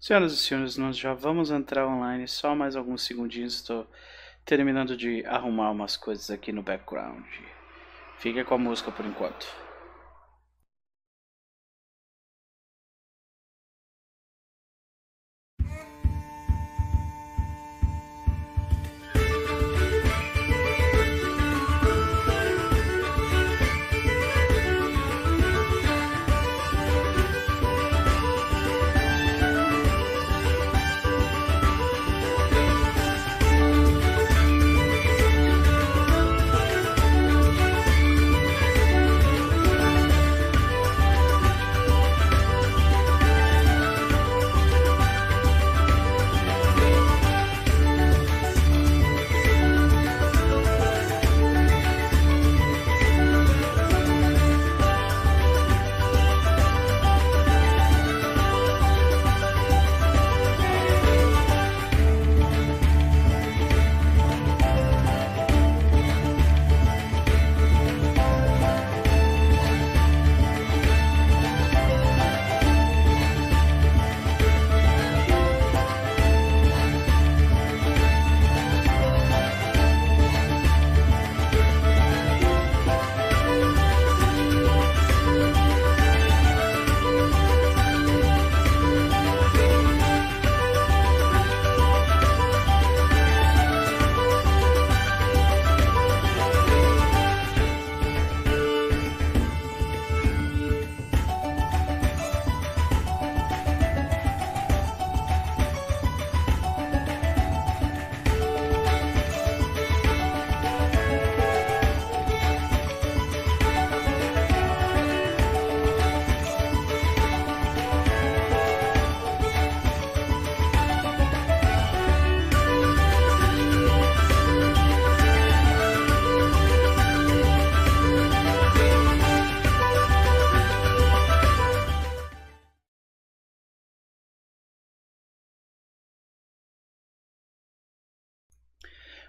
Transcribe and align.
Senhoras 0.00 0.32
e 0.32 0.36
senhores, 0.36 0.76
nós 0.76 0.96
já 0.96 1.12
vamos 1.12 1.50
entrar 1.50 1.86
online. 1.86 2.28
Só 2.28 2.54
mais 2.54 2.76
alguns 2.76 3.02
segundinhos. 3.02 3.54
Estou 3.54 3.84
terminando 4.44 4.96
de 4.96 5.26
arrumar 5.26 5.72
umas 5.72 5.96
coisas 5.96 6.30
aqui 6.30 6.52
no 6.52 6.62
background. 6.62 7.24
Fica 8.18 8.44
com 8.44 8.54
a 8.54 8.58
música 8.58 8.92
por 8.92 9.04
enquanto. 9.04 9.67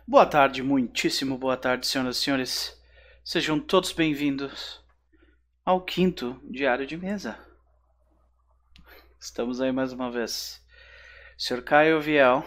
Boa 0.10 0.26
tarde, 0.26 0.64
muitíssimo 0.64 1.38
boa 1.38 1.56
tarde, 1.56 1.86
senhoras 1.86 2.18
e 2.18 2.20
senhores. 2.20 2.82
Sejam 3.24 3.60
todos 3.60 3.92
bem-vindos 3.92 4.84
ao 5.64 5.82
quinto 5.82 6.42
Diário 6.50 6.88
de 6.88 6.98
Mesa. 6.98 7.38
Estamos 9.20 9.62
aí 9.62 9.72
mais 9.72 9.94
uma 9.94 10.10
vez. 10.10 10.66
Sr. 11.38 11.62
Caio 11.62 12.02
Viel, 12.02 12.44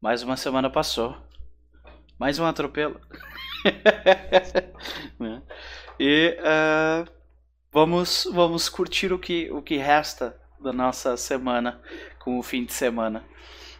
mais 0.00 0.24
uma 0.24 0.36
semana 0.36 0.68
passou. 0.68 1.16
Mais 2.18 2.40
um 2.40 2.44
atropelo. 2.44 3.00
e 6.00 6.36
uh, 6.40 7.08
vamos, 7.70 8.28
vamos 8.32 8.68
curtir 8.68 9.12
o 9.12 9.20
que, 9.20 9.48
o 9.52 9.62
que 9.62 9.76
resta 9.76 10.36
da 10.60 10.72
nossa 10.72 11.16
semana 11.16 11.80
com 12.18 12.40
o 12.40 12.42
fim 12.42 12.64
de 12.64 12.72
semana. 12.72 13.24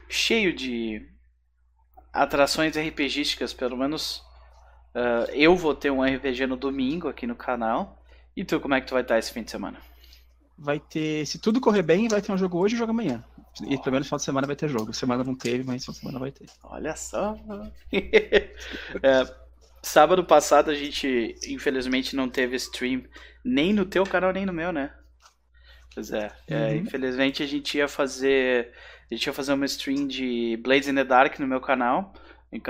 Cheio 0.09 0.54
de 0.54 1.12
atrações 2.12 2.76
RPGísticas, 2.76 3.52
pelo 3.52 3.76
menos 3.76 4.19
uh, 4.95 5.31
eu 5.33 5.57
vou 5.57 5.75
ter 5.75 5.90
um 5.90 6.02
RPG 6.02 6.47
no 6.47 6.57
domingo 6.57 7.09
aqui 7.09 7.26
no 7.26 7.35
canal. 7.35 8.02
E 8.37 8.45
tu, 8.45 8.61
como 8.61 8.75
é 8.75 8.81
que 8.81 8.87
tu 8.87 8.95
vai 8.95 9.02
estar 9.02 9.19
esse 9.19 9.33
fim 9.33 9.42
de 9.42 9.50
semana? 9.50 9.78
Vai 10.59 10.78
ter, 10.78 11.26
se 11.26 11.38
tudo 11.38 11.61
correr 11.61 11.83
bem, 11.83 12.09
vai 12.09 12.23
ter 12.23 12.33
um 12.33 12.38
jogo 12.38 12.59
hoje 12.59 12.75
e 12.75 12.76
um 12.76 12.78
jogo 12.78 12.92
amanhã. 12.92 13.25
E 13.62 13.76
pelo 13.78 13.92
menos 13.92 14.00
no 14.00 14.04
final 14.04 14.19
de 14.19 14.25
semana 14.25 14.47
vai 14.47 14.57
ter 14.57 14.69
jogo. 14.69 14.92
Semana 14.92 15.25
não 15.25 15.35
teve, 15.35 15.64
mas 15.64 15.83
final 15.83 15.95
de 15.95 16.00
semana 16.00 16.19
vai 16.19 16.31
ter. 16.31 16.47
Olha 16.62 16.97
só. 16.97 17.37
é, 17.92 19.35
sábado 19.83 20.25
passado 20.25 20.71
a 20.71 20.75
gente, 20.75 21.37
infelizmente, 21.47 22.16
não 22.16 22.28
teve 22.28 22.57
stream 22.57 23.02
nem 23.45 23.73
no 23.73 23.85
teu 23.85 24.04
canal, 24.04 24.33
nem 24.33 24.47
no 24.47 24.52
meu, 24.52 24.73
né? 24.73 24.95
Pois 25.95 26.11
é. 26.11 26.31
é 26.49 26.54
uhum. 26.54 26.62
é 26.62 26.76
infelizmente 26.76 27.42
a 27.42 27.47
gente 27.47 27.76
ia 27.76 27.88
fazer 27.88 28.73
a 29.12 29.16
gente 29.16 29.26
ia 29.26 29.33
fazer 29.33 29.52
uma 29.52 29.66
stream 29.66 30.07
de 30.07 30.59
Blades 30.62 30.88
in 30.88 30.95
the 30.95 31.04
Dark 31.04 31.38
no 31.38 31.47
meu 31.47 31.61
canal. 31.61 32.14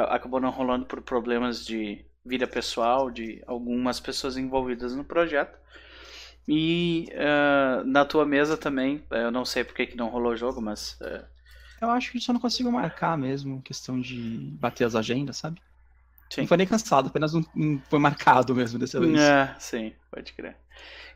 Acabou 0.08 0.40
não 0.40 0.50
rolando 0.50 0.86
por 0.86 1.00
problemas 1.00 1.64
de 1.64 2.04
vida 2.24 2.46
pessoal 2.46 3.10
de 3.10 3.42
algumas 3.46 4.00
pessoas 4.00 4.36
envolvidas 4.36 4.94
no 4.94 5.04
projeto. 5.04 5.56
E 6.48 7.08
uh, 7.12 7.84
na 7.84 8.04
tua 8.04 8.26
mesa 8.26 8.56
também, 8.56 9.04
eu 9.10 9.30
não 9.30 9.44
sei 9.44 9.62
porque 9.62 9.86
que 9.86 9.96
não 9.96 10.08
rolou 10.08 10.32
o 10.32 10.36
jogo, 10.36 10.60
mas. 10.60 10.98
Uh... 11.00 11.24
Eu 11.80 11.90
acho 11.90 12.10
que 12.10 12.20
só 12.20 12.32
não 12.32 12.40
consigo 12.40 12.72
marcar 12.72 13.16
mesmo, 13.16 13.62
questão 13.62 14.00
de 14.00 14.16
bater 14.60 14.84
as 14.84 14.96
agendas, 14.96 15.36
sabe? 15.36 15.60
Sim. 16.28 16.42
Não 16.42 16.48
foi 16.48 16.56
nem 16.56 16.66
cansado, 16.66 17.08
apenas 17.08 17.34
não, 17.34 17.44
não 17.54 17.80
foi 17.88 18.00
marcado 18.00 18.54
mesmo 18.54 18.78
dessa 18.80 18.98
vez. 18.98 19.20
É, 19.20 19.54
sim, 19.60 19.92
pode 20.10 20.32
crer. 20.32 20.56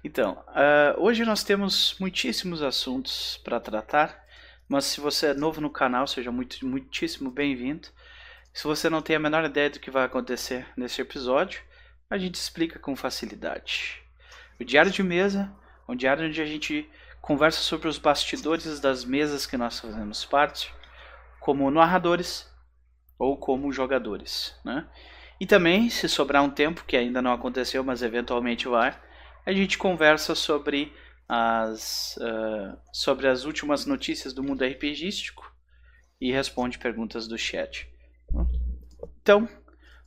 Então, 0.04 0.38
uh, 0.48 1.00
hoje 1.02 1.24
nós 1.24 1.42
temos 1.42 1.96
muitíssimos 1.98 2.62
assuntos 2.62 3.40
para 3.42 3.58
tratar. 3.58 4.25
Mas 4.68 4.84
se 4.86 5.00
você 5.00 5.28
é 5.28 5.34
novo 5.34 5.60
no 5.60 5.70
canal, 5.70 6.06
seja 6.06 6.32
muito, 6.32 6.66
muitíssimo 6.66 7.30
bem-vindo. 7.30 7.88
Se 8.52 8.64
você 8.64 8.90
não 8.90 9.00
tem 9.00 9.14
a 9.14 9.20
menor 9.20 9.44
ideia 9.44 9.70
do 9.70 9.78
que 9.78 9.90
vai 9.90 10.04
acontecer 10.04 10.66
nesse 10.76 11.00
episódio, 11.00 11.60
a 12.10 12.18
gente 12.18 12.34
explica 12.34 12.78
com 12.78 12.96
facilidade. 12.96 14.02
O 14.58 14.64
Diário 14.64 14.90
de 14.90 15.02
Mesa 15.02 15.52
é 15.86 15.92
um 15.92 15.94
diário 15.94 16.26
onde 16.26 16.42
a 16.42 16.46
gente 16.46 16.90
conversa 17.20 17.60
sobre 17.60 17.86
os 17.86 17.98
bastidores 17.98 18.80
das 18.80 19.04
mesas 19.04 19.46
que 19.46 19.56
nós 19.56 19.78
fazemos 19.78 20.24
parte, 20.24 20.72
como 21.38 21.70
narradores 21.70 22.50
ou 23.18 23.36
como 23.36 23.72
jogadores. 23.72 24.58
Né? 24.64 24.84
E 25.38 25.46
também, 25.46 25.90
se 25.90 26.08
sobrar 26.08 26.42
um 26.42 26.50
tempo, 26.50 26.84
que 26.84 26.96
ainda 26.96 27.22
não 27.22 27.32
aconteceu, 27.32 27.84
mas 27.84 28.02
eventualmente 28.02 28.66
vai, 28.66 28.98
a 29.44 29.52
gente 29.52 29.78
conversa 29.78 30.34
sobre 30.34 30.92
as, 31.28 32.16
uh, 32.18 32.78
sobre 32.92 33.26
as 33.26 33.44
últimas 33.44 33.84
notícias 33.84 34.32
do 34.32 34.42
mundo 34.42 34.64
RPGístico 34.64 35.52
e 36.20 36.32
responde 36.32 36.78
perguntas 36.78 37.26
do 37.26 37.36
chat. 37.36 37.88
Então, 39.20 39.48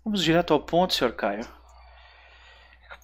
vamos 0.04 0.24
direto 0.24 0.54
ao 0.54 0.62
ponto, 0.62 0.94
Sr. 0.94 1.14
Caio. 1.14 1.48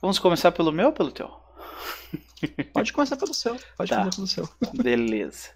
Vamos 0.02 0.20
começar 0.20 0.52
pelo 0.52 0.72
meu 0.72 0.88
ou 0.88 0.94
pelo 0.94 1.12
teu? 1.12 1.30
Pode 2.74 2.94
começar 2.94 3.18
pelo 3.18 3.34
seu. 3.34 3.58
Pode 3.78 3.90
tá. 3.90 3.98
começar 3.98 4.16
pelo 4.16 4.28
seu. 4.28 4.50
Beleza. 4.74 5.50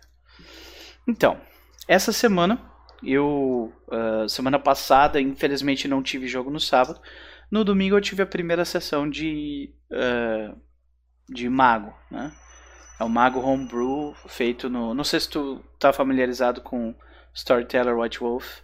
Então, 1.07 1.39
essa 1.87 2.11
semana, 2.11 2.59
eu. 3.03 3.73
Uh, 3.87 4.27
semana 4.27 4.59
passada, 4.59 5.19
infelizmente, 5.19 5.87
não 5.87 6.03
tive 6.03 6.27
jogo 6.27 6.51
no 6.51 6.59
sábado. 6.59 7.01
No 7.49 7.63
domingo, 7.63 7.95
eu 7.95 8.01
tive 8.01 8.21
a 8.21 8.27
primeira 8.27 8.65
sessão 8.65 9.09
de. 9.09 9.73
Uh, 9.91 10.59
de 11.27 11.47
Mago, 11.47 11.93
né? 12.09 12.33
É 12.99 13.03
um 13.03 13.09
mago 13.09 13.39
homebrew 13.39 14.13
feito 14.27 14.69
no. 14.69 14.93
Não 14.93 15.03
sei 15.03 15.19
se 15.19 15.29
tu 15.29 15.63
tá 15.79 15.93
familiarizado 15.93 16.61
com 16.61 16.93
Storyteller 17.33 17.97
White 17.97 18.19
Wolf. 18.19 18.59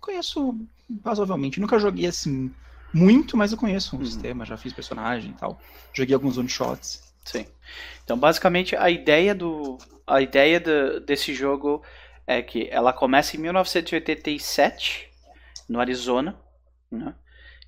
Conheço 0.00 0.56
razoavelmente. 1.04 1.60
Nunca 1.60 1.78
joguei 1.78 2.06
assim 2.06 2.54
muito, 2.92 3.36
mas 3.36 3.50
eu 3.50 3.58
conheço 3.58 3.96
um 3.96 3.98
uhum. 3.98 4.04
sistema, 4.04 4.44
já 4.44 4.56
fiz 4.56 4.72
personagem 4.72 5.32
e 5.32 5.34
tal. 5.34 5.60
Joguei 5.92 6.14
alguns 6.14 6.38
one 6.38 6.48
shots. 6.48 7.12
Sim. 7.24 7.46
Então, 8.04 8.16
basicamente, 8.16 8.76
a 8.76 8.88
ideia 8.88 9.34
do 9.34 9.78
a 10.06 10.20
ideia 10.20 10.60
do, 10.60 11.00
desse 11.00 11.34
jogo 11.34 11.82
é 12.26 12.42
que 12.42 12.68
ela 12.70 12.92
começa 12.92 13.36
em 13.36 13.40
1987 13.40 15.10
no 15.68 15.80
Arizona, 15.80 16.38
né? 16.90 17.14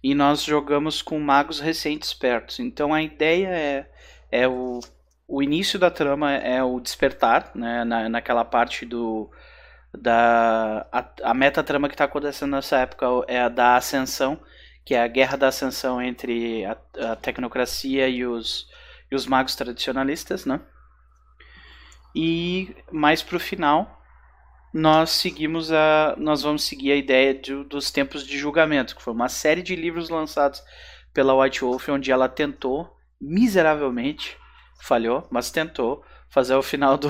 E 0.02 0.14
nós 0.14 0.42
jogamos 0.42 1.02
com 1.02 1.18
magos 1.18 1.58
recentes 1.58 2.14
perto. 2.14 2.62
Então 2.62 2.94
a 2.94 3.02
ideia 3.02 3.48
é, 3.48 3.90
é 4.30 4.46
o, 4.46 4.80
o 5.28 5.42
início 5.42 5.78
da 5.78 5.90
trama 5.90 6.32
é 6.32 6.62
o 6.62 6.80
despertar, 6.80 7.50
né? 7.54 7.84
Na, 7.84 8.08
naquela 8.08 8.44
parte 8.44 8.86
do 8.86 9.30
da 9.98 10.86
a, 10.92 11.30
a 11.30 11.34
meta 11.34 11.62
trama 11.62 11.88
que 11.88 11.94
está 11.94 12.04
acontecendo 12.04 12.50
nessa 12.52 12.78
época 12.78 13.06
é 13.26 13.40
a 13.40 13.48
da 13.48 13.76
ascensão, 13.76 14.38
que 14.84 14.94
é 14.94 15.02
a 15.02 15.08
guerra 15.08 15.36
da 15.36 15.48
ascensão 15.48 16.00
entre 16.00 16.64
a, 16.64 16.76
a 17.12 17.16
tecnocracia 17.16 18.08
e 18.08 18.24
os 18.24 18.68
e 19.10 19.14
os 19.14 19.26
magos 19.26 19.56
tradicionalistas, 19.56 20.44
né? 20.46 20.60
E 22.14 22.74
mais 22.92 23.22
pro 23.22 23.40
final 23.40 24.00
nós 24.72 25.10
seguimos 25.10 25.72
a 25.72 26.14
nós 26.18 26.42
vamos 26.42 26.64
seguir 26.64 26.92
a 26.92 26.96
ideia 26.96 27.34
de, 27.34 27.64
dos 27.64 27.90
tempos 27.90 28.24
de 28.26 28.38
julgamento, 28.38 28.94
que 28.94 29.02
foi 29.02 29.12
uma 29.12 29.28
série 29.28 29.62
de 29.62 29.74
livros 29.74 30.08
lançados 30.08 30.62
pela 31.12 31.34
White 31.34 31.62
Wolf 31.62 31.88
onde 31.88 32.12
ela 32.12 32.28
tentou 32.28 32.94
miseravelmente 33.20 34.36
falhou, 34.80 35.26
mas 35.30 35.50
tentou 35.50 36.04
fazer 36.28 36.54
o 36.54 36.62
final 36.62 36.96
do 36.96 37.08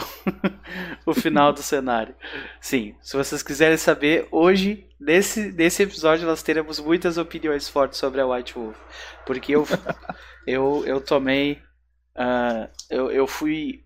o 1.04 1.14
final 1.14 1.52
do 1.52 1.62
cenário. 1.62 2.14
Sim, 2.60 2.94
se 3.00 3.16
vocês 3.16 3.42
quiserem 3.42 3.76
saber, 3.76 4.28
hoje 4.30 4.88
nesse 5.00 5.52
nesse 5.52 5.82
episódio 5.82 6.26
nós 6.26 6.42
teremos 6.42 6.78
muitas 6.78 7.18
opiniões 7.18 7.68
fortes 7.68 7.98
sobre 7.98 8.20
a 8.20 8.26
White 8.26 8.54
Wolf, 8.54 8.76
porque 9.24 9.54
eu 9.54 9.66
eu, 10.46 10.84
eu 10.86 11.00
tomei 11.00 11.60
uh, 12.16 12.68
eu, 12.90 13.10
eu 13.10 13.26
fui 13.26 13.84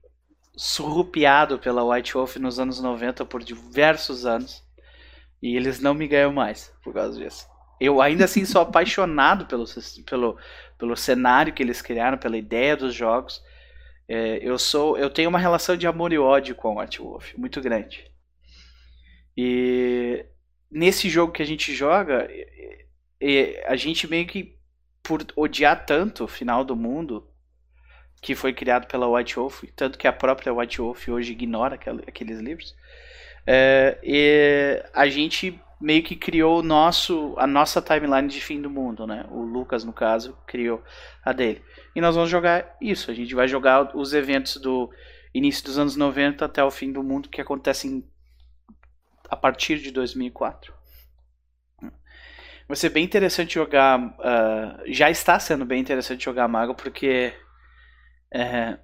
surrupiado 0.57 1.59
pela 1.59 1.85
White 1.85 2.15
Wolf 2.15 2.37
nos 2.37 2.59
anos 2.59 2.81
90 2.81 3.25
por 3.25 3.43
diversos 3.43 4.27
anos 4.27 4.63
e 5.43 5.57
eles 5.57 5.81
não 5.81 5.95
me 5.95 6.07
ganham 6.07 6.33
mais 6.33 6.73
por 6.83 6.93
causa 6.93 7.19
disso. 7.19 7.47
Eu 7.81 8.03
ainda 8.03 8.27
assim 8.27 8.45
sou 8.45 8.61
apaixonado 8.63 9.47
pelo, 9.47 9.65
pelo, 10.05 10.37
pelo 10.79 10.97
cenário 10.97 11.53
que 11.53 11.63
eles 11.63 11.81
criaram, 11.81 12.19
pela 12.19 12.37
ideia 12.37 12.77
dos 12.77 12.95
jogos. 12.95 13.43
É, 14.13 14.41
eu 14.43 14.59
sou, 14.59 14.99
eu 14.99 15.09
tenho 15.09 15.29
uma 15.29 15.39
relação 15.39 15.77
de 15.77 15.87
amor 15.87 16.13
e 16.13 16.19
ódio 16.19 16.57
com 16.57 16.77
a 16.77 16.83
White 16.83 17.01
Wolf 17.01 17.33
muito 17.37 17.61
grande. 17.61 18.11
E 19.37 20.27
nesse 20.69 21.09
jogo 21.09 21.33
que 21.33 21.41
a 21.41 21.47
gente 21.47 21.73
joga, 21.73 22.29
a 23.69 23.77
gente 23.77 24.09
meio 24.09 24.27
que 24.27 24.59
por 25.01 25.25
odiar 25.37 25.87
tanto 25.87 26.25
o 26.25 26.29
final 26.29 26.65
do 26.65 26.75
mundo, 26.75 27.31
que 28.21 28.35
foi 28.35 28.53
criado 28.53 28.89
pela 28.89 29.09
White 29.09 29.37
Wolf, 29.37 29.63
tanto 29.77 29.97
que 29.97 30.09
a 30.09 30.13
própria 30.13 30.53
White 30.53 30.79
Wolf 30.79 31.07
hoje 31.07 31.31
ignora 31.31 31.79
aqueles 32.05 32.41
livros. 32.41 32.75
É, 33.47 34.91
a 34.93 35.09
gente 35.09 35.57
meio 35.81 36.03
que 36.03 36.15
criou 36.15 36.63
nosso, 36.63 37.35
a 37.39 37.47
nossa 37.47 37.81
timeline 37.81 38.29
de 38.29 38.41
fim 38.41 38.61
do 38.61 38.69
mundo, 38.69 39.07
né? 39.07 39.27
O 39.31 39.43
Lucas, 39.43 39.85
no 39.85 39.93
caso, 39.93 40.37
criou 40.47 40.83
a 41.25 41.33
dele. 41.33 41.63
E 41.95 42.01
nós 42.01 42.15
vamos 42.15 42.31
jogar 42.31 42.77
isso. 42.81 43.11
A 43.11 43.15
gente 43.15 43.35
vai 43.35 43.49
jogar 43.49 43.97
os 43.97 44.13
eventos 44.13 44.57
do 44.57 44.91
início 45.35 45.65
dos 45.65 45.79
anos 45.79 45.97
90 45.97 46.45
até 46.45 46.63
o 46.63 46.71
fim 46.71 46.93
do 46.93 47.03
mundo 47.03 47.29
que 47.29 47.41
acontecem 47.41 48.05
a 49.29 49.37
partir 49.37 49.79
de 49.79 49.91
2004. 49.91 50.75
Vai 52.69 52.77
ser 52.77 52.91
bem 52.91 53.05
interessante 53.05 53.55
jogar. 53.55 53.99
Uh, 53.99 54.93
já 54.93 55.11
está 55.11 55.39
sendo 55.41 55.65
bem 55.65 55.81
interessante 55.81 56.25
jogar 56.25 56.47
Mago, 56.47 56.75
porque 56.75 57.33
é, 58.33 58.79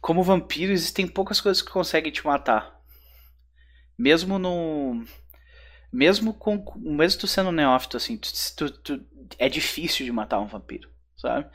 como 0.00 0.22
vampiro, 0.22 0.72
existem 0.72 1.06
poucas 1.06 1.40
coisas 1.40 1.62
que 1.62 1.70
conseguem 1.70 2.10
te 2.10 2.24
matar. 2.26 2.80
Mesmo 3.98 4.38
no. 4.38 5.04
Mesmo 5.92 6.32
com. 6.32 6.64
Mesmo 6.76 7.20
tu 7.20 7.26
sendo 7.26 7.50
neófito, 7.50 7.96
assim, 7.96 8.16
tu, 8.56 8.70
tu, 8.70 9.04
é 9.38 9.48
difícil 9.48 10.04
de 10.06 10.12
matar 10.12 10.38
um 10.40 10.46
vampiro, 10.46 10.88
sabe? 11.16 11.48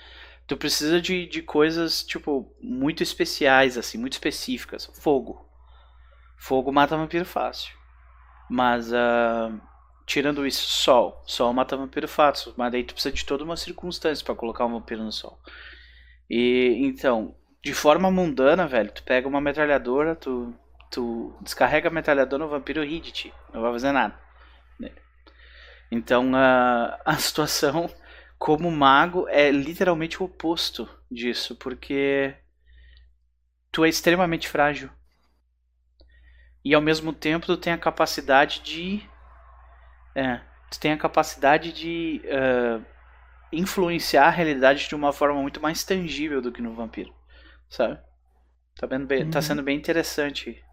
Tu 0.48 0.58
precisa 0.58 1.01
de, 1.01 1.25
de 1.25 1.42
coisas, 1.42 2.04
tipo, 2.04 2.54
muito 2.62 3.01
especiais, 3.01 3.77
assim, 3.77 3.98
muito 3.98 4.13
específicas. 4.13 4.89
Fogo. 4.94 5.50
Fogo 6.38 6.72
mata 6.72 6.98
vampiro 6.98 7.25
fácil. 7.25 7.74
Mas, 8.50 8.92
uh, 8.92 9.60
tirando 10.06 10.46
isso, 10.46 10.62
sol. 10.68 11.24
Sol 11.25 11.51
mata 11.54 11.77
vampiro 11.77 12.08
fácil. 12.08 12.54
Mas 12.56 12.72
daí 12.72 12.84
tu 12.84 12.94
precisa 12.94 13.13
de 13.13 13.25
toda 13.25 13.44
uma 13.44 13.58
circunstância 13.58 14.24
para 14.24 14.36
colocar 14.36 14.65
um 14.65 14.74
vampiro 14.74 15.04
no 15.04 15.12
sol. 15.12 15.39
E 16.30 16.77
então, 16.82 17.36
de 17.63 17.74
forma 17.74 18.12
mundana, 18.12 18.68
velho, 18.68 18.92
tu 18.92 19.01
pega 19.04 19.27
uma 19.27 19.42
metralhadora, 19.42 20.15
tu, 20.15 20.54
tu 20.91 21.34
descarrega 21.41 21.89
a 21.89 21.91
metralhadora 21.91 22.43
no 22.43 22.50
vampiro 22.50 22.84
ri 22.84 23.00
de 23.00 23.12
ti, 23.12 23.34
não 23.52 23.62
vai 23.62 23.71
fazer 23.71 23.91
nada. 23.91 24.25
Então 25.91 26.36
a, 26.36 27.00
a 27.06 27.15
situação 27.17 27.89
como 28.38 28.69
mago 28.69 29.28
é 29.30 29.52
literalmente 29.52 30.21
o 30.21 30.26
oposto 30.26 30.89
disso, 31.10 31.56
porque 31.56 32.36
tu 33.71 33.84
é 33.84 33.89
extremamente 33.89 34.48
frágil. 34.48 34.89
E 36.63 36.74
ao 36.74 36.82
mesmo 36.82 37.13
tempo 37.13 37.45
tu 37.45 37.58
tem 37.58 37.74
a 37.74 37.78
capacidade 37.78 38.62
de. 38.62 39.08
É, 40.15 40.41
tu 40.71 40.80
tem 40.80 40.91
a 40.91 40.98
capacidade 40.98 41.71
de 41.71 42.21
uh, 42.26 42.84
influenciar 43.52 44.28
a 44.28 44.32
realidade 44.32 44.88
de 44.88 44.95
uma 44.95 45.13
forma 45.13 45.41
muito 45.41 45.62
mais 45.62 45.84
tangível 45.84 46.41
do 46.41 46.52
que 46.52 46.62
no 46.62 46.74
vampiro, 46.74 47.13
sabe? 47.69 48.00
Tá, 48.76 48.88
bem, 48.88 49.06
tá 49.06 49.15
uhum. 49.15 49.30
tá 49.32 49.41
sendo 49.41 49.63
bem 49.63 49.78
interessante. 49.78 50.63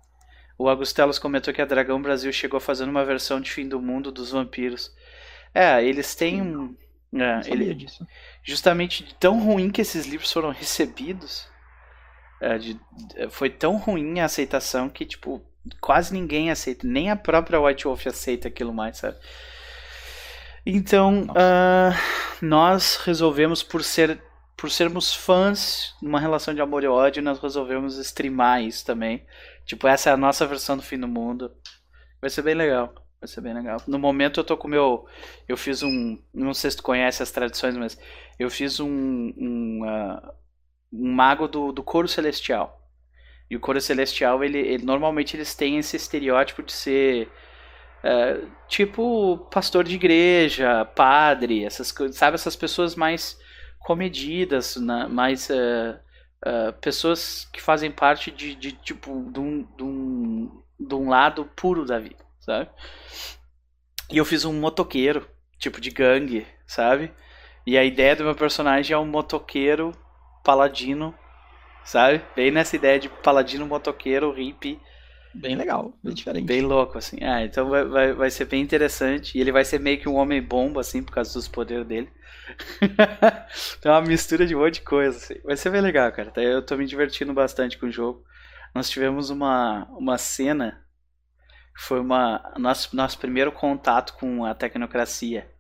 O 0.59 0.69
Agustelos 0.69 1.19
comentou 1.19 1.53
que 1.53 1.63
a 1.63 1.67
Dragão 1.67 2.01
Brasil 2.01 2.33
chegou 2.33 2.61
fazendo 2.61 2.91
uma 2.91 3.05
versão 3.05 3.41
de 3.41 3.51
fim 3.51 3.69
do 3.69 3.81
mundo 3.81 4.13
dos 4.13 4.31
vampiros. 4.31 4.95
É, 5.55 5.85
eles 5.85 6.15
têm 6.15 6.43
um. 6.43 6.77
É, 7.15 7.41
ele, 7.47 7.75
disso. 7.75 8.07
Justamente 8.43 9.05
de 9.05 9.15
tão 9.15 9.39
ruim 9.39 9.71
que 9.71 9.81
esses 9.81 10.07
livros 10.07 10.33
foram 10.33 10.51
recebidos. 10.51 11.47
É, 12.41 12.59
de, 12.59 12.81
foi 13.31 13.51
tão 13.51 13.77
ruim 13.77 14.21
a 14.21 14.25
aceitação 14.25 14.89
que, 14.89 15.05
tipo, 15.05 15.45
quase 15.81 16.13
ninguém 16.13 16.51
aceita. 16.51 16.87
Nem 16.87 17.11
a 17.11 17.17
própria 17.17 17.61
White 17.61 17.85
Wolf 17.85 18.07
aceita 18.07 18.49
aquilo 18.49 18.73
mais, 18.73 18.99
sabe? 18.99 19.19
Então, 20.65 21.25
uh, 21.25 22.45
nós 22.45 22.97
resolvemos, 23.05 23.63
por, 23.63 23.83
ser, 23.83 24.23
por 24.57 24.71
sermos 24.71 25.13
fãs, 25.13 25.95
numa 26.01 26.21
relação 26.21 26.55
de 26.55 26.61
amor 26.61 26.85
e 26.85 26.87
ódio, 26.87 27.23
nós 27.23 27.41
resolvemos 27.41 27.99
streamar 27.99 28.63
isso 28.63 28.85
também. 28.87 29.27
Tipo, 29.67 29.87
essa 29.87 30.11
é 30.11 30.13
a 30.13 30.17
nossa 30.17 30.47
versão 30.47 30.77
do 30.77 30.83
fim 30.83 30.99
do 30.99 31.09
mundo. 31.09 31.53
Vai 32.21 32.31
ser 32.31 32.43
bem 32.43 32.55
legal. 32.55 32.95
Vai 33.23 33.29
ser 33.29 33.41
bem 33.41 33.55
legal. 33.55 33.81
No 33.87 34.01
momento 34.01 34.41
eu 34.41 34.45
tô 34.45 34.57
com 34.57 34.67
o 34.67 34.71
meu. 34.71 35.07
Eu 35.47 35.57
fiz 35.57 35.83
um. 35.83 36.19
Não 36.35 36.53
sei 36.53 36.73
se 36.73 36.79
tu 36.79 36.83
conhece 36.83 37.23
as 37.23 37.31
tradições, 37.31 37.77
mas 37.77 37.97
eu 38.37 38.51
fiz 38.51 38.81
um. 38.81 38.89
Um, 38.89 39.81
uh, 39.85 40.33
um 40.93 41.13
mago 41.13 41.47
do, 41.47 41.71
do 41.71 41.85
coro 41.85 42.09
celestial. 42.09 42.83
E 43.49 43.57
o 43.57 43.61
coro 43.61 43.81
celestial, 43.81 44.43
ele, 44.43 44.59
ele 44.59 44.85
normalmente 44.85 45.37
eles 45.37 45.55
têm 45.55 45.79
esse 45.79 45.97
estereótipo 45.97 46.65
de 46.65 46.73
ser 46.73 47.31
é, 48.03 48.41
tipo 48.67 49.39
pastor 49.53 49.85
de 49.85 49.95
igreja, 49.95 50.85
padre, 50.85 51.65
essas 51.65 51.95
sabe? 52.13 52.35
Essas 52.35 52.57
pessoas 52.57 52.97
mais 52.97 53.39
comedidas, 53.79 54.77
né? 54.77 55.07
mais 55.09 55.49
uh, 55.51 55.99
uh, 56.45 56.73
pessoas 56.81 57.49
que 57.53 57.63
fazem 57.63 57.93
parte 57.93 58.31
de, 58.31 58.55
de 58.57 58.73
tipo 58.73 59.31
de 59.31 59.39
um, 59.39 59.63
de, 59.77 59.85
um, 59.85 60.63
de 60.81 60.95
um 60.95 61.09
lado 61.09 61.45
puro 61.57 61.85
da 61.85 61.99
vida, 61.99 62.25
sabe? 62.43 62.69
E 64.11 64.19
eu 64.19 64.25
fiz 64.25 64.45
um 64.45 64.53
motoqueiro, 64.53 65.27
tipo 65.59 65.81
de 65.81 65.91
gangue, 65.91 66.47
sabe? 66.67 67.11
E 67.67 67.79
a 67.79 67.85
ideia 67.85 68.15
do 68.15 68.25
meu 68.25 68.35
personagem 68.35 68.95
é 68.95 68.99
um 68.99 69.07
motoqueiro 69.07 69.93
paladino, 70.45 71.15
sabe? 71.85 72.23
Bem 72.37 72.51
nessa 72.51 72.77
ideia 72.77 72.99
de 72.99 73.09
paladino 73.09 73.67
motoqueiro 73.67 74.33
hippie 74.33 74.79
Bem 75.35 75.57
legal, 75.57 75.97
bem 76.03 76.13
diferente. 76.13 76.45
Bem 76.45 76.61
louco, 76.61 76.99
assim. 76.99 77.17
Ah, 77.23 77.43
então 77.43 77.69
vai, 77.71 77.85
vai, 77.85 78.13
vai 78.13 78.31
ser 78.31 78.45
bem 78.45 78.63
interessante. 78.63 79.37
E 79.37 79.41
ele 79.41 79.51
vai 79.51 79.65
ser 79.65 79.81
meio 79.81 79.99
que 79.99 80.09
um 80.09 80.17
homem 80.17 80.43
bomba, 80.43 80.81
assim, 80.81 81.03
por 81.03 81.13
causa 81.13 81.33
dos 81.33 81.49
poderes 81.49 81.87
dele. 81.87 82.11
Tem 83.81 83.91
uma 83.91 84.03
mistura 84.03 84.47
de 84.47 84.55
um 84.55 84.61
monte 84.61 84.75
de 84.75 84.83
coisa, 84.83 85.17
assim. 85.17 85.41
Vai 85.43 85.57
ser 85.57 85.71
bem 85.71 85.81
legal, 85.81 86.13
cara. 86.13 86.31
Eu 86.37 86.65
tô 86.65 86.77
me 86.77 86.85
divertindo 86.87 87.33
bastante 87.33 87.79
com 87.79 87.87
o 87.87 87.91
jogo. 87.91 88.23
Nós 88.75 88.91
tivemos 88.91 89.31
uma, 89.31 89.87
uma 89.93 90.19
cena. 90.19 90.85
Foi 91.75 92.01
uma 92.01 92.53
nosso, 92.59 92.95
nosso 92.95 93.19
primeiro 93.19 93.53
contato 93.53 94.15
com 94.15 94.45
a 94.45 94.55
tecnocracia. 94.55 95.51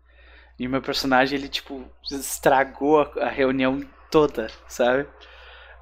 E 0.59 0.69
meu 0.69 0.83
personagem, 0.83 1.39
ele, 1.39 1.49
tipo, 1.49 1.85
estragou 2.11 3.01
a, 3.01 3.25
a 3.27 3.29
reunião 3.29 3.81
toda, 4.11 4.49
sabe? 4.69 5.09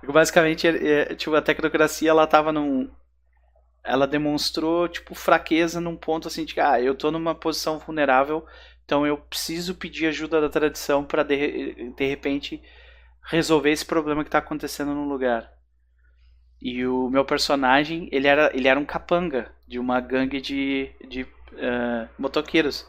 Basicamente, 0.02 0.66
é, 0.66 1.14
tipo, 1.14 1.34
a 1.34 1.42
tecnocracia, 1.42 2.10
ela 2.10 2.26
tava 2.26 2.52
num, 2.52 2.90
ela 3.84 4.06
demonstrou 4.06 4.88
tipo 4.88 5.14
fraqueza 5.14 5.80
num 5.80 5.96
ponto 5.96 6.28
assim 6.28 6.44
de 6.44 6.58
ah, 6.60 6.80
eu 6.80 6.94
tô 6.94 7.10
numa 7.10 7.34
posição 7.34 7.78
vulnerável, 7.78 8.44
então 8.84 9.06
eu 9.06 9.16
preciso 9.16 9.74
pedir 9.74 10.06
ajuda 10.06 10.40
da 10.40 10.48
tradição 10.48 11.04
para 11.04 11.22
de, 11.22 11.92
de 11.96 12.06
repente 12.06 12.62
resolver 13.24 13.70
esse 13.70 13.84
problema 13.84 14.24
que 14.24 14.30
tá 14.30 14.38
acontecendo 14.38 14.94
no 14.94 15.08
lugar. 15.08 15.50
E 16.60 16.86
o 16.86 17.08
meu 17.08 17.24
personagem, 17.24 18.08
ele 18.12 18.26
era, 18.26 18.50
ele 18.54 18.68
era 18.68 18.78
um 18.78 18.84
capanga 18.84 19.50
de 19.66 19.78
uma 19.78 20.00
gangue 20.00 20.40
de, 20.40 20.90
de 21.08 21.22
uh, 21.22 22.08
motoqueiros. 22.18 22.86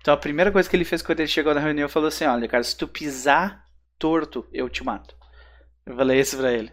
Então 0.00 0.14
a 0.14 0.16
primeira 0.16 0.50
coisa 0.50 0.68
que 0.68 0.74
ele 0.74 0.84
fez 0.84 1.02
quando 1.02 1.20
ele 1.20 1.28
chegou 1.28 1.54
na 1.54 1.60
reunião 1.60 1.88
falou 1.88 2.08
assim: 2.08 2.24
Olha, 2.24 2.48
cara, 2.48 2.62
se 2.62 2.76
tu 2.76 2.88
pisar 2.88 3.64
torto, 3.98 4.46
eu 4.52 4.68
te 4.68 4.82
mato. 4.82 5.14
Eu 5.86 5.96
falei 5.96 6.18
isso 6.20 6.36
pra 6.36 6.52
ele. 6.52 6.72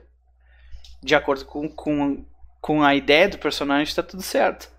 De 1.04 1.14
acordo 1.14 1.46
com, 1.46 1.70
com, 1.70 2.26
com 2.62 2.84
a 2.84 2.96
ideia 2.96 3.30
do 3.30 3.38
personagem, 3.38 3.94
tá 3.94 4.04
tudo 4.04 4.24
certo. 4.24 4.70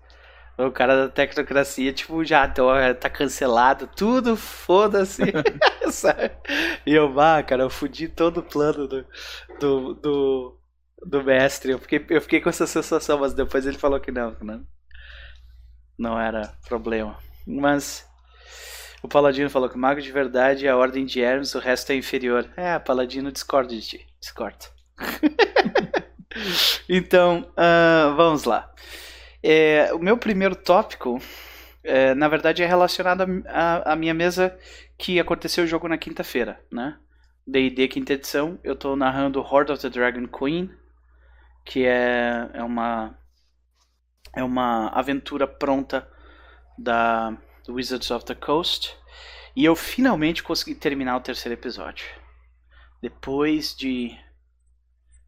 O 0.57 0.69
cara 0.69 1.07
da 1.07 1.09
tecnocracia, 1.09 1.93
tipo, 1.93 2.23
já 2.23 2.47
tá 2.47 3.09
cancelado, 3.09 3.89
tudo, 3.95 4.35
foda-se. 4.35 5.23
e 6.85 6.93
eu, 6.93 7.11
vá, 7.11 7.41
cara, 7.41 7.63
eu 7.63 7.69
fudi 7.69 8.07
todo 8.07 8.39
o 8.39 8.43
plano 8.43 8.87
do, 8.87 9.05
do, 9.59 9.93
do, 9.95 10.60
do, 11.05 11.23
mestre. 11.23 11.71
Eu 11.71 11.79
fiquei, 11.79 12.05
eu 12.09 12.21
fiquei 12.21 12.41
com 12.41 12.49
essa 12.49 12.67
sensação, 12.67 13.19
mas 13.19 13.33
depois 13.33 13.65
ele 13.65 13.77
falou 13.77 13.99
que 13.99 14.11
não, 14.11 14.35
não, 14.41 14.65
não 15.97 16.19
era 16.19 16.53
problema. 16.67 17.17
Mas 17.45 18.07
o 19.03 19.07
Paladino 19.07 19.49
falou 19.49 19.69
que 19.69 19.75
o 19.75 19.79
mago 19.79 20.01
de 20.01 20.11
verdade 20.11 20.67
é 20.67 20.69
a 20.69 20.77
ordem 20.77 21.05
de 21.05 21.21
Hermes, 21.21 21.55
o 21.55 21.59
resto 21.59 21.91
é 21.91 21.95
inferior. 21.95 22.47
É, 22.55 22.77
Paladino 22.77 23.31
discorda 23.31 23.73
de 23.73 23.81
ti. 23.81 24.07
Discorda. 24.19 24.65
então, 26.87 27.51
uh, 27.51 28.15
vamos 28.15 28.43
lá. 28.43 28.71
É, 29.43 29.91
o 29.93 29.99
meu 29.99 30.17
primeiro 30.17 30.55
tópico, 30.55 31.19
é, 31.83 32.13
na 32.13 32.27
verdade, 32.27 32.61
é 32.61 32.67
relacionado 32.67 33.25
à 33.47 33.95
minha 33.95 34.13
mesa 34.13 34.55
que 34.97 35.19
aconteceu 35.19 35.63
o 35.63 35.67
jogo 35.67 35.87
na 35.87 35.97
quinta-feira, 35.97 36.61
né? 36.71 36.97
D&D 37.47 37.87
quinta 37.87 38.13
edição, 38.13 38.59
eu 38.63 38.73
estou 38.73 38.95
narrando 38.95 39.41
Horde 39.41 39.71
of 39.71 39.81
the 39.81 39.89
Dragon 39.89 40.27
Queen, 40.27 40.69
que 41.65 41.85
é, 41.85 42.49
é 42.53 42.63
uma 42.63 43.17
é 44.33 44.43
uma 44.43 44.87
aventura 44.89 45.45
pronta 45.45 46.09
da 46.77 47.37
Wizards 47.67 48.09
of 48.11 48.25
the 48.25 48.35
Coast, 48.35 48.95
e 49.55 49.65
eu 49.65 49.75
finalmente 49.75 50.41
consegui 50.41 50.75
terminar 50.75 51.17
o 51.17 51.21
terceiro 51.21 51.59
episódio. 51.59 52.05
Depois 53.01 53.75
de 53.75 54.17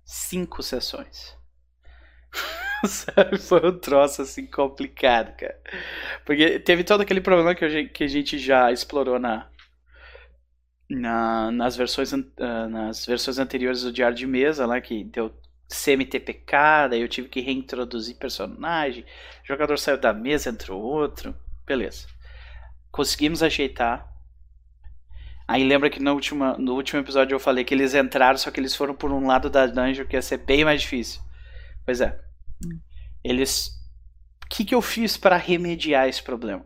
cinco 0.06 0.64
sessões. 0.64 1.36
Sabe? 2.86 3.38
Foi 3.38 3.66
um 3.66 3.78
troço 3.78 4.22
assim 4.22 4.46
complicado, 4.46 5.36
cara. 5.38 5.60
Porque 6.26 6.60
teve 6.60 6.84
todo 6.84 7.02
aquele 7.02 7.22
problema 7.22 7.56
que, 7.56 7.66
eu, 7.66 7.90
que 7.90 8.04
a 8.04 8.08
gente 8.08 8.38
já 8.38 8.72
explorou 8.72 9.20
na, 9.20 9.50
na, 10.90 11.52
nas, 11.52 11.76
versões, 11.76 12.12
uh, 12.14 12.70
nas 12.70 13.06
versões 13.06 13.40
anteriores 13.40 13.84
do 13.84 13.92
Diário 13.92 14.16
de 14.16 14.28
Mesa, 14.28 14.66
lá 14.66 14.80
que 14.80 15.04
deu 15.04 15.34
semi-TPK, 15.68 16.90
daí 16.90 17.02
eu 17.02 17.08
tive 17.08 17.30
que 17.30 17.42
reintroduzir 17.42 18.18
personagem, 18.18 19.04
o 19.44 19.48
jogador 19.48 19.78
saiu 19.78 19.98
da 19.98 20.14
mesa, 20.14 20.50
entrou 20.50 20.82
outro, 20.82 21.36
beleza. 21.66 22.08
Conseguimos 22.92 23.42
ajeitar. 23.42 24.12
Aí 25.48 25.64
lembra 25.64 25.90
que 25.90 26.02
no 26.02 26.14
último, 26.14 26.58
no 26.58 26.74
último 26.76 27.02
episódio 27.02 27.36
eu 27.36 27.40
falei 27.40 27.64
que 27.64 27.74
eles 27.74 27.94
entraram, 27.94 28.38
só 28.38 28.52
que 28.52 28.60
eles 28.60 28.76
foram 28.76 28.96
por 28.96 29.12
um 29.12 29.28
lado 29.28 29.50
da 29.50 29.66
dungeon 29.66 30.06
que 30.06 30.16
ia 30.16 30.22
ser 30.22 30.38
bem 30.38 30.64
mais 30.64 30.82
difícil. 30.82 31.22
Pois 31.86 32.00
é. 32.00 32.20
Eles. 33.24 33.68
O 34.46 34.48
que, 34.50 34.64
que 34.64 34.76
eu 34.76 34.82
fiz 34.82 35.18
para 35.18 35.36
remediar 35.36 36.08
esse 36.08 36.22
problema? 36.22 36.66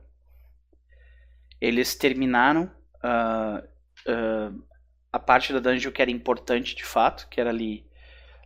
Eles 1.60 1.96
terminaram 1.96 2.70
uh, 2.98 3.66
uh, 4.12 4.64
a 5.12 5.20
parte 5.20 5.54
da 5.54 5.60
dungeon 5.60 5.92
que 5.92 6.02
era 6.02 6.12
importante 6.12 6.76
de 6.76 6.84
fato, 6.84 7.28
que 7.30 7.40
era 7.40 7.50
ali. 7.50 7.87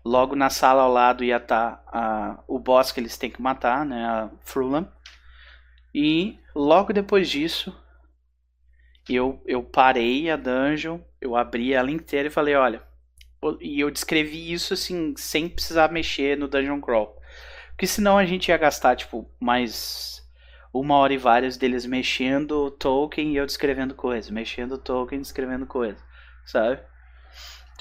Logo 0.03 0.35
na 0.35 0.49
sala 0.49 0.83
ao 0.83 0.91
lado 0.91 1.23
ia 1.23 1.37
estar 1.37 1.77
tá, 1.77 2.43
o 2.47 2.57
boss 2.57 2.91
que 2.91 2.99
eles 2.99 3.17
têm 3.17 3.29
que 3.29 3.41
matar, 3.41 3.85
né? 3.85 4.03
A 4.03 4.29
Frulam. 4.41 4.87
E 5.93 6.39
logo 6.55 6.93
depois 6.93 7.29
disso, 7.29 7.75
eu, 9.09 9.41
eu 9.45 9.63
parei 9.63 10.29
a 10.29 10.35
dungeon, 10.35 10.99
eu 11.19 11.35
abri 11.35 11.73
ela 11.73 11.91
inteira 11.91 12.27
e 12.27 12.31
falei, 12.31 12.55
olha. 12.55 12.81
E 13.59 13.79
eu 13.79 13.89
descrevi 13.89 14.51
isso 14.51 14.73
assim, 14.73 15.15
sem 15.17 15.49
precisar 15.49 15.91
mexer 15.91 16.37
no 16.37 16.47
dungeon 16.47 16.79
crawl. 16.79 17.19
Porque 17.69 17.87
senão 17.87 18.17
a 18.17 18.25
gente 18.25 18.49
ia 18.49 18.57
gastar, 18.57 18.95
tipo, 18.95 19.29
mais 19.39 20.21
uma 20.73 20.95
hora 20.95 21.13
e 21.13 21.17
várias 21.17 21.57
deles 21.57 21.85
mexendo 21.85 22.65
o 22.65 22.71
token 22.71 23.33
e 23.33 23.37
eu 23.37 23.45
descrevendo 23.45 23.95
coisa, 23.95 24.31
mexendo 24.31 24.73
o 24.73 24.77
token 24.77 25.19
e 25.19 25.21
descrevendo 25.21 25.65
coisa, 25.65 25.97
sabe? 26.45 26.79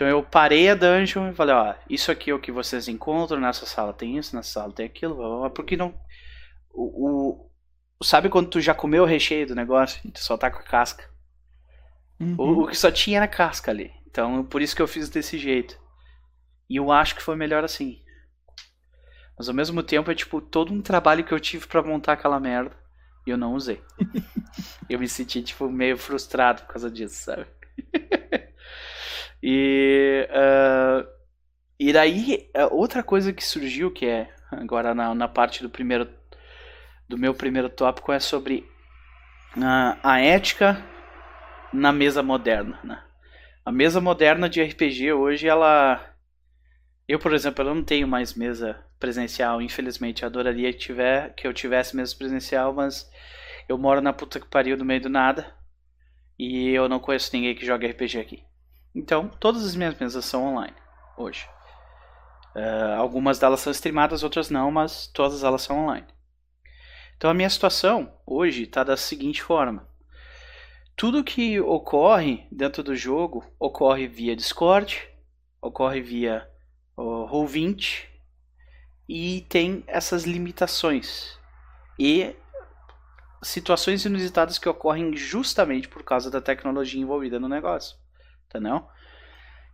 Então 0.00 0.08
eu 0.08 0.22
parei 0.22 0.70
a 0.70 0.74
dungeon 0.74 1.28
e 1.28 1.34
falei, 1.34 1.54
ó, 1.54 1.74
isso 1.86 2.10
aqui 2.10 2.30
é 2.30 2.34
o 2.34 2.40
que 2.40 2.50
vocês 2.50 2.88
encontram, 2.88 3.38
nessa 3.38 3.66
sala 3.66 3.92
tem 3.92 4.16
isso, 4.16 4.34
nessa 4.34 4.52
sala 4.52 4.72
tem 4.72 4.86
aquilo, 4.86 5.50
porque 5.50 5.76
não... 5.76 5.94
O, 6.72 7.44
o, 7.98 8.02
sabe 8.02 8.30
quando 8.30 8.48
tu 8.48 8.62
já 8.62 8.72
comeu 8.72 9.02
o 9.02 9.06
recheio 9.06 9.48
do 9.48 9.54
negócio 9.54 10.00
tu 10.10 10.20
só 10.20 10.38
tá 10.38 10.50
com 10.50 10.60
a 10.60 10.62
casca? 10.62 11.04
Uhum. 12.18 12.34
O, 12.38 12.62
o 12.62 12.66
que 12.68 12.78
só 12.78 12.90
tinha 12.90 13.18
era 13.18 13.28
casca 13.28 13.70
ali. 13.70 13.92
Então 14.06 14.42
por 14.42 14.62
isso 14.62 14.74
que 14.74 14.80
eu 14.80 14.88
fiz 14.88 15.10
desse 15.10 15.36
jeito. 15.36 15.78
E 16.66 16.76
eu 16.76 16.90
acho 16.90 17.14
que 17.14 17.22
foi 17.22 17.36
melhor 17.36 17.62
assim. 17.62 18.00
Mas 19.36 19.50
ao 19.50 19.54
mesmo 19.54 19.82
tempo 19.82 20.10
é 20.10 20.14
tipo 20.14 20.40
todo 20.40 20.72
um 20.72 20.80
trabalho 20.80 21.24
que 21.24 21.32
eu 21.32 21.40
tive 21.40 21.66
para 21.66 21.82
montar 21.82 22.14
aquela 22.14 22.40
merda 22.40 22.74
e 23.26 23.30
eu 23.30 23.36
não 23.36 23.52
usei. 23.52 23.82
eu 24.88 24.98
me 24.98 25.06
senti 25.06 25.42
tipo 25.42 25.68
meio 25.68 25.98
frustrado 25.98 26.62
por 26.62 26.68
causa 26.68 26.90
disso, 26.90 27.16
sabe? 27.16 27.46
e 29.42 30.28
uh, 30.30 31.06
e 31.78 31.92
daí 31.92 32.50
outra 32.70 33.02
coisa 33.02 33.32
que 33.32 33.44
surgiu 33.44 33.90
que 33.90 34.06
é 34.06 34.32
agora 34.50 34.94
na, 34.94 35.14
na 35.14 35.28
parte 35.28 35.62
do 35.62 35.70
primeiro 35.70 36.08
do 37.08 37.16
meu 37.16 37.34
primeiro 37.34 37.68
tópico 37.68 38.12
é 38.12 38.20
sobre 38.20 38.68
uh, 39.56 39.98
a 40.02 40.20
ética 40.20 40.84
na 41.72 41.92
mesa 41.92 42.22
moderna, 42.22 42.78
né? 42.84 43.02
A 43.64 43.72
mesa 43.72 44.00
moderna 44.00 44.48
de 44.48 44.62
RPG 44.62 45.12
hoje 45.12 45.46
ela 45.48 46.10
eu, 47.10 47.18
por 47.18 47.34
exemplo, 47.34 47.64
eu 47.64 47.74
não 47.74 47.82
tenho 47.82 48.06
mais 48.06 48.34
mesa 48.34 48.84
presencial, 49.00 49.60
infelizmente. 49.60 50.24
Adoraria 50.24 50.72
que, 50.72 50.78
tiver, 50.78 51.34
que 51.34 51.44
eu 51.44 51.52
tivesse 51.52 51.96
mesa 51.96 52.14
presencial, 52.16 52.72
mas 52.72 53.10
eu 53.68 53.76
moro 53.76 54.00
na 54.00 54.12
puta 54.12 54.38
que 54.38 54.46
pariu 54.46 54.76
no 54.76 54.84
meio 54.84 55.00
do 55.00 55.08
nada. 55.08 55.52
E 56.38 56.68
eu 56.68 56.88
não 56.88 57.00
conheço 57.00 57.30
ninguém 57.34 57.56
que 57.56 57.66
joga 57.66 57.88
RPG 57.88 58.20
aqui. 58.20 58.44
Então, 58.94 59.28
todas 59.28 59.64
as 59.64 59.74
minhas 59.74 59.98
mesas 59.98 60.24
são 60.24 60.44
online 60.44 60.74
hoje. 61.16 61.46
Uh, 62.54 62.98
algumas 62.98 63.38
delas 63.38 63.60
são 63.60 63.70
streamadas, 63.70 64.22
outras 64.22 64.50
não, 64.50 64.70
mas 64.70 65.06
todas 65.06 65.44
elas 65.44 65.62
são 65.62 65.84
online. 65.84 66.06
Então 67.20 67.30
a 67.30 67.34
minha 67.34 67.50
situação 67.50 68.10
hoje 68.26 68.62
está 68.62 68.82
da 68.82 68.96
seguinte 68.96 69.42
forma: 69.42 69.86
tudo 70.96 71.22
que 71.22 71.60
ocorre 71.60 72.46
dentro 72.50 72.82
do 72.82 72.96
jogo 72.96 73.44
ocorre 73.58 74.08
via 74.08 74.34
Discord, 74.34 75.06
ocorre 75.60 76.00
via 76.00 76.48
o 76.96 77.26
Roll20 77.28 78.06
e 79.06 79.42
tem 79.50 79.84
essas 79.86 80.24
limitações 80.24 81.38
e 81.98 82.34
situações 83.42 84.04
inusitadas 84.06 84.58
que 84.58 84.68
ocorrem 84.68 85.14
justamente 85.14 85.88
por 85.88 86.02
causa 86.02 86.30
da 86.30 86.40
tecnologia 86.40 87.02
envolvida 87.02 87.38
no 87.38 87.48
negócio, 87.48 87.98
entendeu? 88.50 88.76
O 88.76 88.84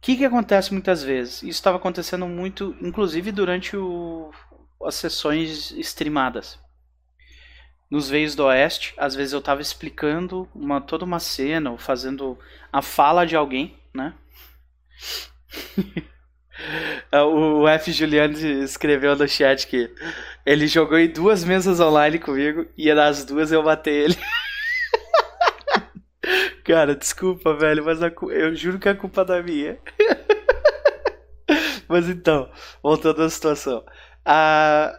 que, 0.00 0.16
que 0.16 0.24
acontece 0.24 0.72
muitas 0.72 1.02
vezes? 1.02 1.42
Isso 1.42 1.50
estava 1.50 1.78
acontecendo 1.78 2.26
muito, 2.26 2.76
inclusive 2.80 3.32
durante 3.32 3.76
o, 3.76 4.30
as 4.84 4.94
sessões 4.94 5.72
streamadas. 5.72 6.58
Nos 7.90 8.08
Veios 8.08 8.34
do 8.34 8.44
Oeste, 8.44 8.94
às 8.96 9.14
vezes 9.14 9.32
eu 9.32 9.38
estava 9.38 9.62
explicando 9.62 10.48
uma, 10.54 10.80
toda 10.80 11.04
uma 11.04 11.18
cena, 11.18 11.70
ou 11.70 11.78
fazendo 11.78 12.38
a 12.72 12.82
fala 12.82 13.24
de 13.24 13.34
alguém, 13.34 13.78
né? 13.94 14.14
O 17.12 17.68
F. 17.68 17.92
Juliano 17.92 18.34
escreveu 18.64 19.14
no 19.14 19.28
chat 19.28 19.66
que 19.66 19.90
ele 20.44 20.66
jogou 20.66 20.98
em 20.98 21.06
duas 21.06 21.44
mesas 21.44 21.80
online 21.80 22.18
comigo 22.18 22.66
e 22.76 22.92
nas 22.94 23.26
duas 23.26 23.52
eu 23.52 23.62
matei 23.62 24.04
ele. 24.04 24.16
Cara, 26.64 26.94
desculpa, 26.94 27.54
velho, 27.54 27.84
mas 27.84 28.02
a, 28.02 28.12
eu 28.30 28.54
juro 28.54 28.78
que 28.78 28.88
a 28.88 28.94
culpa 28.96 29.22
é 29.22 29.24
da 29.24 29.42
minha. 29.42 29.78
mas 31.88 32.08
então, 32.08 32.50
voltando 32.82 33.22
à 33.22 33.30
situação. 33.30 33.84
A... 34.24 34.98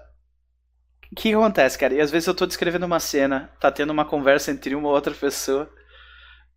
O 1.12 1.16
que 1.16 1.34
acontece, 1.34 1.78
cara? 1.78 1.94
E 1.94 2.02
às 2.02 2.12
vezes 2.12 2.28
eu 2.28 2.36
tô 2.36 2.46
descrevendo 2.46 2.86
uma 2.86 3.00
cena, 3.00 3.50
tá 3.60 3.72
tendo 3.72 3.92
uma 3.92 4.06
conversa 4.06 4.52
entre 4.52 4.76
uma 4.76 4.90
ou 4.90 4.94
outra 4.94 5.14
pessoa, 5.14 5.70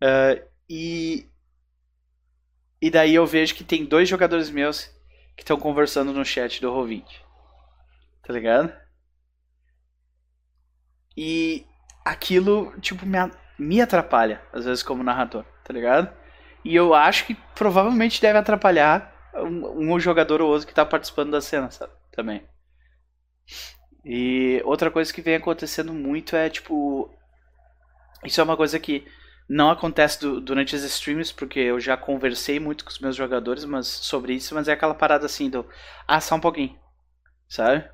uh, 0.03 0.41
e 0.69 1.25
e 2.81 2.89
daí 2.89 3.13
eu 3.15 3.25
vejo 3.25 3.55
que 3.55 3.63
tem 3.63 3.85
dois 3.85 4.09
jogadores 4.09 4.49
meus 4.49 4.85
que 5.37 5.43
estão 5.43 5.57
conversando 5.57 6.11
no 6.11 6.25
chat 6.25 6.59
do 6.59 6.71
Roll20. 6.71 7.05
Tá 8.23 8.33
ligado? 8.33 8.73
E 11.15 11.65
aquilo, 12.05 12.73
tipo, 12.79 13.05
me, 13.05 13.17
me 13.61 13.79
atrapalha, 13.79 14.41
às 14.51 14.65
vezes, 14.65 14.81
como 14.81 15.03
narrador, 15.03 15.45
tá 15.63 15.71
ligado? 15.71 16.11
E 16.65 16.75
eu 16.75 16.95
acho 16.95 17.27
que 17.27 17.35
provavelmente 17.55 18.19
deve 18.19 18.39
atrapalhar 18.39 19.13
um, 19.35 19.93
um 19.93 19.99
jogador 19.99 20.41
ou 20.41 20.49
outro 20.49 20.67
que 20.67 20.73
tá 20.73 20.83
participando 20.83 21.31
da 21.31 21.41
cena, 21.41 21.69
sabe? 21.69 21.93
Também. 22.11 22.43
E 24.03 24.59
outra 24.65 24.89
coisa 24.89 25.13
que 25.13 25.21
vem 25.21 25.35
acontecendo 25.35 25.93
muito 25.93 26.35
é, 26.35 26.49
tipo. 26.49 27.13
Isso 28.25 28.41
é 28.41 28.43
uma 28.43 28.57
coisa 28.57 28.79
que 28.79 29.05
não 29.47 29.69
acontece 29.69 30.19
do, 30.19 30.41
durante 30.41 30.75
as 30.75 30.81
streams, 30.83 31.31
porque 31.31 31.59
eu 31.59 31.79
já 31.79 31.95
conversei 31.95 32.59
muito 32.59 32.83
com 32.83 32.89
os 32.89 32.99
meus 32.99 33.15
jogadores 33.15 33.63
mas, 33.65 33.87
sobre 33.87 34.33
isso, 34.33 34.55
mas 34.55 34.67
é 34.67 34.73
aquela 34.73 34.95
parada 34.95 35.27
assim 35.27 35.51
do. 35.51 35.67
Ah, 36.07 36.19
só 36.19 36.35
um 36.35 36.39
pouquinho. 36.39 36.75
Sabe? 37.47 37.87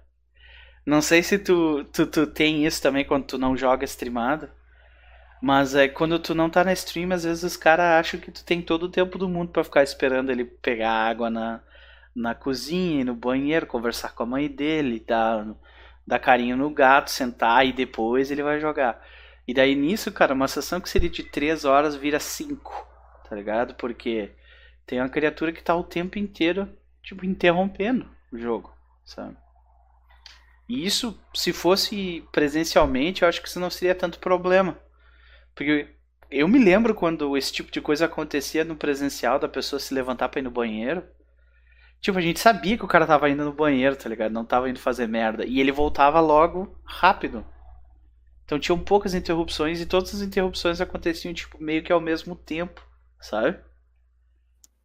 Não 0.86 1.02
sei 1.02 1.22
se 1.22 1.38
tu, 1.38 1.84
tu, 1.92 2.08
tu 2.08 2.26
tem 2.26 2.66
isso 2.66 2.82
também 2.82 3.04
quando 3.04 3.26
tu 3.26 3.38
não 3.38 3.58
joga 3.58 3.84
streamado. 3.84 4.50
Mas 5.42 5.76
é 5.76 5.88
quando 5.88 6.18
tu 6.20 6.34
não 6.34 6.50
tá 6.50 6.64
na 6.64 6.74
stream, 6.74 7.12
às 7.12 7.24
vezes 7.24 7.44
os 7.44 7.58
caras 7.58 7.86
acham 7.86 8.20
que 8.20 8.32
tu 8.32 8.44
tem 8.44 8.62
todo 8.62 8.84
o 8.84 8.90
tempo 8.90 9.18
do 9.18 9.30
mundo 9.30 9.52
para 9.52 9.64
ficar 9.64 9.84
esperando 9.84 10.32
ele 10.32 10.44
pegar 10.46 10.92
água 10.92 11.30
na, 11.30 11.62
na 12.16 12.34
cozinha, 12.34 13.06
no 13.06 13.14
banheiro, 13.14 13.68
conversar 13.68 14.14
com 14.16 14.24
a 14.24 14.26
mãe 14.26 14.48
dele, 14.48 15.04
dar, 15.06 15.48
dar 16.06 16.20
carinho 16.20 16.58
no 16.58 16.70
gato, 16.72 17.12
sentar 17.12 17.66
e 17.66 17.72
depois 17.72 18.32
ele 18.32 18.42
vai 18.42 18.60
jogar. 18.60 19.00
E 19.48 19.54
daí 19.54 19.76
nisso, 19.76 20.12
cara, 20.12 20.34
uma 20.34 20.48
sessão 20.48 20.82
que 20.82 20.90
seria 20.90 21.10
de 21.10 21.24
3 21.24 21.66
horas 21.66 21.96
vira 21.96 22.20
5, 22.20 22.88
tá 23.30 23.36
ligado? 23.36 23.76
Porque 23.76 24.32
tem 24.86 25.00
uma 25.00 25.10
criatura 25.10 25.54
que 25.54 25.64
tá 25.64 25.76
o 25.76 25.84
tempo 25.84 26.18
inteiro, 26.18 26.68
tipo, 27.04 27.26
interrompendo 27.26 28.10
o 28.34 28.38
jogo, 28.38 28.74
sabe? 29.06 29.38
E 30.68 30.86
isso, 30.86 31.18
se 31.34 31.54
fosse 31.54 32.26
presencialmente, 32.32 33.22
eu 33.22 33.30
acho 33.30 33.42
que 33.42 33.48
isso 33.48 33.60
não 33.60 33.70
seria 33.70 33.96
tanto 33.96 34.20
problema. 34.20 34.78
Porque 35.58 35.90
eu 36.30 36.48
me 36.48 36.64
lembro 36.64 36.94
quando 36.94 37.36
esse 37.36 37.52
tipo 37.52 37.72
de 37.72 37.82
coisa 37.82 38.06
acontecia 38.06 38.64
no 38.64 38.76
presencial, 38.76 39.40
da 39.40 39.50
pessoa 39.50 39.80
se 39.80 39.92
levantar 39.92 40.30
pra 40.30 40.40
ir 40.40 40.44
no 40.44 40.52
banheiro. 40.52 41.04
Tipo, 42.00 42.20
a 42.20 42.22
gente 42.22 42.40
sabia 42.40 42.78
que 42.78 42.86
o 42.86 42.88
cara 42.88 43.08
tava 43.08 43.28
indo 43.28 43.44
no 43.44 43.52
banheiro, 43.52 43.96
tá 43.96 44.08
ligado? 44.08 44.32
Não 44.32 44.46
tava 44.46 44.70
indo 44.70 44.80
fazer 44.80 45.08
merda. 45.08 45.44
E 45.46 45.60
ele 45.60 45.72
voltava 45.72 46.20
logo 46.20 46.80
rápido. 46.86 47.44
Então 48.46 48.60
tinham 48.60 48.78
poucas 48.78 49.16
interrupções 49.16 49.82
e 49.82 49.88
todas 49.88 50.14
as 50.14 50.22
interrupções 50.22 50.80
aconteciam, 50.80 51.34
tipo, 51.34 51.62
meio 51.62 51.84
que 51.84 51.92
ao 51.92 52.00
mesmo 52.00 52.36
tempo, 52.36 52.86
sabe? 53.20 53.58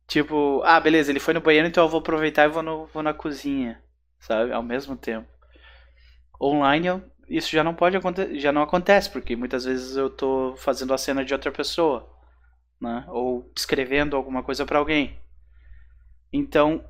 Tipo, 0.09 0.63
ah, 0.65 0.81
beleza, 0.81 1.13
ele 1.13 1.21
foi 1.21 1.35
no 1.35 1.41
banheiro, 1.43 1.69
então 1.69 1.85
eu 1.85 1.89
vou 1.89 2.01
aproveitar 2.01 2.45
e 2.45 2.49
vou, 2.49 2.63
no, 2.63 2.87
vou 2.87 3.03
na 3.03 3.13
cozinha, 3.13 3.81
sabe? 4.19 4.53
Ao 4.53 4.63
mesmo 4.63 4.97
tempo. 4.97 5.29
Online 6.41 7.03
isso 7.29 7.51
já 7.51 7.65
não 7.65 7.75
pode 7.75 7.97
acontecer, 7.97 8.39
já 8.39 8.53
não 8.53 8.63
acontece, 8.63 9.11
porque 9.11 9.37
muitas 9.37 9.65
vezes 9.65 9.97
eu 9.97 10.11
tô 10.11 10.55
fazendo 10.57 10.93
a 10.93 10.99
cena 10.99 11.25
de 11.25 11.33
outra 11.33 11.51
pessoa, 11.51 12.09
né? 12.81 13.05
Ou 13.09 13.51
escrevendo 13.57 14.17
alguma 14.17 14.43
coisa 14.43 14.67
para 14.67 14.79
alguém. 14.79 15.19
Então, 16.33 16.85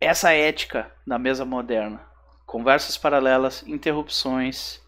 essa 0.00 0.32
ética 0.32 0.90
da 1.06 1.18
mesa 1.18 1.44
moderna, 1.44 2.00
conversas 2.46 2.96
paralelas, 2.96 3.62
interrupções, 3.66 4.80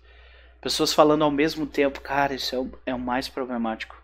pessoas 0.60 0.92
falando 0.92 1.24
ao 1.24 1.30
mesmo 1.30 1.66
tempo, 1.66 2.00
cara, 2.00 2.34
isso 2.34 2.54
é 2.54 2.58
o, 2.58 2.72
é 2.86 2.94
o 2.94 2.98
mais 2.98 3.28
problemático. 3.28 4.00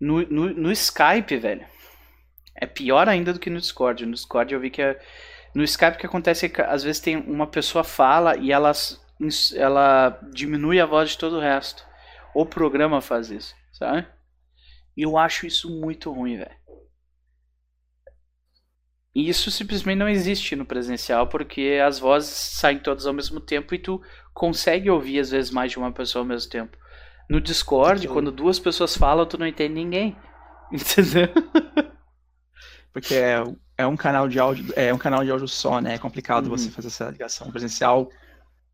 No, 0.00 0.22
no, 0.22 0.52
no 0.54 0.72
Skype, 0.72 1.36
velho, 1.36 1.66
é 2.54 2.66
pior 2.66 3.08
ainda 3.08 3.32
do 3.32 3.40
que 3.40 3.50
no 3.50 3.60
Discord. 3.60 4.06
No 4.06 4.12
Discord 4.12 4.52
eu 4.52 4.60
vi 4.60 4.70
que 4.70 4.82
é, 4.82 5.00
no 5.54 5.64
Skype 5.64 5.96
o 5.96 5.98
que 5.98 6.06
acontece 6.06 6.46
é 6.46 6.48
que 6.48 6.62
às 6.62 6.82
vezes 6.82 7.00
tem 7.00 7.16
uma 7.16 7.46
pessoa 7.46 7.84
fala 7.84 8.36
e 8.36 8.52
elas 8.52 9.01
ela 9.54 10.18
diminui 10.32 10.80
a 10.80 10.86
voz 10.86 11.10
de 11.10 11.18
todo 11.18 11.36
o 11.36 11.40
resto. 11.40 11.84
O 12.34 12.46
programa 12.46 13.00
faz 13.00 13.30
isso, 13.30 13.54
sabe? 13.72 14.06
E 14.96 15.02
eu 15.02 15.16
acho 15.16 15.46
isso 15.46 15.70
muito 15.70 16.12
ruim, 16.12 16.38
velho. 16.38 16.62
E 19.14 19.28
isso 19.28 19.50
simplesmente 19.50 19.98
não 19.98 20.08
existe 20.08 20.56
no 20.56 20.64
presencial, 20.64 21.26
porque 21.26 21.78
as 21.84 21.98
vozes 21.98 22.30
saem 22.30 22.78
todas 22.78 23.06
ao 23.06 23.12
mesmo 23.12 23.40
tempo 23.40 23.74
e 23.74 23.78
tu 23.78 24.00
consegue 24.32 24.88
ouvir 24.88 25.20
às 25.20 25.30
vezes 25.30 25.50
mais 25.50 25.70
de 25.70 25.78
uma 25.78 25.92
pessoa 25.92 26.22
ao 26.22 26.26
mesmo 26.26 26.50
tempo. 26.50 26.76
No 27.28 27.40
Discord, 27.40 28.02
então... 28.02 28.14
quando 28.14 28.32
duas 28.32 28.58
pessoas 28.58 28.96
falam, 28.96 29.26
tu 29.26 29.36
não 29.36 29.46
entende 29.46 29.74
ninguém. 29.74 30.16
Entendeu? 30.72 31.28
Porque 32.90 33.14
é, 33.14 33.44
é 33.76 33.86
um 33.86 33.96
canal 33.96 34.28
de 34.28 34.38
áudio, 34.38 34.72
é 34.74 34.92
um 34.92 34.98
canal 34.98 35.22
de 35.22 35.30
áudio 35.30 35.48
só, 35.48 35.80
né? 35.80 35.94
É 35.94 35.98
complicado 35.98 36.46
uhum. 36.46 36.56
você 36.56 36.70
fazer 36.70 36.88
essa 36.88 37.10
ligação 37.10 37.50
presencial 37.50 38.08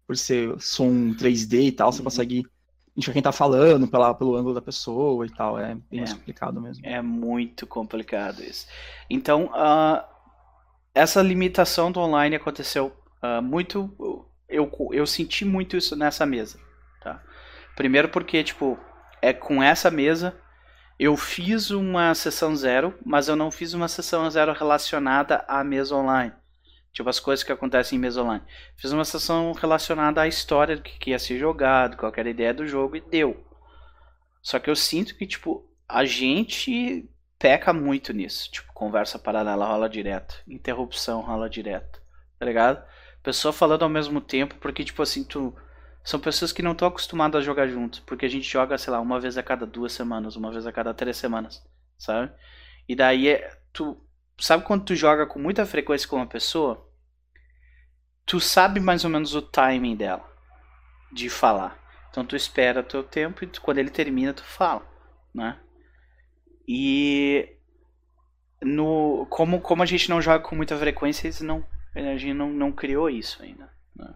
por 0.08 0.16
ser 0.16 0.58
som 0.58 1.12
3D 1.12 1.66
e 1.66 1.72
tal, 1.72 1.92
você 1.92 1.98
uhum. 1.98 2.04
consegue 2.04 2.46
enxergar 2.96 3.12
quem 3.12 3.22
tá 3.22 3.30
falando 3.30 3.86
pela, 3.86 4.14
pelo 4.14 4.34
ângulo 4.34 4.54
da 4.54 4.62
pessoa 4.62 5.26
e 5.26 5.28
tal. 5.28 5.58
É 5.58 5.74
bem 5.74 5.82
é, 5.92 5.96
mais 5.98 6.14
complicado 6.14 6.58
mesmo. 6.62 6.84
É 6.84 7.02
muito 7.02 7.66
complicado 7.66 8.42
isso. 8.42 8.66
Então, 9.10 9.50
uh, 9.52 10.02
essa 10.94 11.20
limitação 11.20 11.92
do 11.92 12.00
online 12.00 12.36
aconteceu 12.36 12.90
uh, 13.22 13.42
muito. 13.42 14.24
Eu, 14.48 14.72
eu 14.92 15.06
senti 15.06 15.44
muito 15.44 15.76
isso 15.76 15.94
nessa 15.94 16.24
mesa. 16.24 16.58
Tá? 17.02 17.22
Primeiro 17.76 18.08
porque, 18.08 18.42
tipo, 18.42 18.78
é 19.20 19.34
com 19.34 19.62
essa 19.62 19.90
mesa 19.90 20.34
eu 20.98 21.18
fiz 21.18 21.70
uma 21.70 22.14
sessão 22.14 22.56
zero, 22.56 22.98
mas 23.04 23.28
eu 23.28 23.36
não 23.36 23.50
fiz 23.50 23.74
uma 23.74 23.88
sessão 23.88 24.28
zero 24.30 24.54
relacionada 24.54 25.44
à 25.46 25.62
mesa 25.62 25.94
online. 25.94 26.32
Tipo, 26.92 27.08
as 27.08 27.20
coisas 27.20 27.44
que 27.44 27.52
acontecem 27.52 27.96
em 27.96 28.00
mesa 28.00 28.22
online. 28.22 28.44
Fiz 28.76 28.92
uma 28.92 29.04
sessão 29.04 29.52
relacionada 29.52 30.22
à 30.22 30.26
história 30.26 30.76
do 30.76 30.82
que 30.82 31.10
ia 31.10 31.18
ser 31.18 31.38
jogado, 31.38 31.96
qualquer 31.96 32.26
ideia 32.26 32.52
do 32.52 32.66
jogo 32.66 32.96
e 32.96 33.00
deu. 33.00 33.44
Só 34.42 34.58
que 34.58 34.70
eu 34.70 34.76
sinto 34.76 35.14
que, 35.16 35.26
tipo, 35.26 35.68
a 35.88 36.04
gente 36.04 37.08
peca 37.38 37.72
muito 37.72 38.12
nisso. 38.12 38.50
Tipo, 38.50 38.72
conversa 38.72 39.18
paralela 39.18 39.66
rola 39.66 39.88
direto. 39.88 40.42
Interrupção 40.46 41.20
rola 41.20 41.48
direto. 41.48 42.00
Tá 42.38 42.46
ligado? 42.46 42.84
Pessoa 43.22 43.52
falando 43.52 43.82
ao 43.82 43.88
mesmo 43.88 44.20
tempo, 44.20 44.56
porque, 44.56 44.84
tipo 44.84 45.02
assim, 45.02 45.24
tu. 45.24 45.54
São 46.04 46.18
pessoas 46.18 46.52
que 46.52 46.62
não 46.62 46.72
estão 46.72 46.88
acostumadas 46.88 47.42
a 47.42 47.44
jogar 47.44 47.66
junto. 47.68 48.02
Porque 48.02 48.24
a 48.24 48.28
gente 48.28 48.48
joga, 48.48 48.78
sei 48.78 48.92
lá, 48.92 49.00
uma 49.00 49.20
vez 49.20 49.36
a 49.36 49.42
cada 49.42 49.66
duas 49.66 49.92
semanas, 49.92 50.36
uma 50.36 50.50
vez 50.50 50.66
a 50.66 50.72
cada 50.72 50.94
três 50.94 51.16
semanas. 51.16 51.62
Sabe? 51.98 52.32
E 52.88 52.94
daí 52.96 53.28
é, 53.28 53.50
tu. 53.72 54.02
Sabe 54.38 54.64
quando 54.64 54.84
tu 54.84 54.94
joga 54.94 55.26
com 55.26 55.38
muita 55.38 55.66
frequência 55.66 56.08
com 56.08 56.16
uma 56.16 56.26
pessoa? 56.26 56.88
tu 58.28 58.38
sabe 58.38 58.78
mais 58.78 59.04
ou 59.04 59.10
menos 59.10 59.34
o 59.34 59.40
timing 59.40 59.96
dela 59.96 60.30
de 61.10 61.30
falar. 61.30 61.78
Então 62.10 62.24
tu 62.24 62.36
espera 62.36 62.80
o 62.80 62.84
teu 62.84 63.02
tempo 63.02 63.42
e 63.42 63.46
tu, 63.46 63.60
quando 63.60 63.78
ele 63.78 63.90
termina 63.90 64.34
tu 64.34 64.44
fala, 64.44 64.86
né? 65.34 65.58
E 66.68 67.56
no 68.62 69.26
como 69.30 69.60
como 69.62 69.82
a 69.82 69.86
gente 69.86 70.10
não 70.10 70.20
joga 70.20 70.44
com 70.44 70.54
muita 70.54 70.76
frequência, 70.76 71.32
não 71.42 71.66
a 71.94 72.16
gente 72.18 72.34
não, 72.34 72.50
não 72.50 72.70
criou 72.70 73.08
isso 73.08 73.42
ainda. 73.42 73.72
Né? 73.96 74.14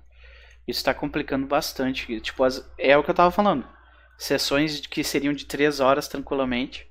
Isso 0.69 0.81
está 0.81 0.93
complicando 0.93 1.47
bastante. 1.47 2.21
Tipo, 2.21 2.45
as, 2.45 2.71
é 2.79 2.97
o 2.97 3.03
que 3.03 3.11
eu 3.11 3.15
tava 3.15 3.31
falando. 3.31 3.67
Sessões 4.19 4.87
que 4.87 5.03
seriam 5.03 5.33
de 5.33 5.47
3 5.47 5.81
horas 5.81 6.07
tranquilamente 6.07 6.87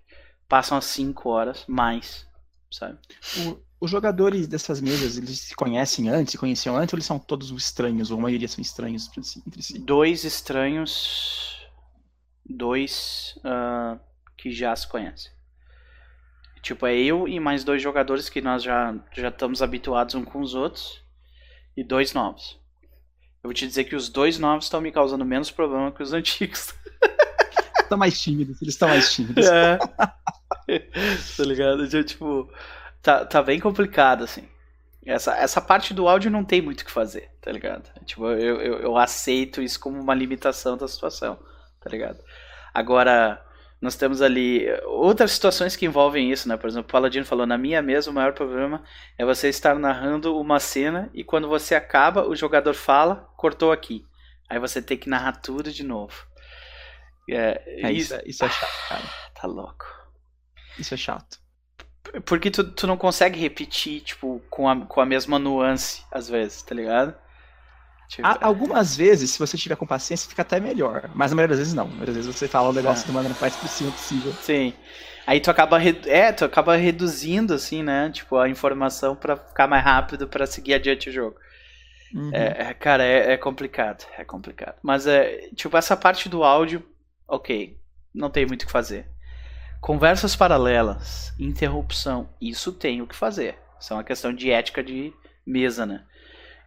passam 0.49 0.75
a 0.77 0.81
5 0.81 1.29
horas 1.29 1.65
mais, 1.67 2.27
sabe? 2.71 2.97
O, 3.45 3.59
os 3.79 3.91
jogadores 3.91 4.47
dessas 4.47 4.79
mesas, 4.81 5.17
eles 5.17 5.39
se 5.39 5.55
conhecem 5.55 6.09
antes, 6.09 6.31
se 6.31 6.37
conheciam 6.37 6.77
antes, 6.77 6.93
ou 6.93 6.97
eles 6.97 7.05
são 7.05 7.19
todos 7.19 7.51
estranhos, 7.51 8.11
ou 8.11 8.17
a 8.17 8.21
maioria 8.21 8.47
são 8.47 8.61
estranhos 8.61 9.09
entre 9.47 9.61
si? 9.61 9.79
Dois 9.79 10.23
estranhos, 10.23 11.67
dois 12.45 13.35
uh, 13.39 13.99
que 14.37 14.51
já 14.51 14.75
se 14.75 14.87
conhecem. 14.87 15.31
Tipo, 16.61 16.85
é 16.85 16.95
eu 16.95 17.27
e 17.27 17.39
mais 17.39 17.63
dois 17.63 17.81
jogadores 17.81 18.29
que 18.29 18.39
nós 18.39 18.61
já, 18.61 18.95
já 19.13 19.29
estamos 19.29 19.61
habituados 19.63 20.13
uns 20.13 20.25
com 20.25 20.41
os 20.41 20.53
outros, 20.53 21.01
e 21.75 21.83
dois 21.83 22.13
novos. 22.13 22.59
Eu 23.43 23.47
vou 23.47 23.53
te 23.53 23.65
dizer 23.65 23.85
que 23.85 23.95
os 23.95 24.09
dois 24.09 24.37
novos 24.37 24.65
estão 24.65 24.79
me 24.79 24.91
causando 24.91 25.25
menos 25.25 25.49
problema 25.49 25.91
que 25.91 26.03
os 26.03 26.13
antigos. 26.13 26.73
Estão 27.91 27.99
mais 27.99 28.21
tímidos, 28.21 28.61
eles 28.61 28.73
estão 28.73 28.87
mais 28.87 29.13
tímidos. 29.13 29.45
É. 29.45 29.77
tá 31.35 31.43
ligado? 31.43 31.85
Tipo, 32.05 32.49
tá, 33.01 33.25
tá 33.25 33.43
bem 33.43 33.59
complicado, 33.59 34.23
assim. 34.23 34.47
Essa, 35.05 35.35
essa 35.35 35.59
parte 35.59 35.93
do 35.93 36.07
áudio 36.07 36.31
não 36.31 36.45
tem 36.45 36.61
muito 36.61 36.81
o 36.81 36.85
que 36.85 36.91
fazer, 36.91 37.29
tá 37.41 37.51
ligado? 37.51 37.89
Tipo, 38.05 38.27
eu, 38.27 38.61
eu, 38.61 38.79
eu 38.79 38.97
aceito 38.97 39.61
isso 39.61 39.77
como 39.77 39.99
uma 39.99 40.13
limitação 40.13 40.77
da 40.77 40.87
situação, 40.87 41.37
tá 41.81 41.89
ligado? 41.89 42.23
Agora, 42.73 43.43
nós 43.81 43.97
temos 43.97 44.21
ali 44.21 44.67
outras 44.85 45.33
situações 45.33 45.75
que 45.75 45.85
envolvem 45.85 46.31
isso, 46.31 46.47
né? 46.47 46.55
Por 46.55 46.69
exemplo, 46.69 46.87
o 46.87 46.93
Paladino 46.93 47.25
falou, 47.25 47.45
na 47.45 47.57
minha 47.57 47.81
mesa 47.81 48.09
o 48.09 48.13
maior 48.13 48.31
problema 48.31 48.85
é 49.17 49.25
você 49.25 49.49
estar 49.49 49.77
narrando 49.77 50.39
uma 50.39 50.61
cena 50.61 51.09
e 51.13 51.25
quando 51.25 51.49
você 51.49 51.75
acaba, 51.75 52.25
o 52.25 52.37
jogador 52.37 52.73
fala, 52.73 53.29
cortou 53.35 53.69
aqui. 53.69 54.05
Aí 54.47 54.59
você 54.59 54.81
tem 54.81 54.97
que 54.97 55.09
narrar 55.09 55.33
tudo 55.33 55.73
de 55.73 55.83
novo. 55.83 56.30
É, 57.29 57.61
é 57.83 57.91
isso, 57.91 58.19
isso, 58.25 58.43
é, 58.43 58.49
chato, 58.49 58.89
cara. 58.89 59.03
Tá 59.33 59.47
louco. 59.47 59.85
Isso 60.77 60.93
é 60.93 60.97
chato. 60.97 61.39
Porque 62.25 62.51
tu, 62.51 62.63
tu 62.63 62.87
não 62.87 62.97
consegue 62.97 63.39
repetir, 63.39 64.01
tipo, 64.01 64.41
com 64.49 64.67
a, 64.67 64.85
com 64.85 64.99
a 64.99 65.05
mesma 65.05 65.39
nuance, 65.39 66.03
às 66.11 66.27
vezes, 66.27 66.61
tá 66.61 66.75
ligado? 66.75 67.15
Tipo... 68.09 68.27
Algumas 68.41 68.97
vezes, 68.97 69.31
se 69.31 69.39
você 69.39 69.57
tiver 69.57 69.77
com 69.77 69.87
paciência, 69.87 70.27
fica 70.27 70.41
até 70.41 70.59
melhor. 70.59 71.09
Mas 71.15 71.31
na 71.31 71.35
maioria 71.35 71.55
das 71.55 71.59
vezes 71.59 71.73
não. 71.73 71.87
Das 71.99 72.13
vezes 72.13 72.25
você 72.25 72.45
fala 72.45 72.69
o 72.69 72.73
negócio 72.73 73.03
é. 73.03 73.07
de 73.07 73.11
maneira 73.13 73.37
mais 73.39 73.53
cima 73.53 73.91
possível. 73.91 74.33
Sim. 74.41 74.73
Aí 75.25 75.39
tu 75.39 75.49
acaba, 75.49 75.81
é, 75.81 76.33
tu 76.33 76.43
acaba 76.43 76.75
reduzindo, 76.75 77.53
assim, 77.53 77.81
né? 77.81 78.09
Tipo, 78.09 78.37
a 78.37 78.49
informação 78.49 79.15
para 79.15 79.37
ficar 79.37 79.65
mais 79.65 79.81
rápido 79.81 80.27
para 80.27 80.45
seguir 80.45 80.73
adiante 80.73 81.09
o 81.09 81.13
jogo. 81.13 81.37
Uhum. 82.13 82.31
É, 82.33 82.69
é, 82.69 82.73
cara, 82.73 83.03
é, 83.03 83.31
é, 83.31 83.37
complicado, 83.37 84.05
é 84.17 84.25
complicado. 84.25 84.75
Mas 84.81 85.07
é, 85.07 85.49
tipo, 85.55 85.77
essa 85.77 85.95
parte 85.95 86.27
do 86.27 86.43
áudio, 86.43 86.83
ok, 87.31 87.79
não 88.13 88.29
tem 88.29 88.45
muito 88.45 88.63
o 88.63 88.65
que 88.65 88.71
fazer. 88.71 89.09
Conversas 89.79 90.35
paralelas, 90.35 91.33
interrupção, 91.39 92.29
isso 92.39 92.73
tem 92.73 93.01
o 93.01 93.07
que 93.07 93.15
fazer. 93.15 93.57
Isso 93.79 93.93
é 93.93 93.95
uma 93.95 94.03
questão 94.03 94.33
de 94.33 94.51
ética 94.51 94.83
de 94.83 95.13
mesa, 95.47 95.85
né? 95.85 96.05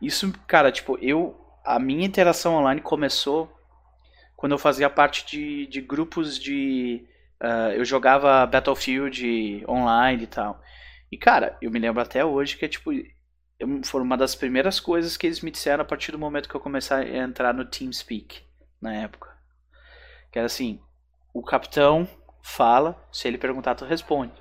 Isso, 0.00 0.32
cara, 0.46 0.72
tipo, 0.72 0.98
eu. 1.00 1.40
A 1.64 1.78
minha 1.78 2.04
interação 2.04 2.56
online 2.56 2.80
começou 2.80 3.50
quando 4.36 4.52
eu 4.52 4.58
fazia 4.58 4.90
parte 4.90 5.24
de, 5.26 5.66
de 5.66 5.80
grupos 5.80 6.38
de. 6.38 7.06
Uh, 7.40 7.72
eu 7.76 7.84
jogava 7.84 8.44
Battlefield 8.46 9.64
online 9.68 10.24
e 10.24 10.26
tal. 10.26 10.60
E, 11.12 11.16
cara, 11.16 11.56
eu 11.62 11.70
me 11.70 11.78
lembro 11.78 12.02
até 12.02 12.24
hoje 12.24 12.56
que 12.56 12.64
é 12.64 12.68
tipo. 12.68 12.90
Foi 13.84 14.02
uma 14.02 14.16
das 14.16 14.34
primeiras 14.34 14.80
coisas 14.80 15.16
que 15.16 15.26
eles 15.26 15.40
me 15.40 15.50
disseram 15.50 15.82
a 15.82 15.86
partir 15.86 16.10
do 16.10 16.18
momento 16.18 16.48
que 16.48 16.54
eu 16.54 16.60
comecei 16.60 16.96
a 16.96 17.18
entrar 17.22 17.54
no 17.54 17.64
TeamSpeak, 17.64 18.42
na 18.80 18.92
época. 18.92 19.33
Que 20.34 20.40
era 20.40 20.46
assim: 20.46 20.80
o 21.32 21.44
capitão 21.44 22.08
fala, 22.42 23.00
se 23.12 23.28
ele 23.28 23.38
perguntar, 23.38 23.76
tu 23.76 23.84
responde. 23.84 24.32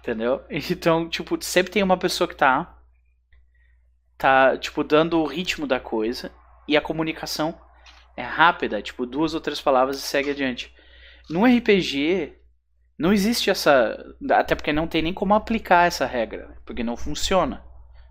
Entendeu? 0.00 0.44
Então, 0.50 1.08
tipo, 1.08 1.40
sempre 1.40 1.70
tem 1.70 1.84
uma 1.84 1.96
pessoa 1.96 2.26
que 2.26 2.34
tá 2.34 2.76
tá, 4.18 4.58
tipo, 4.58 4.82
dando 4.82 5.20
o 5.20 5.24
ritmo 5.24 5.68
da 5.68 5.78
coisa 5.78 6.32
e 6.66 6.76
a 6.76 6.80
comunicação 6.80 7.56
é 8.16 8.22
rápida, 8.22 8.82
tipo, 8.82 9.06
duas 9.06 9.34
ou 9.34 9.40
três 9.40 9.60
palavras 9.60 9.98
e 9.98 10.02
segue 10.02 10.30
adiante. 10.30 10.74
No 11.30 11.44
RPG, 11.44 12.36
não 12.98 13.12
existe 13.12 13.50
essa. 13.50 14.04
Até 14.32 14.56
porque 14.56 14.72
não 14.72 14.88
tem 14.88 15.00
nem 15.00 15.14
como 15.14 15.32
aplicar 15.32 15.86
essa 15.86 16.06
regra, 16.06 16.58
porque 16.66 16.82
não 16.82 16.96
funciona 16.96 17.64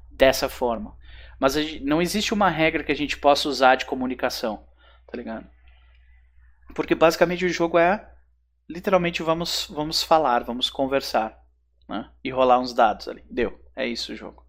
dessa 0.09 0.47
forma. 0.47 0.95
Mas 1.37 1.81
não 1.81 2.01
existe 2.01 2.33
uma 2.33 2.49
regra 2.49 2.81
que 2.81 2.93
a 2.93 2.95
gente 2.95 3.17
possa 3.17 3.49
usar 3.49 3.75
de 3.75 3.85
comunicação, 3.85 4.65
tá 5.05 5.17
ligado? 5.17 5.56
Porque 6.73 6.95
basicamente 6.95 7.45
o 7.45 7.49
jogo 7.49 7.77
é 7.77 8.11
literalmente 8.69 9.23
vamos 9.23 9.67
vamos 9.69 10.03
falar, 10.03 10.43
vamos 10.43 10.69
conversar, 10.69 11.37
né? 11.87 12.09
E 12.23 12.29
rolar 12.29 12.59
uns 12.59 12.73
dados 12.73 13.07
ali. 13.07 13.23
Deu. 13.29 13.59
É 13.75 13.87
isso 13.87 14.13
o 14.13 14.15
jogo. 14.15 14.45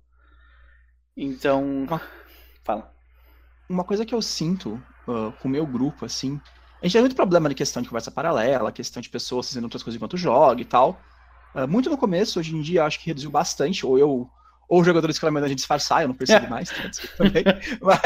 Então, 1.16 1.84
uma... 1.84 2.00
fala. 2.64 2.92
Uma 3.68 3.84
coisa 3.84 4.06
que 4.06 4.14
eu 4.14 4.22
sinto 4.22 4.82
uh, 5.06 5.32
com 5.40 5.48
o 5.48 5.50
meu 5.50 5.66
grupo, 5.66 6.06
assim, 6.06 6.40
a 6.80 6.86
gente 6.86 6.92
tem 6.92 7.02
muito 7.02 7.16
problema 7.16 7.48
de 7.48 7.54
questão 7.54 7.82
de 7.82 7.88
conversa 7.88 8.10
paralela, 8.10 8.70
questão 8.70 9.02
de 9.02 9.10
pessoas 9.10 9.48
fazendo 9.48 9.64
outras 9.64 9.82
coisas 9.82 9.96
enquanto 9.96 10.16
joga 10.16 10.60
e 10.60 10.64
tal. 10.64 11.00
Uh, 11.54 11.66
muito 11.66 11.90
no 11.90 11.98
começo, 11.98 12.38
hoje 12.38 12.54
em 12.54 12.62
dia, 12.62 12.84
acho 12.84 13.00
que 13.00 13.06
reduziu 13.06 13.30
bastante, 13.30 13.84
ou 13.84 13.98
eu, 13.98 14.30
ou 14.68 14.80
os 14.80 14.86
jogadores 14.86 15.18
que 15.18 15.26
a 15.26 15.48
gente 15.48 15.56
disfarçar, 15.56 16.02
eu 16.02 16.08
não 16.08 16.14
percebi 16.14 16.46
mais, 16.48 16.70
também. 17.16 17.44
Mas... 17.82 18.00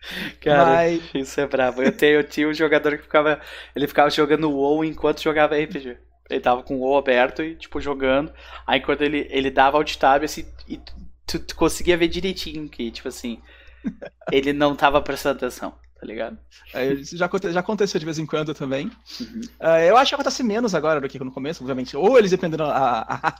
Cara, 0.40 0.64
Mas... 0.64 1.02
isso 1.14 1.40
é 1.40 1.46
bravo. 1.46 1.82
Eu, 1.82 1.92
tenho, 1.92 2.16
eu 2.16 2.24
tinha 2.24 2.48
um 2.48 2.54
jogador 2.54 2.96
que 2.96 3.04
ficava. 3.04 3.40
Ele 3.74 3.86
ficava 3.86 4.10
jogando 4.10 4.50
WoW 4.50 4.84
enquanto 4.84 5.22
jogava 5.22 5.56
RPG. 5.56 5.98
Ele 6.28 6.40
tava 6.40 6.62
com 6.62 6.76
o 6.76 6.80
WoW 6.80 6.98
aberto 6.98 7.42
e, 7.42 7.56
tipo, 7.56 7.80
jogando. 7.80 8.32
Aí 8.66 8.80
quando 8.80 9.02
ele, 9.02 9.26
ele 9.30 9.50
dava 9.50 9.76
alt 9.76 9.96
tab 9.96 10.22
assim, 10.22 10.46
e 10.68 10.80
tu, 11.26 11.38
tu 11.40 11.56
conseguia 11.56 11.96
ver 11.96 12.08
direitinho 12.08 12.68
que, 12.68 12.90
tipo 12.90 13.08
assim, 13.08 13.40
ele 14.30 14.52
não 14.52 14.76
tava 14.76 15.02
prestando 15.02 15.38
atenção, 15.38 15.74
tá 15.98 16.06
ligado? 16.06 16.38
É, 16.72 16.92
isso 16.92 17.16
já, 17.16 17.28
já 17.50 17.60
aconteceu 17.60 17.98
de 17.98 18.04
vez 18.04 18.18
em 18.18 18.26
quando 18.26 18.54
também. 18.54 18.90
Uhum. 19.20 19.40
Uh, 19.60 19.80
eu 19.88 19.96
acho 19.96 20.10
que 20.10 20.14
acontece 20.14 20.42
menos 20.44 20.72
agora 20.72 21.00
do 21.00 21.08
que 21.08 21.18
no 21.18 21.32
começo, 21.32 21.62
obviamente. 21.62 21.96
Ou 21.96 22.16
eles 22.16 22.30
dependendo 22.30 22.62
a, 22.62 23.34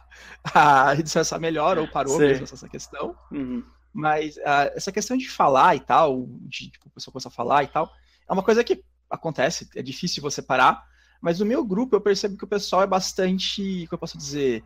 a, 0.53 0.91
a 0.91 0.95
disfarçar 0.97 1.39
melhor, 1.39 1.79
ou 1.79 1.87
parou 1.87 2.15
Sim. 2.15 2.27
mesmo 2.27 2.45
essa 2.45 2.69
questão. 2.69 3.15
Uhum. 3.31 3.63
Mas 3.93 4.37
uh, 4.37 4.71
essa 4.75 4.93
questão 4.93 5.17
de 5.17 5.29
falar 5.29 5.75
e 5.77 5.81
tal, 5.81 6.27
de 6.43 6.71
tipo, 6.71 6.89
a 6.89 6.95
pessoa 6.95 7.13
começar 7.13 7.29
a 7.29 7.33
falar 7.33 7.65
e 7.65 7.69
tal, 7.69 7.91
é 8.29 8.33
uma 8.33 8.43
coisa 8.43 8.63
que 8.63 8.83
acontece, 9.09 9.69
é 9.75 9.83
difícil 9.83 10.23
você 10.23 10.41
parar. 10.41 10.85
Mas 11.21 11.39
no 11.39 11.47
meu 11.47 11.65
grupo 11.65 11.95
eu 11.95 12.01
percebo 12.01 12.37
que 12.37 12.45
o 12.45 12.49
pessoal 12.49 12.83
é 12.83 12.87
bastante, 12.87 13.87
como 13.87 13.95
eu 13.95 13.99
posso 13.99 14.17
dizer, 14.17 14.65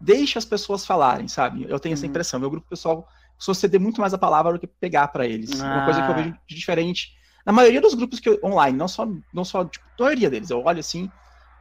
deixa 0.00 0.38
as 0.38 0.44
pessoas 0.44 0.86
falarem, 0.86 1.26
sabe? 1.26 1.66
Eu 1.68 1.80
tenho 1.80 1.94
essa 1.94 2.04
uhum. 2.04 2.10
impressão. 2.10 2.38
Meu 2.38 2.50
grupo 2.50 2.68
pessoal 2.68 3.08
só 3.38 3.52
ceder 3.52 3.80
muito 3.80 4.00
mais 4.00 4.14
a 4.14 4.18
palavra 4.18 4.52
do 4.52 4.58
que 4.58 4.66
pegar 4.66 5.08
para 5.08 5.26
eles. 5.26 5.60
Ah. 5.60 5.74
Uma 5.74 5.84
coisa 5.84 6.02
que 6.02 6.10
eu 6.10 6.14
vejo 6.14 6.38
de 6.46 6.54
diferente. 6.54 7.12
Na 7.44 7.52
maioria 7.52 7.80
dos 7.80 7.94
grupos 7.94 8.18
que 8.18 8.28
eu, 8.28 8.38
online, 8.42 8.76
não 8.76 8.88
só, 8.88 9.06
não 9.32 9.44
só 9.44 9.64
tipo, 9.64 9.84
a 9.98 10.02
maioria 10.02 10.30
deles, 10.30 10.50
eu 10.50 10.64
olho 10.64 10.80
assim, 10.80 11.10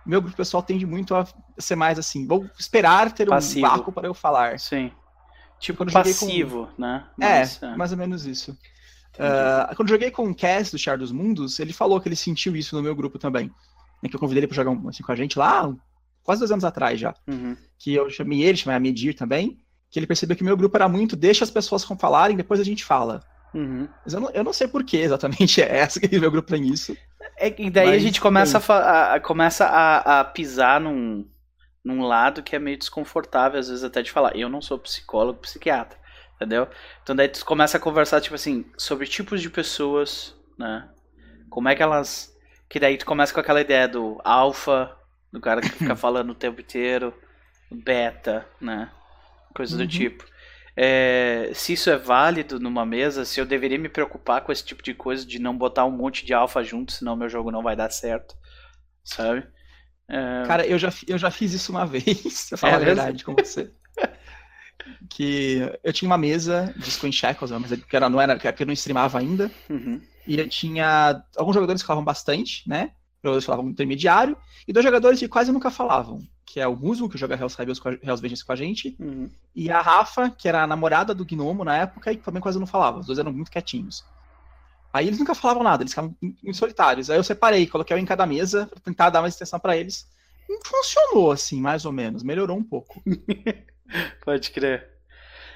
meu 0.06 0.22
grupo 0.22 0.38
pessoal 0.38 0.64
tende 0.64 0.86
muito 0.86 1.16
a 1.16 1.28
ser 1.58 1.76
mais 1.76 2.00
assim, 2.00 2.26
vou 2.28 2.50
esperar 2.58 3.12
ter 3.12 3.28
passivo. 3.28 3.66
um 3.66 3.70
vácuo 3.70 3.92
para 3.92 4.08
eu 4.08 4.14
falar. 4.14 4.60
Sim. 4.60 4.92
Tipo 5.60 5.80
quando 5.80 5.92
passivo, 5.92 6.68
com... 6.76 6.82
né? 6.82 7.06
É, 7.20 7.40
Mas, 7.40 7.64
é, 7.64 7.76
mais 7.76 7.92
ou 7.92 7.98
menos 7.98 8.26
isso. 8.26 8.58
Uh, 9.16 9.74
quando 9.76 9.90
joguei 9.90 10.12
com 10.12 10.30
o 10.30 10.36
Cass 10.36 10.72
do 10.72 10.78
Char 10.78 10.98
dos 10.98 11.12
Mundos, 11.12 11.60
ele 11.60 11.72
falou 11.72 12.00
que 12.02 12.08
ele 12.08 12.16
sentiu 12.16 12.56
isso 12.56 12.76
no 12.76 12.84
meu 12.84 12.96
grupo 12.96 13.18
também. 13.18 13.50
Né, 14.04 14.10
que 14.10 14.16
eu 14.16 14.20
convidei 14.20 14.42
ele 14.42 14.48
para 14.48 14.56
jogar 14.56 14.72
um, 14.72 14.90
assim, 14.90 15.04
com 15.04 15.12
a 15.12 15.16
gente 15.16 15.40
lá, 15.40 15.74
quase 16.24 16.40
dois 16.40 16.52
anos 16.52 16.66
atrás 16.66 17.00
já. 17.00 17.14
Uhum. 17.28 17.56
Que 17.80 17.94
eu 17.94 18.10
chamei 18.10 18.44
ele, 18.44 18.58
chamei 18.58 18.76
a 18.76 18.80
Medir 18.80 19.16
também, 19.16 19.58
que 19.90 19.98
ele 19.98 20.08
percebeu 20.08 20.36
que 20.36 20.42
o 20.42 20.46
meu 20.46 20.58
grupo 20.58 20.76
era 20.76 20.90
muito, 20.90 21.16
deixa 21.16 21.44
as 21.44 21.52
pessoas 21.52 21.84
falarem, 21.84 22.36
depois 22.36 22.60
a 22.60 22.64
gente 22.64 22.84
fala. 22.84 23.24
Uhum. 23.54 23.88
Mas 24.04 24.14
eu 24.14 24.20
não, 24.20 24.30
eu 24.32 24.44
não 24.44 24.52
sei 24.52 24.68
por 24.68 24.84
que 24.84 24.98
exatamente 24.98 25.62
é 25.64 25.78
essa 25.78 26.00
que 26.00 26.18
o 26.18 26.20
meu 26.20 26.32
grupo 26.32 26.52
tem 26.52 26.68
isso. 26.68 26.96
É, 27.38 27.54
e 27.58 27.70
daí 27.70 27.90
a 27.90 28.00
gente 28.00 28.20
começa, 28.20 28.58
a, 28.58 29.16
a, 29.16 29.20
começa 29.20 29.66
a, 29.66 30.20
a 30.20 30.24
pisar 30.26 30.82
num, 30.82 31.26
num 31.86 32.02
lado 32.02 32.42
que 32.42 32.56
é 32.56 32.60
meio 32.60 32.78
desconfortável, 32.78 33.60
às 33.60 33.70
vezes 33.70 33.84
até 33.84 34.02
de 34.02 34.12
falar. 34.12 34.36
Eu 34.36 34.50
não 34.50 34.60
sou 34.60 34.80
psicólogo, 34.80 35.40
psiquiatra, 35.40 36.00
entendeu? 36.36 36.68
Então 37.04 37.16
daí 37.16 37.30
tu 37.30 37.46
começa 37.46 37.78
a 37.78 37.80
conversar, 37.80 38.20
tipo 38.20 38.34
assim, 38.34 38.66
sobre 38.76 39.06
tipos 39.06 39.40
de 39.40 39.52
pessoas, 39.52 40.36
né? 40.58 40.90
Como 41.48 41.70
é 41.70 41.76
que 41.76 41.84
elas... 41.84 42.36
Que 42.68 42.80
daí 42.80 42.98
tu 42.98 43.06
começa 43.06 43.32
com 43.32 43.40
aquela 43.40 43.62
ideia 43.62 43.88
do 43.88 44.20
alfa, 44.24 44.98
do 45.32 45.40
cara 45.40 45.62
que 45.62 45.70
fica 45.70 45.96
falando 45.96 46.32
o 46.32 46.36
tempo 46.36 46.60
inteiro, 46.60 47.14
beta, 47.72 48.48
né? 48.60 48.92
Coisa 49.54 49.78
uhum. 49.78 49.84
do 49.84 49.88
tipo. 49.88 50.26
É, 50.76 51.52
se 51.54 51.74
isso 51.74 51.90
é 51.90 51.98
válido 51.98 52.60
numa 52.60 52.86
mesa, 52.86 53.24
se 53.24 53.40
eu 53.40 53.46
deveria 53.46 53.78
me 53.78 53.88
preocupar 53.88 54.42
com 54.42 54.52
esse 54.52 54.66
tipo 54.66 54.82
de 54.82 54.94
coisa, 54.96 55.26
de 55.26 55.40
não 55.40 55.56
botar 55.56 55.86
um 55.86 55.92
monte 55.92 56.26
de 56.26 56.34
alfa 56.34 56.64
junto, 56.64 56.92
senão 56.92 57.16
meu 57.16 57.30
jogo 57.30 57.52
não 57.52 57.64
vai 57.64 57.76
dar 57.76 57.92
certo, 57.92 58.36
sabe? 59.04 59.48
É... 60.08 60.44
Cara, 60.46 60.66
eu 60.66 60.78
já, 60.78 60.94
eu 61.08 61.18
já 61.18 61.32
fiz 61.32 61.54
isso 61.54 61.72
uma 61.72 61.86
vez, 61.88 62.48
pra 62.50 62.58
falar 62.58 62.74
é 62.74 62.76
a 62.76 62.80
verdade 62.80 63.24
com 63.24 63.34
você. 63.34 63.72
que 65.10 65.62
eu 65.84 65.94
tinha 65.94 66.10
uma 66.10 66.18
mesa 66.18 66.74
de 66.78 66.92
Screen 66.92 67.12
Shackles, 67.12 67.52
mas 67.52 67.72
que 67.72 67.96
era, 67.96 68.10
não 68.10 68.20
era, 68.22 68.38
que 68.38 68.64
eu 68.64 68.68
não 68.68 68.74
streamava 68.74 69.20
ainda. 69.20 69.52
Uhum. 69.70 70.02
E 70.28 70.40
eu 70.40 70.50
tinha 70.50 71.24
alguns 71.38 71.54
jogadores 71.54 71.82
que 71.82 71.88
falavam 71.88 72.04
bastante, 72.04 72.68
né? 72.68 72.92
jogadores 73.26 73.46
falavam 73.46 73.70
intermediário, 73.70 74.38
e 74.68 74.74
dois 74.74 74.86
jogadores 74.86 75.20
que 75.20 75.28
quase 75.28 75.52
nunca 75.52 75.72
falavam, 75.72 76.20
que 76.46 76.60
é 76.60 76.68
o 76.68 76.76
Muso, 76.76 77.10
que 77.10 77.18
joga 77.18 77.36
Hells, 77.36 77.58
Hells 77.60 78.22
Vengeance 78.22 78.46
com 78.46 78.52
a 78.52 78.56
gente, 78.56 78.96
uhum. 79.00 79.30
e 79.56 79.70
a 79.70 79.82
Rafa, 79.82 80.30
que 80.30 80.48
era 80.48 80.64
a 80.64 80.68
namorada 80.68 81.14
do 81.14 81.26
Gnomo 81.26 81.64
na 81.64 81.78
época, 81.78 82.12
e 82.12 82.18
também 82.18 82.42
quase 82.42 82.60
não 82.60 82.68
falava. 82.68 83.00
Os 83.00 83.08
dois 83.08 83.20
eram 83.20 83.34
muito 83.34 83.52
quietinhos. 83.52 84.06
Aí 84.96 85.08
eles 85.08 85.20
nunca 85.20 85.36
falavam 85.36 85.62
nada, 85.62 85.84
eles 85.84 85.92
ficavam 85.92 86.16
muito 86.22 86.54
solitários. 86.54 87.10
Aí 87.10 87.18
eu 87.18 87.24
separei, 87.24 87.68
coloquei 87.68 87.98
um 87.98 88.00
em 88.00 88.06
cada 88.06 88.26
mesa 88.26 88.66
pra 88.66 88.80
tentar 88.80 89.10
dar 89.10 89.20
mais 89.20 89.36
atenção 89.36 89.60
para 89.60 89.76
eles. 89.76 90.10
funcionou, 90.64 91.32
assim, 91.32 91.60
mais 91.60 91.84
ou 91.84 91.92
menos. 91.92 92.24
Melhorou 92.24 92.58
um 92.58 92.64
pouco. 92.64 93.04
Pode 94.24 94.52
crer. 94.52 94.88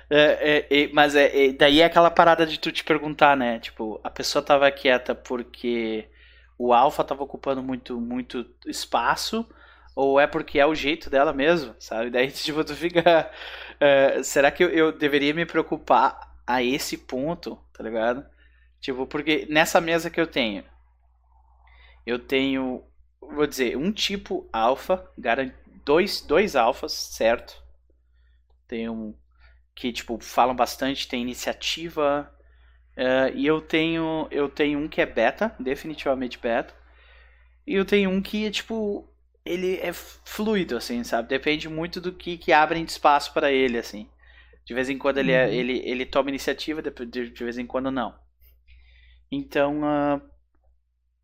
É, 0.09 0.67
é, 0.69 0.83
é, 0.83 0.89
mas 0.91 1.15
é, 1.15 1.45
é, 1.45 1.53
daí 1.53 1.79
é 1.79 1.85
aquela 1.85 2.11
parada 2.11 2.45
de 2.45 2.59
tu 2.59 2.69
te 2.69 2.83
perguntar, 2.83 3.37
né? 3.37 3.59
Tipo, 3.59 4.01
a 4.03 4.09
pessoa 4.09 4.43
tava 4.43 4.69
quieta 4.71 5.15
porque 5.15 6.09
o 6.57 6.73
alfa 6.73 7.01
tava 7.01 7.23
ocupando 7.23 7.63
muito, 7.63 7.97
muito 7.97 8.45
espaço, 8.67 9.47
ou 9.95 10.19
é 10.19 10.27
porque 10.27 10.59
é 10.59 10.65
o 10.65 10.75
jeito 10.75 11.09
dela 11.09 11.31
mesmo, 11.31 11.73
sabe? 11.79 12.09
Daí, 12.09 12.27
tipo, 12.29 12.61
tu 12.65 12.75
fica. 12.75 13.31
Uh, 13.75 14.21
será 14.21 14.51
que 14.51 14.65
eu, 14.65 14.69
eu, 14.69 14.91
deveria 14.91 15.33
me 15.33 15.45
preocupar 15.45 16.19
a 16.45 16.61
esse 16.61 16.97
ponto, 16.97 17.57
tá 17.71 17.81
ligado? 17.81 18.25
Tipo, 18.81 19.05
porque 19.05 19.45
nessa 19.49 19.81
mesa 19.81 20.09
que 20.09 20.19
eu 20.19 20.27
tenho, 20.27 20.63
eu 22.05 22.19
tenho, 22.19 22.83
vou 23.21 23.45
dizer, 23.47 23.77
um 23.77 23.91
tipo 23.91 24.49
alfa, 24.53 25.09
dois, 25.85 26.21
dois 26.21 26.55
alfas, 26.55 26.93
certo? 26.93 27.61
Tem 28.67 28.89
um 28.89 29.13
que, 29.75 29.91
tipo, 29.93 30.19
falam 30.19 30.55
bastante, 30.55 31.07
tem 31.07 31.21
iniciativa, 31.21 32.31
Uh, 32.99 33.31
e 33.33 33.47
eu 33.47 33.61
tenho 33.61 34.27
eu 34.29 34.49
tenho 34.49 34.77
um 34.77 34.89
que 34.89 34.99
é 34.99 35.05
beta, 35.05 35.55
definitivamente 35.57 36.37
beta. 36.37 36.73
E 37.65 37.73
eu 37.75 37.85
tenho 37.85 38.09
um 38.09 38.21
que 38.21 38.45
é 38.45 38.51
tipo 38.51 39.07
ele 39.45 39.77
é 39.77 39.93
fluido 39.93 40.75
assim, 40.75 41.01
sabe? 41.05 41.29
Depende 41.29 41.69
muito 41.69 42.01
do 42.01 42.11
que 42.11 42.37
que 42.37 42.51
abrem 42.51 42.83
de 42.83 42.91
espaço 42.91 43.33
para 43.33 43.51
ele 43.53 43.77
assim. 43.77 44.09
De 44.65 44.73
vez 44.73 44.89
em 44.89 44.97
quando 44.97 45.17
ele, 45.19 45.31
é, 45.31 45.45
uhum. 45.45 45.53
ele 45.53 45.79
ele 45.85 46.05
toma 46.05 46.29
iniciativa, 46.29 46.81
de, 46.81 46.91
de, 47.05 47.29
de 47.31 47.43
vez 47.43 47.57
em 47.57 47.65
quando 47.65 47.89
não. 47.89 48.13
Então, 49.31 49.81
uh, 49.81 50.21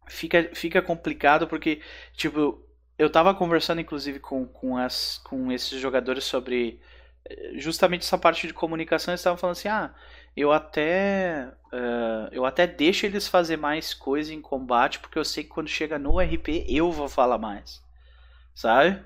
fica, 0.08 0.50
fica 0.54 0.82
complicado 0.82 1.48
porque, 1.48 1.82
tipo, 2.14 2.64
eu 2.98 3.10
tava 3.10 3.34
conversando 3.34 3.82
inclusive 3.82 4.20
com, 4.20 4.46
com, 4.48 4.78
as, 4.78 5.18
com 5.20 5.52
esses 5.52 5.80
jogadores 5.80 6.24
sobre 6.24 6.80
eh, 7.26 7.54
justamente 7.56 8.04
essa 8.04 8.18
parte 8.18 8.48
de 8.48 8.54
comunicação. 8.54 9.12
Eles 9.12 9.22
estavam 9.22 9.38
falando 9.38 9.54
assim: 9.58 9.68
ah, 9.68 9.94
eu 10.36 10.52
até, 10.52 11.52
uh, 11.74 12.30
eu 12.32 12.46
até 12.46 12.68
deixo 12.68 13.06
eles 13.06 13.28
fazer 13.28 13.58
mais 13.58 13.94
coisa 13.94 14.34
em 14.34 14.42
combate 14.42 15.00
porque 15.00 15.18
eu 15.20 15.26
sei 15.26 15.44
que 15.44 15.50
quando 15.50 15.68
chega 15.70 16.00
no 16.00 16.20
RP 16.20 16.66
eu 16.70 16.92
vou 16.92 17.08
falar 17.10 17.38
mais, 17.38 17.82
sabe? 18.54 19.04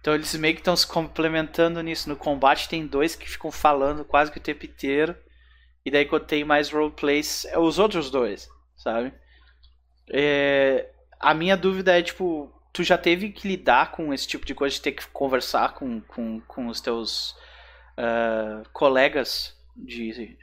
Então 0.00 0.14
eles 0.14 0.34
meio 0.34 0.54
que 0.54 0.60
estão 0.60 0.76
se 0.76 0.86
complementando 0.86 1.80
nisso. 1.82 2.08
No 2.08 2.16
combate 2.16 2.68
tem 2.68 2.86
dois 2.86 3.14
que 3.16 3.28
ficam 3.30 3.50
falando 3.52 4.04
quase 4.04 4.32
que 4.32 4.38
o 4.38 4.40
tempo 4.42 4.66
inteiro. 4.66 5.16
E 5.84 5.90
daí 5.90 6.06
quando 6.06 6.26
tem 6.26 6.44
mais 6.44 6.70
roleplays, 6.70 7.44
é 7.46 7.58
os 7.58 7.78
outros 7.78 8.10
dois, 8.10 8.48
sabe? 8.76 9.12
É, 10.08 10.90
a 11.18 11.34
minha 11.34 11.56
dúvida 11.56 11.98
é, 11.98 12.02
tipo, 12.02 12.52
tu 12.72 12.82
já 12.82 12.96
teve 12.96 13.30
que 13.30 13.48
lidar 13.48 13.92
com 13.92 14.12
esse 14.12 14.26
tipo 14.26 14.46
de 14.46 14.54
coisa, 14.54 14.74
de 14.74 14.82
ter 14.82 14.92
que 14.92 15.06
conversar 15.08 15.74
com, 15.74 16.00
com, 16.02 16.40
com 16.42 16.68
os 16.68 16.80
teus 16.80 17.32
uh, 17.98 18.68
colegas 18.72 19.56
de 19.76 20.38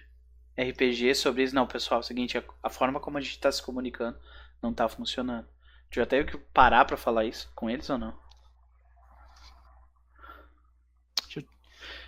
RPG 0.57 1.15
sobre 1.15 1.43
isso? 1.43 1.55
Não, 1.55 1.67
pessoal, 1.67 1.99
é 1.99 2.03
o 2.03 2.05
seguinte, 2.05 2.37
a, 2.37 2.43
a 2.63 2.69
forma 2.69 2.99
como 2.99 3.17
a 3.17 3.21
gente 3.21 3.31
está 3.31 3.51
se 3.51 3.63
comunicando 3.63 4.17
não 4.61 4.71
está 4.71 4.87
funcionando. 4.89 5.47
Tu 5.89 5.95
já 5.95 6.05
teve 6.05 6.31
que 6.31 6.37
parar 6.37 6.85
para 6.85 6.97
falar 6.97 7.25
isso 7.25 7.51
com 7.55 7.69
eles 7.69 7.89
ou 7.89 7.97
não? 7.97 8.13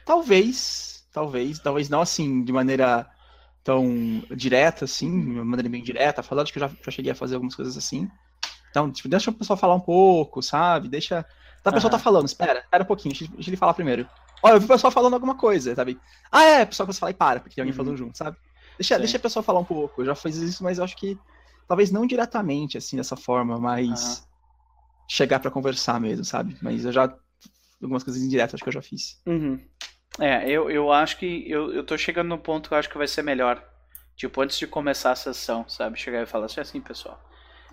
Talvez, 0.06 1.08
talvez, 1.12 1.60
talvez 1.60 1.90
não 1.90 2.02
assim, 2.02 2.44
de 2.44 2.52
maneira 2.52 3.10
tão 3.64 4.24
direta, 4.36 4.86
assim, 4.86 5.09
de 5.09 5.32
uma 5.32 5.45
maneira 5.45 5.70
bem 5.70 5.84
direta, 5.84 6.24
falando 6.24 6.51
que 6.51 6.57
eu 6.57 6.62
já, 6.62 6.72
já 6.84 6.91
cheguei 6.91 7.12
a 7.12 7.16
fazer 7.16 7.36
algumas 7.36 7.55
coisas 7.55 7.78
assim. 7.78 8.09
Então, 8.70 8.91
tipo, 8.91 9.09
deixa 9.09 9.30
o 9.30 9.34
pessoal 9.34 9.57
falar 9.57 9.76
um 9.76 9.80
pouco, 9.80 10.41
sabe? 10.41 10.88
Deixa. 10.88 11.24
Tá, 11.64 11.70
a 11.70 11.74
pessoa 11.74 11.91
uhum. 11.91 11.97
tá 11.97 12.03
falando, 12.03 12.26
espera, 12.26 12.59
espera 12.59 12.84
um 12.84 12.88
pouquinho, 12.88 13.14
deixa, 13.14 13.32
deixa 13.34 13.49
ele 13.49 13.57
falar 13.57 13.74
primeiro. 13.74 14.07
Olha, 14.41 14.53
eu 14.53 14.59
vi 14.59 14.66
o 14.66 14.70
pessoal 14.70 14.89
falando 14.89 15.14
alguma 15.14 15.36
coisa, 15.36 15.76
sabe? 15.76 15.99
Ah, 16.32 16.43
é, 16.43 16.66
pessoal 16.66 16.88
que 16.88 16.93
você 16.93 16.99
fala 16.99 17.12
e 17.12 17.14
para, 17.14 17.39
porque 17.39 17.55
tem 17.55 17.62
alguém 17.62 17.72
uhum. 17.72 17.78
falando 17.78 17.97
junto, 17.97 18.18
sabe? 18.18 18.38
Deixa, 18.80 18.97
deixa 18.97 19.18
a 19.18 19.20
pessoa 19.20 19.43
falar 19.43 19.59
um 19.59 19.66
pouco. 19.66 20.01
Eu 20.01 20.05
já 20.07 20.16
fiz 20.16 20.38
isso, 20.38 20.64
mas 20.64 20.80
eu 20.80 20.84
acho 20.84 20.95
que 20.95 21.18
talvez 21.68 21.91
não 21.91 22.07
diretamente, 22.07 22.78
assim, 22.78 22.97
dessa 22.97 23.16
forma, 23.16 23.59
mas 23.59 24.18
uhum. 24.18 24.24
chegar 25.07 25.39
para 25.39 25.51
conversar 25.51 26.01
mesmo, 26.01 26.26
sabe? 26.26 26.57
Mas 26.62 26.84
eu 26.86 26.91
já. 26.91 27.14
Algumas 27.82 28.03
coisas 28.03 28.22
indiretas 28.22 28.55
acho 28.55 28.64
que 28.64 28.70
eu 28.70 28.74
já 28.74 28.82
fiz. 28.82 29.20
Uhum. 29.26 29.59
É, 30.20 30.49
eu, 30.49 30.70
eu 30.70 30.91
acho 30.91 31.18
que 31.18 31.49
eu, 31.49 31.74
eu 31.74 31.86
tô 31.86 31.97
chegando 31.97 32.28
no 32.28 32.38
ponto 32.38 32.68
que 32.68 32.74
eu 32.74 32.78
acho 32.78 32.89
que 32.89 32.97
vai 32.97 33.07
ser 33.07 33.22
melhor. 33.24 33.64
Tipo, 34.16 34.41
antes 34.41 34.57
de 34.57 34.68
começar 34.68 35.12
a 35.12 35.16
sessão, 35.16 35.68
sabe? 35.70 35.97
Chegar 35.97 36.22
e 36.22 36.26
falar 36.26 36.45
assim, 36.45 36.59
assim, 36.59 36.82
pessoal. 36.82 37.20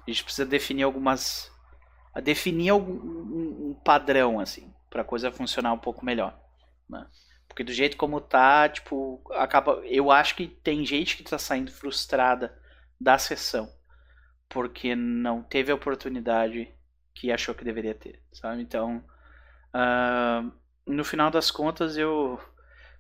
A 0.07 0.11
gente 0.11 0.25
precisa 0.25 0.47
definir 0.47 0.85
algumas. 0.85 1.51
Definir 2.23 2.71
algum, 2.71 2.95
um, 2.95 3.71
um 3.71 3.75
padrão, 3.85 4.41
assim, 4.41 4.73
pra 4.91 5.05
coisa 5.05 5.31
funcionar 5.31 5.73
um 5.73 5.79
pouco 5.79 6.05
melhor. 6.05 6.39
Né? 6.89 7.07
Porque 7.49 7.63
do 7.63 7.73
jeito 7.73 7.97
como 7.97 8.21
tá, 8.21 8.69
tipo, 8.69 9.23
acaba. 9.33 9.83
Eu 9.85 10.11
acho 10.11 10.35
que 10.37 10.47
tem 10.47 10.85
gente 10.87 11.17
que 11.17 11.25
tá 11.25 11.39
saindo 11.39 11.71
frustrada 11.73 12.57
da 13.01 13.19
sessão. 13.19 13.69
Porque 14.49 14.95
não 14.97 15.43
teve 15.43 15.71
a 15.71 15.75
oportunidade 15.75 16.73
que 17.15 17.31
achou 17.33 17.55
que 17.55 17.65
deveria 17.65 17.95
ter, 17.95 18.23
sabe? 18.33 18.63
Então. 18.63 19.05
Uh, 19.75 20.51
no 20.89 21.05
final 21.05 21.31
das 21.31 21.51
contas, 21.51 21.97
eu. 21.97 22.41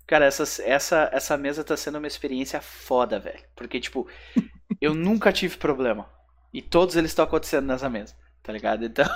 Cara, 0.07 0.24
essa, 0.24 0.45
essa, 0.62 1.11
essa 1.12 1.36
mesa 1.36 1.64
tá 1.64 1.76
sendo 1.76 1.99
uma 1.99 2.07
experiência 2.07 2.61
foda, 2.61 3.18
velho. 3.18 3.43
Porque, 3.55 3.80
tipo, 3.80 4.09
eu 4.80 4.95
nunca 4.95 5.32
tive 5.32 5.57
problema. 5.57 6.09
E 6.53 6.62
todos 6.62 6.97
eles 6.97 7.11
estão 7.11 7.24
acontecendo 7.24 7.66
nessa 7.66 7.91
mesa, 7.91 8.14
tá 8.43 8.53
ligado? 8.53 8.84
Então. 8.84 9.07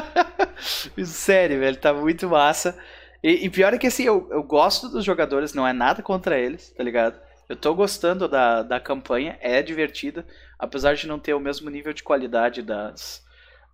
Sério, 1.04 1.58
velho, 1.60 1.76
tá 1.76 1.92
muito 1.94 2.28
massa. 2.28 2.78
E, 3.22 3.46
e, 3.46 3.50
pior 3.50 3.72
é 3.74 3.78
que 3.78 3.86
assim, 3.86 4.04
eu, 4.04 4.28
eu 4.30 4.42
gosto 4.42 4.88
dos 4.88 5.04
jogadores, 5.04 5.54
não 5.54 5.66
é 5.66 5.72
nada 5.72 6.02
contra 6.02 6.38
eles, 6.38 6.70
tá 6.70 6.82
ligado? 6.82 7.20
Eu 7.48 7.56
tô 7.56 7.74
gostando 7.74 8.28
da, 8.28 8.62
da 8.62 8.80
campanha, 8.80 9.38
é 9.40 9.62
divertida, 9.62 10.26
apesar 10.58 10.94
de 10.94 11.06
não 11.06 11.18
ter 11.18 11.34
o 11.34 11.40
mesmo 11.40 11.68
nível 11.68 11.92
de 11.92 12.02
qualidade 12.02 12.62
das, 12.62 13.24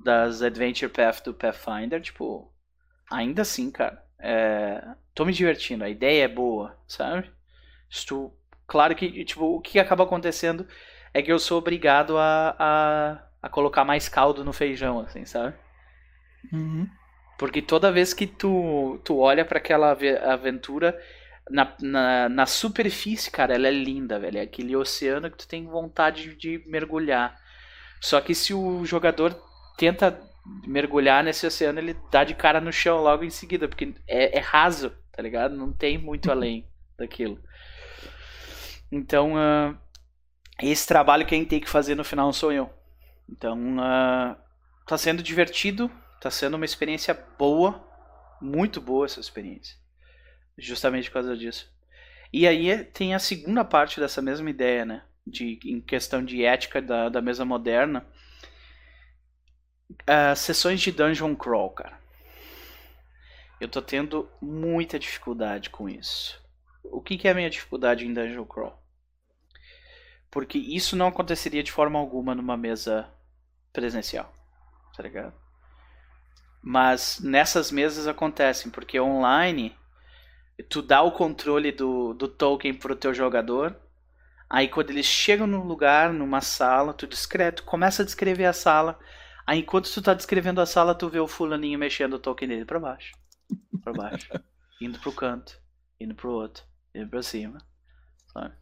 das 0.02 0.42
Adventure 0.42 0.90
Path 0.90 1.22
do 1.24 1.34
Pathfinder, 1.34 2.00
tipo, 2.00 2.52
ainda 3.10 3.42
assim, 3.42 3.70
cara, 3.70 4.02
é, 4.18 4.82
tô 5.14 5.24
me 5.24 5.32
divertindo, 5.32 5.84
a 5.84 5.88
ideia 5.88 6.24
é 6.24 6.28
boa, 6.28 6.76
sabe? 6.86 7.30
Estou, 7.88 8.38
claro 8.66 8.94
que, 8.94 9.24
tipo, 9.24 9.44
o 9.44 9.60
que 9.60 9.78
acaba 9.78 10.04
acontecendo 10.04 10.66
é 11.12 11.22
que 11.22 11.32
eu 11.32 11.38
sou 11.38 11.58
obrigado 11.58 12.18
a, 12.18 12.56
a, 12.58 13.22
a 13.42 13.48
colocar 13.48 13.84
mais 13.84 14.08
caldo 14.08 14.44
no 14.44 14.52
feijão, 14.52 15.00
assim, 15.00 15.24
sabe? 15.24 15.54
Uhum. 16.52 16.88
Porque 17.38 17.60
toda 17.60 17.92
vez 17.92 18.14
que 18.14 18.26
tu, 18.26 19.00
tu 19.04 19.18
olha 19.18 19.44
para 19.44 19.58
aquela 19.58 19.96
aventura, 20.24 20.98
na, 21.50 21.72
na, 21.80 22.28
na, 22.28 22.46
superfície, 22.46 23.30
cara, 23.30 23.54
ela 23.54 23.68
é 23.68 23.70
linda, 23.70 24.18
velho. 24.18 24.38
É 24.38 24.42
aquele 24.42 24.74
oceano 24.74 25.30
que 25.30 25.36
tu 25.36 25.48
tem 25.48 25.66
vontade 25.66 26.34
de 26.34 26.62
mergulhar. 26.66 27.36
Só 28.00 28.20
que 28.20 28.34
se 28.34 28.52
o 28.54 28.84
jogador 28.84 29.34
tenta 29.76 30.18
mergulhar 30.66 31.22
nesse 31.22 31.46
oceano, 31.46 31.78
ele 31.78 31.96
dá 32.10 32.24
de 32.24 32.34
cara 32.34 32.60
no 32.60 32.72
chão 32.72 33.02
logo 33.02 33.24
em 33.24 33.30
seguida, 33.30 33.68
porque 33.68 33.94
é, 34.06 34.38
é 34.38 34.40
raso, 34.40 34.92
tá 35.12 35.22
ligado? 35.22 35.56
Não 35.56 35.72
tem 35.72 35.96
muito 35.98 36.30
além 36.30 36.68
daquilo. 36.98 37.40
Então, 38.90 39.34
uh, 39.34 39.76
esse 40.62 40.86
trabalho 40.86 41.26
quem 41.26 41.44
tem 41.44 41.60
que 41.60 41.68
fazer 41.68 41.94
no 41.94 42.04
final 42.04 42.32
sou 42.32 42.52
eu. 42.52 42.70
Então, 43.28 43.76
uh, 43.76 44.36
tá 44.86 44.96
sendo 44.96 45.22
divertido, 45.22 45.90
tá 46.20 46.30
sendo 46.30 46.54
uma 46.54 46.64
experiência 46.64 47.14
boa, 47.38 47.84
muito 48.40 48.80
boa 48.80 49.06
essa 49.06 49.20
experiência. 49.20 49.76
Justamente 50.58 51.08
por 51.08 51.14
causa 51.14 51.36
disso. 51.36 51.70
E 52.32 52.46
aí 52.46 52.84
tem 52.84 53.14
a 53.14 53.18
segunda 53.18 53.64
parte 53.64 54.00
dessa 54.00 54.22
mesma 54.22 54.50
ideia, 54.50 54.84
né? 54.84 55.02
De, 55.26 55.58
em 55.64 55.80
questão 55.80 56.24
de 56.24 56.44
ética 56.44 56.80
da, 56.80 57.08
da 57.08 57.20
mesa 57.20 57.44
moderna 57.44 58.06
uh, 59.90 60.36
sessões 60.36 60.80
de 60.80 60.92
dungeon 60.92 61.34
crawl, 61.34 61.70
cara. 61.70 61.98
Eu 63.60 63.68
tô 63.68 63.80
tendo 63.80 64.28
muita 64.40 64.98
dificuldade 64.98 65.70
com 65.70 65.88
isso. 65.88 66.40
O 66.84 67.00
que, 67.00 67.16
que 67.16 67.26
é 67.26 67.30
a 67.30 67.34
minha 67.34 67.50
dificuldade 67.50 68.06
em 68.06 68.12
dungeon 68.12 68.44
crawl? 68.44 68.78
Porque 70.30 70.58
isso 70.58 70.96
não 70.96 71.08
aconteceria 71.08 71.62
de 71.62 71.72
forma 71.72 71.98
alguma 71.98 72.34
numa 72.34 72.56
mesa 72.56 73.08
presencial, 73.72 74.32
tá 74.94 75.02
ligado? 75.02 75.32
Mas 76.62 77.20
nessas 77.20 77.70
mesas 77.70 78.06
acontecem, 78.06 78.70
porque 78.70 79.00
online 79.00 79.76
tu 80.68 80.82
dá 80.82 81.02
o 81.02 81.12
controle 81.12 81.70
do, 81.70 82.12
do 82.14 82.28
token 82.28 82.74
pro 82.74 82.96
teu 82.96 83.14
jogador. 83.14 83.76
Aí 84.48 84.68
quando 84.68 84.90
eles 84.90 85.06
chegam 85.06 85.46
num 85.46 85.64
lugar, 85.64 86.12
numa 86.12 86.40
sala, 86.40 86.92
tu 86.92 87.06
discreto, 87.06 87.64
começa 87.64 88.02
a 88.02 88.04
descrever 88.04 88.46
a 88.46 88.52
sala. 88.52 88.98
Aí 89.46 89.60
enquanto 89.60 89.92
tu 89.92 90.02
tá 90.02 90.12
descrevendo 90.12 90.60
a 90.60 90.66
sala, 90.66 90.94
tu 90.94 91.08
vê 91.08 91.20
o 91.20 91.28
fulaninho 91.28 91.78
mexendo 91.78 92.14
o 92.14 92.18
token 92.18 92.48
dele 92.48 92.64
pra 92.64 92.80
baixo. 92.80 93.12
Pra 93.82 93.92
baixo. 93.92 94.28
indo 94.80 94.98
pro 94.98 95.12
canto. 95.12 95.58
Indo 96.00 96.14
pro 96.14 96.30
outro. 96.30 96.64
Indo 96.94 97.08
pra 97.08 97.22
cima. 97.22 97.58
Sabe? 98.32 98.54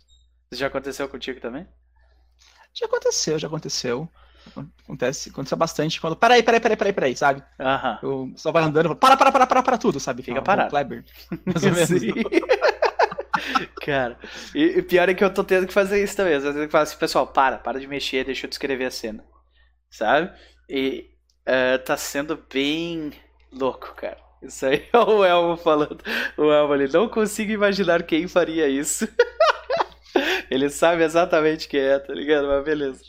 Isso 0.53 0.61
já 0.61 0.67
aconteceu 0.67 1.09
contigo 1.09 1.41
também? 1.41 1.67
Já 2.75 2.87
aconteceu, 2.87 3.39
já 3.39 3.49
aconteceu. 3.49 4.09
Acontece, 4.85 5.31
aconteceu 5.31 5.57
bastante 5.57 6.01
quando. 6.01 6.17
Peraí, 6.17 6.43
peraí, 6.43 6.61
peraí, 6.61 6.77
peraí, 6.77 6.93
peraí, 6.93 7.17
sabe? 7.17 7.43
Aham. 7.59 7.99
Eu 8.03 8.33
só 8.37 8.53
vai 8.53 8.63
andando 8.63 8.87
e 8.87 8.89
falo, 8.89 8.97
para, 8.97 9.17
para, 9.17 9.33
para, 9.33 9.47
para, 9.47 9.63
para 9.63 9.79
tudo, 9.79 9.99
sabe? 9.99 10.23
Fica 10.23 10.43
parado. 10.43 10.71
Kleber. 10.71 11.05
Mais 11.47 11.65
ou 11.65 11.73
menos. 11.73 11.91
Cara, 13.83 14.19
e, 14.55 14.79
o 14.79 14.85
pior 14.85 15.09
é 15.09 15.15
que 15.15 15.25
eu 15.25 15.33
tô 15.33 15.43
tendo 15.43 15.67
que 15.67 15.73
fazer 15.73 16.03
isso 16.03 16.17
também. 16.17 16.35
Às 16.35 16.43
vezes 16.43 16.61
eu 16.61 16.71
falo 16.71 16.83
assim, 16.83 16.97
pessoal, 16.97 17.27
para, 17.27 17.59
para 17.59 17.81
de 17.81 17.87
mexer, 17.87 18.25
deixa 18.25 18.47
eu 18.47 18.51
descrever 18.51 18.85
a 18.85 18.91
cena. 18.91 19.25
Sabe? 19.91 20.33
E 20.69 21.11
uh, 21.47 21.79
tá 21.85 21.97
sendo 21.97 22.43
bem 22.53 23.13
louco, 23.53 23.95
cara. 23.95 24.19
Isso 24.43 24.67
aí 24.67 24.85
é 24.93 24.99
o 24.99 25.25
Elmo 25.25 25.57
falando. 25.57 25.99
O 26.37 26.51
Elmo 26.51 26.73
ali, 26.73 26.93
não 26.93 27.09
consigo 27.09 27.53
imaginar 27.53 28.03
quem 28.03 28.29
faria 28.29 28.69
isso. 28.69 29.09
Ele 30.51 30.69
sabe 30.69 31.03
exatamente 31.03 31.69
quem 31.69 31.81
é, 31.81 31.99
tá 31.99 32.13
ligado? 32.13 32.47
Mas 32.47 32.65
beleza. 32.65 33.05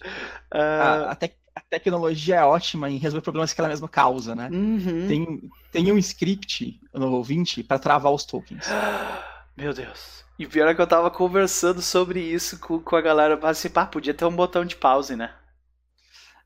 Uh... 0.54 0.58
A, 0.58 1.12
a, 1.12 1.16
te 1.16 1.32
a, 1.56 1.62
tecnologia 1.70 2.38
é 2.38 2.44
ótima 2.44 2.90
em 2.90 2.98
resolver 2.98 3.24
problemas 3.24 3.54
que 3.54 3.62
ela 3.62 3.70
mesma 3.70 3.88
causa, 3.88 4.34
né? 4.34 4.50
Uhum. 4.52 5.08
Tem, 5.08 5.52
tem 5.72 5.92
um 5.92 5.98
script 5.98 6.80
no 6.94 7.12
ouvinte 7.12 7.64
para 7.64 7.78
travar 7.78 8.12
os 8.12 8.26
tokens. 8.26 8.68
Meu 9.56 9.74
Deus. 9.74 10.26
E 10.38 10.46
pior 10.46 10.68
é 10.68 10.76
que 10.76 10.82
eu 10.82 10.88
tava 10.88 11.10
conversando 11.10 11.82
sobre 11.82 12.20
isso 12.20 12.60
com, 12.60 12.80
com 12.80 12.96
a 12.96 13.02
galera. 13.02 13.40
Assim, 13.44 13.70
pá, 13.70 13.86
podia 13.86 14.14
ter 14.14 14.26
um 14.26 14.36
botão 14.36 14.66
de 14.66 14.76
pause, 14.76 15.16
né? 15.16 15.32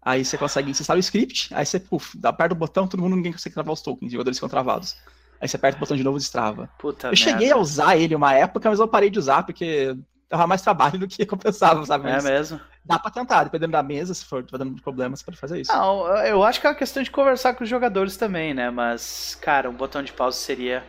Aí 0.02 0.24
você 0.24 0.38
consegue, 0.38 0.74
você 0.74 0.84
sabe 0.84 1.00
o 1.00 1.02
script, 1.02 1.54
aí 1.54 1.66
você, 1.66 1.80
puf, 1.80 2.18
aperta 2.24 2.54
o 2.54 2.58
botão, 2.58 2.88
todo 2.88 3.02
mundo, 3.02 3.16
ninguém 3.16 3.34
consegue 3.34 3.54
travar 3.54 3.74
os 3.74 3.82
tokens, 3.82 4.08
os 4.08 4.12
jogadores 4.14 4.38
ficam 4.38 4.50
travados. 4.50 4.96
Aí 5.42 5.48
você 5.48 5.58
aperta 5.58 5.78
o 5.78 5.80
botão 5.80 5.96
de 5.98 6.04
novo 6.04 6.18
e 6.18 6.22
destrava. 6.22 6.70
Puta 6.78 7.08
eu 7.12 7.16
merda. 7.16 7.16
cheguei 7.16 7.52
a 7.52 7.58
usar 7.58 7.98
ele 7.98 8.16
uma 8.16 8.34
época, 8.34 8.70
mas 8.70 8.80
eu 8.80 8.88
parei 8.88 9.10
de 9.10 9.20
usar 9.20 9.44
porque 9.44 9.96
dava 10.30 10.48
mais 10.48 10.62
trabalho 10.62 11.00
do 11.00 11.08
que 11.08 11.26
compensava, 11.28 11.86
sabe? 11.86 12.10
É 12.10 12.14
mas 12.14 12.24
mesmo? 12.24 12.62
Dá 12.86 12.98
pra 12.98 13.12
tentar, 13.12 13.44
dependendo 13.44 13.74
da 13.74 13.84
mesa, 13.84 14.14
se 14.14 14.26
for 14.26 14.44
dando 14.44 14.82
problemas, 14.82 15.22
pode 15.22 15.38
fazer 15.38 15.62
isso. 15.62 15.72
Não, 15.72 16.08
eu 16.26 16.44
acho 16.44 16.60
que 16.62 16.68
é 16.68 16.70
uma 16.70 16.76
questão 16.76 17.04
de 17.04 17.12
conversar 17.12 17.54
com 17.54 17.64
os 17.64 17.70
jogadores 17.70 18.16
também, 18.18 18.54
né? 18.54 18.70
Mas, 18.70 19.36
cara, 19.36 19.70
um 19.70 19.74
botão 19.76 20.02
de 20.02 20.14
pausa 20.14 20.38
seria. 20.38 20.84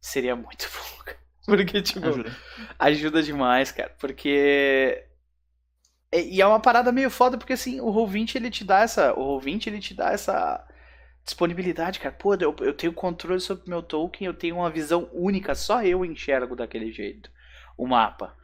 Seria 0.00 0.34
muito 0.34 0.66
bom. 0.72 1.12
Porque, 1.46 1.82
tipo, 1.82 2.06
ajuda. 2.06 2.36
ajuda 2.78 3.22
demais, 3.22 3.72
cara. 3.72 3.94
Porque. 3.98 5.04
E 6.12 6.40
é 6.40 6.46
uma 6.46 6.60
parada 6.60 6.90
meio 6.90 7.10
foda, 7.10 7.38
porque 7.38 7.52
assim, 7.52 7.80
o 7.80 7.86
Roll20 7.86 8.36
ele 8.36 8.50
te 8.50 8.64
dá 8.64 8.80
essa. 8.80 9.12
O 9.14 9.38
Roll20 9.38 9.68
ele 9.68 9.78
te 9.80 9.94
dá 9.94 10.10
essa 10.10 10.66
disponibilidade, 11.24 12.00
cara. 12.00 12.14
Pô, 12.14 12.34
eu, 12.34 12.54
eu 12.60 12.74
tenho 12.74 12.92
controle 12.92 13.40
sobre 13.40 13.68
meu 13.70 13.82
token, 13.82 14.26
eu 14.26 14.34
tenho 14.34 14.56
uma 14.56 14.70
visão 14.70 15.08
única, 15.12 15.54
só 15.54 15.82
eu 15.84 16.04
enxergo 16.04 16.56
daquele 16.56 16.90
jeito 16.92 17.30
o 17.80 17.86
mapa. 17.86 18.36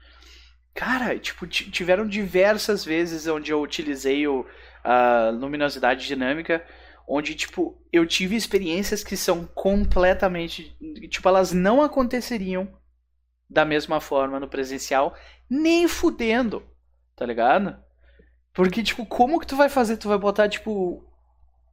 Cara, 0.74 1.18
tipo, 1.18 1.46
tiveram 1.46 2.06
diversas 2.06 2.84
vezes 2.84 3.26
onde 3.26 3.50
eu 3.50 3.60
utilizei 3.60 4.26
o, 4.26 4.46
a 4.82 5.30
luminosidade 5.30 6.06
dinâmica, 6.06 6.64
onde, 7.06 7.34
tipo, 7.34 7.78
eu 7.92 8.06
tive 8.06 8.34
experiências 8.34 9.04
que 9.04 9.16
são 9.16 9.46
completamente. 9.46 10.76
Tipo, 11.10 11.28
elas 11.28 11.52
não 11.52 11.82
aconteceriam 11.82 12.68
da 13.48 13.64
mesma 13.64 14.00
forma 14.00 14.40
no 14.40 14.48
presencial, 14.48 15.14
nem 15.48 15.86
fudendo, 15.86 16.62
tá 17.16 17.24
ligado? 17.24 17.76
Porque, 18.52 18.82
tipo, 18.82 19.04
como 19.04 19.40
que 19.40 19.46
tu 19.46 19.56
vai 19.56 19.68
fazer? 19.68 19.96
Tu 19.96 20.08
vai 20.08 20.18
botar, 20.18 20.48
tipo, 20.48 21.02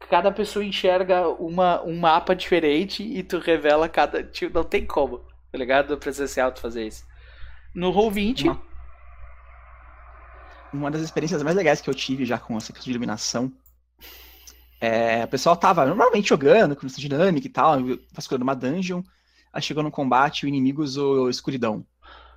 cada 0.09 0.31
pessoa 0.31 0.65
enxerga 0.65 1.27
uma, 1.29 1.83
um 1.83 1.99
mapa 1.99 2.35
diferente 2.35 3.03
e 3.03 3.23
tu 3.23 3.39
revela 3.39 3.87
cada. 3.87 4.23
Tipo, 4.23 4.53
não 4.53 4.63
tem 4.63 4.85
como, 4.85 5.19
tá 5.51 5.57
ligado? 5.57 5.91
No 5.91 5.97
presencial 5.97 6.51
tu 6.51 6.61
fazer 6.61 6.87
isso. 6.87 7.05
No 7.75 7.91
Roll20. 7.91 8.43
Uma, 8.43 8.61
uma 10.73 10.91
das 10.91 11.01
experiências 11.01 11.43
mais 11.43 11.55
legais 11.55 11.81
que 11.81 11.89
eu 11.89 11.93
tive 11.93 12.25
já 12.25 12.37
com 12.37 12.57
essa 12.57 12.71
questão 12.71 12.85
de 12.85 12.91
iluminação. 12.91 13.51
É, 14.81 15.23
o 15.23 15.27
pessoal 15.29 15.55
tava 15.55 15.85
normalmente 15.85 16.27
jogando 16.27 16.75
com 16.75 16.85
dinâmica 16.87 17.47
e 17.47 17.49
tal, 17.49 17.77
vasculhando 18.11 18.43
uma 18.43 18.55
dungeon. 18.55 19.01
Aí 19.53 19.61
chegou 19.61 19.83
no 19.83 19.91
combate, 19.91 20.45
o 20.45 20.47
inimigo 20.49 20.83
usou 20.83 21.29
escuridão. 21.29 21.85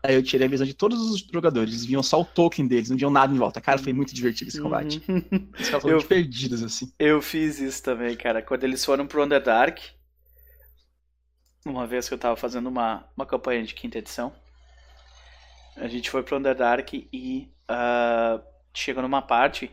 Aí 0.06 0.14
eu 0.14 0.22
tirei 0.22 0.46
a 0.46 0.50
visão 0.50 0.64
de 0.64 0.72
todos 0.72 1.00
os 1.00 1.20
jogadores, 1.20 1.72
eles 1.72 1.84
viam 1.84 2.02
só 2.02 2.20
o 2.20 2.24
token 2.24 2.68
deles, 2.68 2.88
não 2.88 2.96
viam 2.96 3.10
nada 3.10 3.34
em 3.34 3.36
volta. 3.36 3.60
Cara, 3.60 3.76
foi 3.76 3.92
muito 3.92 4.14
divertido 4.14 4.48
esse 4.48 4.60
combate. 4.60 5.02
Uhum. 5.08 5.20
Eles 5.54 5.66
ficavam 5.66 5.90
eu, 5.90 6.02
perdidos, 6.02 6.62
assim. 6.62 6.92
Eu 6.96 7.20
fiz 7.20 7.58
isso 7.58 7.82
também, 7.82 8.16
cara. 8.16 8.40
Quando 8.40 8.62
eles 8.62 8.84
foram 8.84 9.04
pro 9.04 9.24
Underdark, 9.24 9.82
uma 11.64 11.88
vez 11.88 12.06
que 12.06 12.14
eu 12.14 12.18
tava 12.18 12.36
fazendo 12.36 12.68
uma, 12.68 13.04
uma 13.16 13.26
campanha 13.26 13.64
de 13.64 13.74
quinta 13.74 13.98
edição, 13.98 14.32
a 15.76 15.88
gente 15.88 16.08
foi 16.08 16.22
pro 16.22 16.36
Underdark 16.36 17.08
e 17.12 17.50
uh, 17.68 18.40
chegou 18.72 19.02
numa 19.02 19.22
parte 19.22 19.70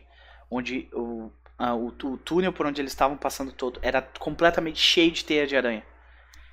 onde 0.50 0.88
o, 0.92 1.30
uh, 1.60 1.74
o, 1.76 1.86
o, 1.86 2.16
túnel 2.18 2.52
por 2.52 2.66
onde 2.66 2.80
eles 2.80 2.90
estavam 2.90 3.16
passando 3.16 3.52
todo 3.52 3.78
era 3.82 4.02
completamente 4.02 4.80
cheio 4.80 5.12
de 5.12 5.24
teia 5.24 5.46
de 5.46 5.56
aranha. 5.56 5.84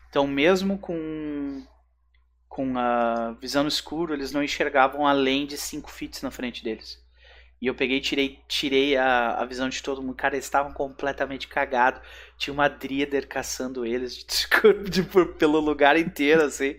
Então, 0.07 0.27
mesmo 0.27 0.77
com 0.77 1.65
com 2.51 2.77
a 2.77 3.31
visão 3.39 3.63
no 3.63 3.69
escuro, 3.69 4.13
eles 4.13 4.33
não 4.33 4.43
enxergavam 4.43 5.07
além 5.07 5.47
de 5.47 5.57
5 5.57 5.89
feet 5.89 6.21
na 6.21 6.29
frente 6.29 6.61
deles. 6.61 7.01
E 7.61 7.67
eu 7.67 7.73
peguei 7.73 7.99
e 7.99 8.01
tirei, 8.01 8.39
tirei 8.45 8.97
a, 8.97 9.35
a 9.35 9.45
visão 9.45 9.69
de 9.69 9.81
todo 9.81 10.01
mundo. 10.01 10.15
Cara, 10.15 10.35
eles 10.35 10.43
estavam 10.43 10.73
completamente 10.73 11.47
cagados. 11.47 12.01
Tinha 12.37 12.53
uma 12.53 12.67
Driader 12.67 13.25
caçando 13.25 13.85
eles 13.85 14.17
tipo, 14.25 15.25
pelo 15.39 15.61
lugar 15.61 15.95
inteiro, 15.95 16.43
assim. 16.43 16.75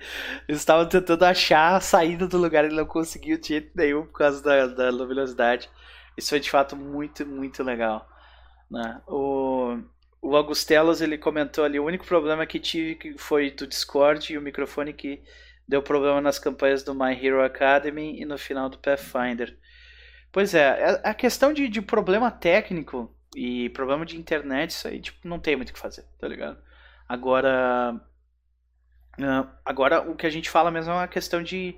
Eles 0.46 0.60
estavam 0.60 0.86
tentando 0.86 1.24
achar 1.24 1.76
a 1.76 1.80
saída 1.80 2.28
do 2.28 2.36
lugar 2.36 2.66
e 2.66 2.74
não 2.74 2.84
conseguiam 2.84 3.40
de 3.40 3.48
jeito 3.48 3.70
nenhum 3.74 4.02
por 4.02 4.18
causa 4.18 4.42
da, 4.42 4.66
da 4.66 4.90
luminosidade. 4.90 5.70
Isso 6.18 6.28
foi 6.28 6.40
de 6.40 6.50
fato 6.50 6.76
muito, 6.76 7.24
muito 7.24 7.62
legal. 7.62 8.06
Né? 8.70 9.00
O, 9.06 9.78
o 10.20 10.36
Augustelos 10.36 11.00
ele 11.00 11.16
comentou 11.16 11.64
ali: 11.64 11.80
o 11.80 11.86
único 11.86 12.04
problema 12.04 12.44
que 12.44 12.60
tive 12.60 13.16
foi 13.16 13.50
do 13.50 13.66
Discord 13.66 14.34
e 14.34 14.36
o 14.36 14.42
microfone 14.42 14.92
que 14.92 15.22
deu 15.66 15.82
problema 15.82 16.20
nas 16.20 16.38
campanhas 16.38 16.82
do 16.82 16.94
My 16.94 17.12
Hero 17.12 17.42
Academy 17.44 18.20
e 18.20 18.24
no 18.24 18.38
final 18.38 18.68
do 18.68 18.78
Pathfinder. 18.78 19.56
Pois 20.30 20.54
é, 20.54 21.00
a 21.04 21.12
questão 21.12 21.52
de, 21.52 21.68
de 21.68 21.82
problema 21.82 22.30
técnico 22.30 23.14
e 23.36 23.68
problema 23.70 24.04
de 24.04 24.18
internet, 24.18 24.70
isso 24.70 24.88
aí, 24.88 25.00
tipo, 25.00 25.26
não 25.26 25.38
tem 25.38 25.56
muito 25.56 25.70
o 25.70 25.72
que 25.72 25.78
fazer, 25.78 26.04
tá 26.18 26.28
ligado? 26.28 26.58
Agora. 27.08 28.00
Agora, 29.64 30.00
o 30.10 30.16
que 30.16 30.26
a 30.26 30.30
gente 30.30 30.48
fala 30.48 30.70
mesmo 30.70 30.92
é 30.92 30.96
uma 30.96 31.08
questão 31.08 31.42
de 31.42 31.76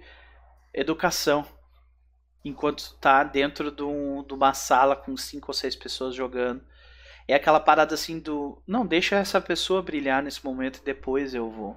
educação. 0.72 1.44
Enquanto 2.44 2.94
tá 3.00 3.24
dentro 3.24 3.70
de, 3.72 3.82
um, 3.82 4.22
de 4.22 4.34
uma 4.34 4.54
sala 4.54 4.94
com 4.94 5.16
cinco 5.16 5.46
ou 5.48 5.54
seis 5.54 5.74
pessoas 5.74 6.14
jogando. 6.14 6.62
É 7.26 7.34
aquela 7.34 7.58
parada 7.58 7.94
assim 7.94 8.20
do. 8.20 8.62
Não, 8.66 8.86
deixa 8.86 9.16
essa 9.16 9.40
pessoa 9.40 9.82
brilhar 9.82 10.22
nesse 10.22 10.44
momento 10.44 10.78
e 10.78 10.84
depois 10.84 11.34
eu 11.34 11.50
vou. 11.50 11.76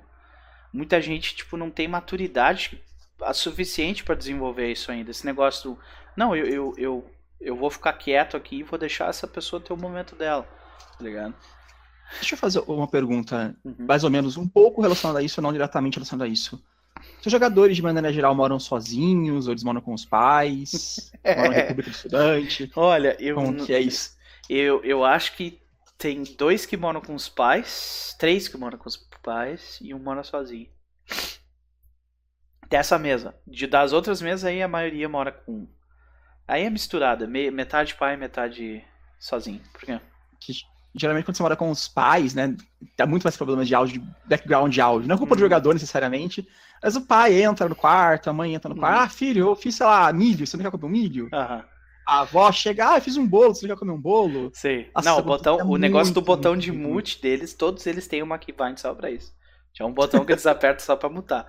Muita 0.78 1.01
gente, 1.01 1.36
tipo, 1.36 1.57
não 1.57 1.71
tem 1.71 1.88
maturidade 1.88 2.80
a 3.19 3.34
suficiente 3.34 4.03
para 4.03 4.13
desenvolver 4.13 4.71
isso 4.71 4.91
ainda. 4.91 5.09
Esse 5.09 5.25
negócio 5.25 5.71
do 5.71 5.80
não, 6.15 6.36
eu, 6.36 6.45
eu, 6.45 6.73
eu, 6.78 7.11
eu 7.41 7.55
vou 7.55 7.71
ficar 7.71 7.93
quieto 7.93 8.38
aqui 8.38 8.57
e 8.57 8.63
vou 8.63 8.78
deixar 8.78 9.09
essa 9.09 9.28
pessoa 9.28 9.59
ter 9.59 9.73
o 9.73 9.78
momento 9.78 10.15
dela, 10.15 10.47
tá 10.95 11.03
ligado? 11.03 11.34
Deixa 12.19 12.36
eu 12.36 12.38
fazer 12.38 12.59
uma 12.67 12.88
pergunta, 12.88 13.55
uhum. 13.65 13.75
mais 13.80 14.03
ou 14.03 14.11
menos 14.11 14.38
um 14.38 14.47
pouco 14.47 14.80
relacionada 14.80 15.17
a 15.17 15.23
isso, 15.23 15.41
não 15.41 15.51
diretamente 15.51 15.95
relacionada 15.95 16.30
a 16.30 16.32
isso. 16.32 16.63
Os 17.25 17.32
jogadores, 17.32 17.75
de 17.75 17.82
maneira 17.82 18.13
geral, 18.13 18.36
moram 18.36 18.59
sozinhos, 18.59 19.47
ou 19.47 19.53
eles 19.53 19.63
moram 19.63 19.82
com 19.82 19.95
os 19.95 20.05
pais, 20.05 21.11
moram 21.25 21.49
na 21.49 21.55
República 21.55 21.89
do 21.89 21.95
Estudante? 21.95 22.71
Olha, 22.75 23.17
eu... 23.19 23.34
Como 23.34 23.65
que 23.65 23.73
é 23.73 23.80
isso? 23.80 24.15
Eu, 24.47 24.84
eu 24.84 25.03
acho 25.03 25.36
que 25.36 25.59
tem 25.97 26.23
dois 26.23 26.65
que 26.65 26.77
moram 26.77 27.01
com 27.01 27.15
os 27.15 27.27
pais, 27.27 28.15
três 28.19 28.47
que 28.47 28.57
moram 28.57 28.77
com 28.77 28.87
os 28.87 28.97
pais, 29.23 29.79
e 29.81 29.93
um 29.93 29.99
mora 29.99 30.23
sozinho. 30.23 30.69
Dessa 32.69 32.99
mesa. 32.99 33.35
De, 33.45 33.65
das 33.65 33.93
outras 33.93 34.21
mesas 34.21 34.45
aí, 34.45 34.61
a 34.61 34.67
maioria 34.67 35.09
mora 35.09 35.31
com 35.31 35.67
Aí 36.47 36.63
é 36.63 36.69
misturada, 36.69 37.27
metade 37.27 37.95
pai, 37.95 38.15
metade 38.15 38.81
sozinho. 39.19 39.61
Por 39.73 39.81
quê? 39.81 39.99
Que, 40.39 40.53
geralmente 40.95 41.25
quando 41.25 41.35
você 41.35 41.43
mora 41.43 41.57
com 41.57 41.69
os 41.69 41.89
pais, 41.89 42.33
né, 42.33 42.55
dá 42.97 43.05
muito 43.05 43.23
mais 43.23 43.35
problemas 43.35 43.67
de 43.67 43.75
áudio, 43.75 43.99
de 43.99 44.07
background 44.25 44.73
de 44.73 44.79
áudio. 44.79 45.09
Não 45.09 45.15
é 45.15 45.17
culpa 45.17 45.33
uhum. 45.33 45.37
do 45.37 45.43
jogador 45.43 45.73
necessariamente, 45.73 46.47
mas 46.81 46.95
o 46.95 47.01
pai 47.01 47.41
entra 47.41 47.67
no 47.67 47.75
quarto, 47.75 48.29
a 48.29 48.33
mãe 48.33 48.53
entra 48.53 48.69
no 48.69 48.75
uhum. 48.75 48.81
quarto. 48.81 49.01
Ah, 49.01 49.09
filho, 49.09 49.47
eu 49.47 49.55
fiz, 49.57 49.75
sei 49.75 49.85
lá, 49.85 50.11
milho, 50.13 50.47
você 50.47 50.55
não 50.55 50.63
quer 50.63 50.71
comer 50.71 50.85
um 50.85 50.89
milho? 50.89 51.25
Uhum. 51.25 51.63
A 52.08 52.22
avó 52.22 52.49
chega, 52.53 52.91
ah, 52.91 52.97
eu 52.97 53.01
fiz 53.01 53.18
um 53.18 53.28
bolo, 53.28 53.53
você 53.53 53.68
não 53.68 53.76
quer 53.76 53.80
comer 53.80 53.91
um 53.91 53.99
bolo? 53.99 54.49
Sei. 54.53 54.89
Nossa, 54.95 55.10
não, 55.10 55.20
o, 55.20 55.22
botão, 55.22 55.60
é 55.60 55.64
o 55.66 55.76
negócio 55.76 56.14
do 56.14 56.22
botão 56.22 56.55
de 56.55 56.72
mute 56.72 57.22
deles, 57.22 57.53
todos 57.53 57.86
eles 57.86 58.08
têm 58.08 58.24
uma 58.24 58.39
keybind 58.39 58.78
só 58.78 58.95
pra 58.95 59.12
isso. 59.12 59.36
Tinha 59.74 59.86
um 59.86 59.93
botão 59.93 60.24
que 60.24 60.32
eles 60.32 60.45
apertam 60.47 60.86
só 60.86 60.95
pra 60.95 61.10
mutar. 61.10 61.45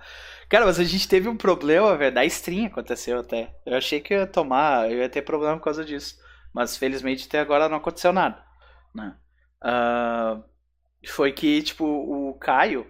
Cara, 0.49 0.65
mas 0.65 0.77
a 0.77 0.83
gente 0.83 1.07
teve 1.07 1.29
um 1.29 1.37
problema, 1.37 1.95
velho. 1.95 2.13
Da 2.13 2.25
stream 2.25 2.65
aconteceu 2.65 3.19
até. 3.19 3.55
Eu 3.65 3.77
achei 3.77 4.01
que 4.01 4.13
ia 4.13 4.27
tomar, 4.27 4.91
eu 4.91 4.97
ia 4.97 5.09
ter 5.09 5.21
problema 5.21 5.57
por 5.57 5.63
causa 5.63 5.85
disso. 5.85 6.19
Mas 6.53 6.75
felizmente 6.75 7.25
até 7.25 7.39
agora 7.39 7.69
não 7.69 7.77
aconteceu 7.77 8.11
nada. 8.11 8.43
Né? 8.93 9.15
Uh, 9.63 10.43
foi 11.07 11.31
que, 11.31 11.61
tipo, 11.61 11.85
o 11.85 12.33
Caio, 12.35 12.85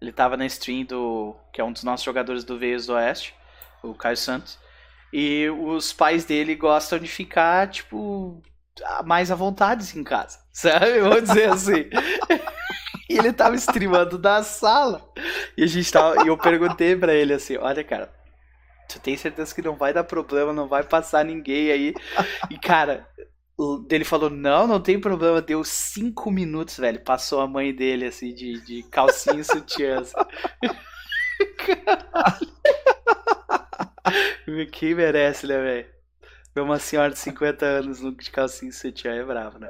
ele 0.00 0.12
tava 0.12 0.36
na 0.36 0.46
stream 0.46 0.84
do. 0.84 1.36
que 1.52 1.60
é 1.60 1.64
um 1.64 1.72
dos 1.72 1.84
nossos 1.84 2.04
jogadores 2.04 2.42
do 2.42 2.58
Veios 2.58 2.86
do 2.86 2.94
Oeste, 2.94 3.34
o 3.82 3.94
Caio 3.94 4.16
Santos. 4.16 4.58
E 5.12 5.48
os 5.50 5.92
pais 5.92 6.24
dele 6.24 6.54
gostam 6.54 6.98
de 6.98 7.06
ficar, 7.06 7.68
tipo, 7.68 8.42
mais 9.04 9.30
à 9.30 9.34
vontade 9.34 9.98
em 9.98 10.04
casa. 10.04 10.38
Sabe? 10.52 11.00
Vamos 11.00 11.24
dizer 11.24 11.50
assim. 11.50 11.90
E 13.08 13.18
ele 13.18 13.32
tava 13.32 13.54
streamando 13.56 14.16
da 14.16 14.42
sala. 14.42 15.06
E 15.56 15.62
a 15.64 15.66
gente 15.66 15.90
tava. 15.92 16.24
E 16.24 16.28
eu 16.28 16.38
perguntei 16.38 16.96
pra 16.96 17.14
ele 17.14 17.34
assim: 17.34 17.56
olha, 17.58 17.84
cara, 17.84 18.10
tu 18.88 18.98
tem 19.00 19.16
certeza 19.16 19.54
que 19.54 19.62
não 19.62 19.76
vai 19.76 19.92
dar 19.92 20.04
problema, 20.04 20.52
não 20.52 20.66
vai 20.68 20.82
passar 20.82 21.24
ninguém 21.24 21.70
aí. 21.70 21.94
E, 22.50 22.58
cara, 22.58 23.06
ele 23.90 24.04
falou: 24.04 24.30
não, 24.30 24.66
não 24.66 24.80
tem 24.80 25.00
problema. 25.00 25.42
Deu 25.42 25.62
cinco 25.64 26.30
minutos, 26.30 26.78
velho. 26.78 27.00
Passou 27.04 27.40
a 27.40 27.46
mãe 27.46 27.74
dele, 27.74 28.06
assim, 28.06 28.34
de, 28.34 28.60
de 28.64 28.82
calcinha 28.84 29.40
e 29.40 29.44
sutiã. 29.44 30.00
Assim. 30.00 30.14
Caralho. 31.58 32.52
Quem 34.72 34.94
merece, 34.94 35.46
né, 35.46 35.60
velho? 35.60 35.86
Ver 36.54 36.60
uma 36.60 36.78
senhora 36.78 37.10
de 37.10 37.18
50 37.18 37.64
anos 37.64 38.00
de 38.00 38.30
calcinha 38.30 38.70
e 38.70 38.74
sutiã 38.74 39.12
é 39.12 39.24
bravo, 39.24 39.58
né? 39.58 39.68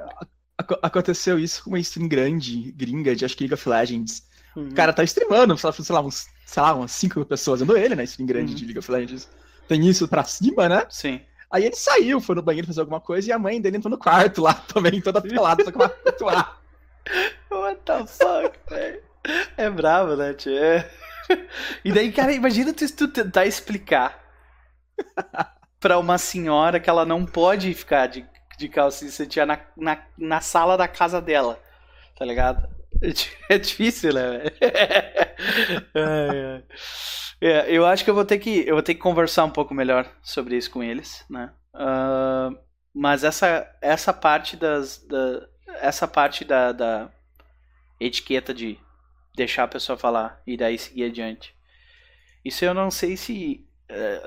aconteceu 0.81 1.39
isso 1.39 1.63
com 1.63 1.71
uma 1.71 1.79
stream 1.79 2.07
grande, 2.07 2.71
gringa, 2.73 3.15
de 3.15 3.25
acho 3.25 3.35
que 3.35 3.43
League 3.43 3.53
of 3.53 3.67
Legends. 3.67 4.23
Uhum. 4.55 4.69
O 4.69 4.73
cara 4.73 4.93
tá 4.93 5.03
streamando, 5.03 5.57
sei 5.57 5.71
lá, 5.89 6.01
uns, 6.01 6.27
sei 6.45 6.63
lá, 6.63 6.75
umas 6.75 6.91
5 6.91 7.25
pessoas 7.25 7.59
vendo 7.59 7.75
ele, 7.75 7.95
né? 7.95 8.03
Stream 8.03 8.27
grande 8.27 8.51
uhum. 8.51 8.57
de 8.57 8.65
League 8.65 8.79
of 8.79 8.91
Legends. 8.91 9.29
Tem 9.67 9.85
isso 9.87 10.07
pra 10.07 10.23
cima, 10.23 10.69
né? 10.69 10.85
Sim. 10.89 11.21
Aí 11.49 11.65
ele 11.65 11.75
saiu, 11.75 12.19
foi 12.19 12.35
no 12.35 12.41
banheiro 12.41 12.67
fazer 12.67 12.81
alguma 12.81 12.99
coisa 12.99 13.29
e 13.29 13.31
a 13.31 13.39
mãe 13.39 13.61
dele 13.61 13.77
entrou 13.77 13.91
no 13.91 13.97
quarto 13.97 14.41
lá 14.41 14.53
também, 14.73 15.01
toda 15.01 15.21
pelada, 15.21 15.63
só 15.63 15.71
com 15.71 15.79
uma 15.79 15.91
lá. 16.21 16.59
What 17.51 17.81
the 17.85 18.05
fuck, 18.05 18.57
velho? 18.69 19.01
É 19.55 19.69
bravo, 19.69 20.15
né, 20.15 20.33
tio? 20.33 20.57
É. 20.57 20.89
E 21.85 21.91
daí, 21.91 22.11
cara, 22.11 22.33
imagina 22.33 22.73
tu 22.73 23.07
tentar 23.07 23.45
explicar 23.45 24.22
pra 25.79 25.99
uma 25.99 26.17
senhora 26.17 26.79
que 26.79 26.89
ela 26.89 27.05
não 27.05 27.25
pode 27.25 27.73
ficar 27.73 28.07
de, 28.07 28.25
de 28.57 28.69
calcinha 28.69 29.11
sutiã 29.11 29.45
na, 29.45 29.59
na, 29.75 30.03
na 30.17 30.41
sala 30.41 30.77
da 30.77 30.87
casa 30.87 31.21
dela. 31.21 31.59
Tá 32.17 32.25
ligado? 32.25 32.67
É 33.49 33.57
difícil, 33.59 34.13
né? 34.13 34.43
é, 35.93 36.63
é, 37.41 37.65
eu 37.71 37.85
acho 37.85 38.03
que 38.03 38.09
eu 38.09 38.15
vou 38.15 38.25
ter 38.25 38.39
que 38.39 38.65
eu 38.67 38.75
vou 38.75 38.83
ter 38.83 38.93
que 38.93 39.01
conversar 39.01 39.43
um 39.43 39.49
pouco 39.49 39.73
melhor 39.73 40.09
sobre 40.21 40.55
isso 40.55 40.71
com 40.71 40.81
eles, 40.81 41.25
né? 41.29 41.51
Uh, 41.73 42.57
mas 42.93 43.23
essa 43.23 43.69
essa 43.81 44.13
parte 44.13 44.55
das 44.55 44.99
da, 45.05 45.47
essa 45.81 46.07
parte 46.07 46.45
da, 46.45 46.71
da 46.71 47.09
etiqueta 47.99 48.53
de 48.53 48.79
deixar 49.35 49.63
a 49.63 49.67
pessoa 49.67 49.97
falar 49.97 50.41
e 50.45 50.55
daí 50.55 50.77
seguir 50.77 51.05
adiante. 51.05 51.55
Isso 52.45 52.63
eu 52.63 52.73
não 52.73 52.91
sei 52.91 53.17
se 53.17 53.65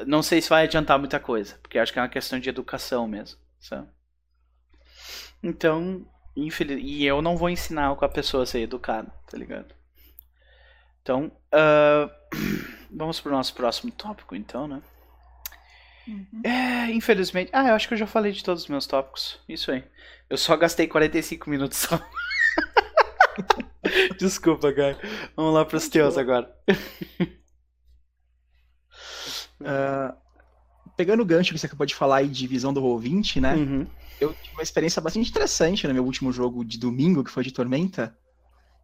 não 0.06 0.22
sei 0.22 0.40
se 0.40 0.48
vai 0.48 0.64
adiantar 0.64 0.98
muita 0.98 1.18
coisa, 1.18 1.58
porque 1.62 1.78
acho 1.78 1.92
que 1.92 1.98
é 1.98 2.02
uma 2.02 2.08
questão 2.08 2.38
de 2.38 2.48
educação 2.48 3.06
mesmo, 3.06 3.38
sabe? 3.58 3.88
Então, 5.42 6.06
infeliz... 6.36 6.80
e 6.82 7.04
eu 7.04 7.22
não 7.22 7.36
vou 7.36 7.50
ensinar 7.50 7.94
com 7.96 8.04
a 8.04 8.08
pessoa 8.08 8.42
a 8.42 8.46
ser 8.46 8.60
educada, 8.60 9.10
tá 9.30 9.36
ligado? 9.36 9.74
Então, 11.02 11.30
uh, 11.54 12.10
vamos 12.90 13.20
pro 13.20 13.32
nosso 13.32 13.54
próximo 13.54 13.92
tópico, 13.92 14.34
então, 14.34 14.66
né? 14.66 14.82
Uhum. 16.06 16.42
É, 16.44 16.90
infelizmente. 16.92 17.50
Ah, 17.52 17.68
eu 17.68 17.74
acho 17.74 17.88
que 17.88 17.94
eu 17.94 17.98
já 17.98 18.06
falei 18.06 18.32
de 18.32 18.42
todos 18.42 18.62
os 18.62 18.68
meus 18.68 18.86
tópicos. 18.86 19.40
Isso 19.48 19.70
aí. 19.72 19.84
Eu 20.30 20.36
só 20.36 20.56
gastei 20.56 20.86
45 20.86 21.50
minutos 21.50 21.78
só. 21.78 22.00
Desculpa, 24.18 24.72
cara. 24.72 24.98
Vamos 25.36 25.54
lá 25.54 25.64
pros 25.64 25.88
teus 25.88 26.16
agora. 26.16 26.54
Uh, 29.60 30.14
pegando 30.96 31.22
o 31.22 31.26
gancho 31.26 31.52
que 31.52 31.58
você 31.58 31.66
acabou 31.66 31.86
de 31.86 31.94
falar 31.94 32.16
aí 32.18 32.28
de 32.28 32.46
visão 32.46 32.72
do 32.72 32.80
Roll20, 32.80 33.40
né? 33.40 33.54
Uhum. 33.54 33.86
Eu 34.20 34.32
tive 34.32 34.54
uma 34.54 34.62
experiência 34.62 35.02
bastante 35.02 35.28
interessante 35.28 35.86
no 35.86 35.94
meu 35.94 36.04
último 36.04 36.32
jogo 36.32 36.64
de 36.64 36.78
domingo, 36.78 37.22
que 37.22 37.30
foi 37.30 37.44
de 37.44 37.52
Tormenta 37.52 38.16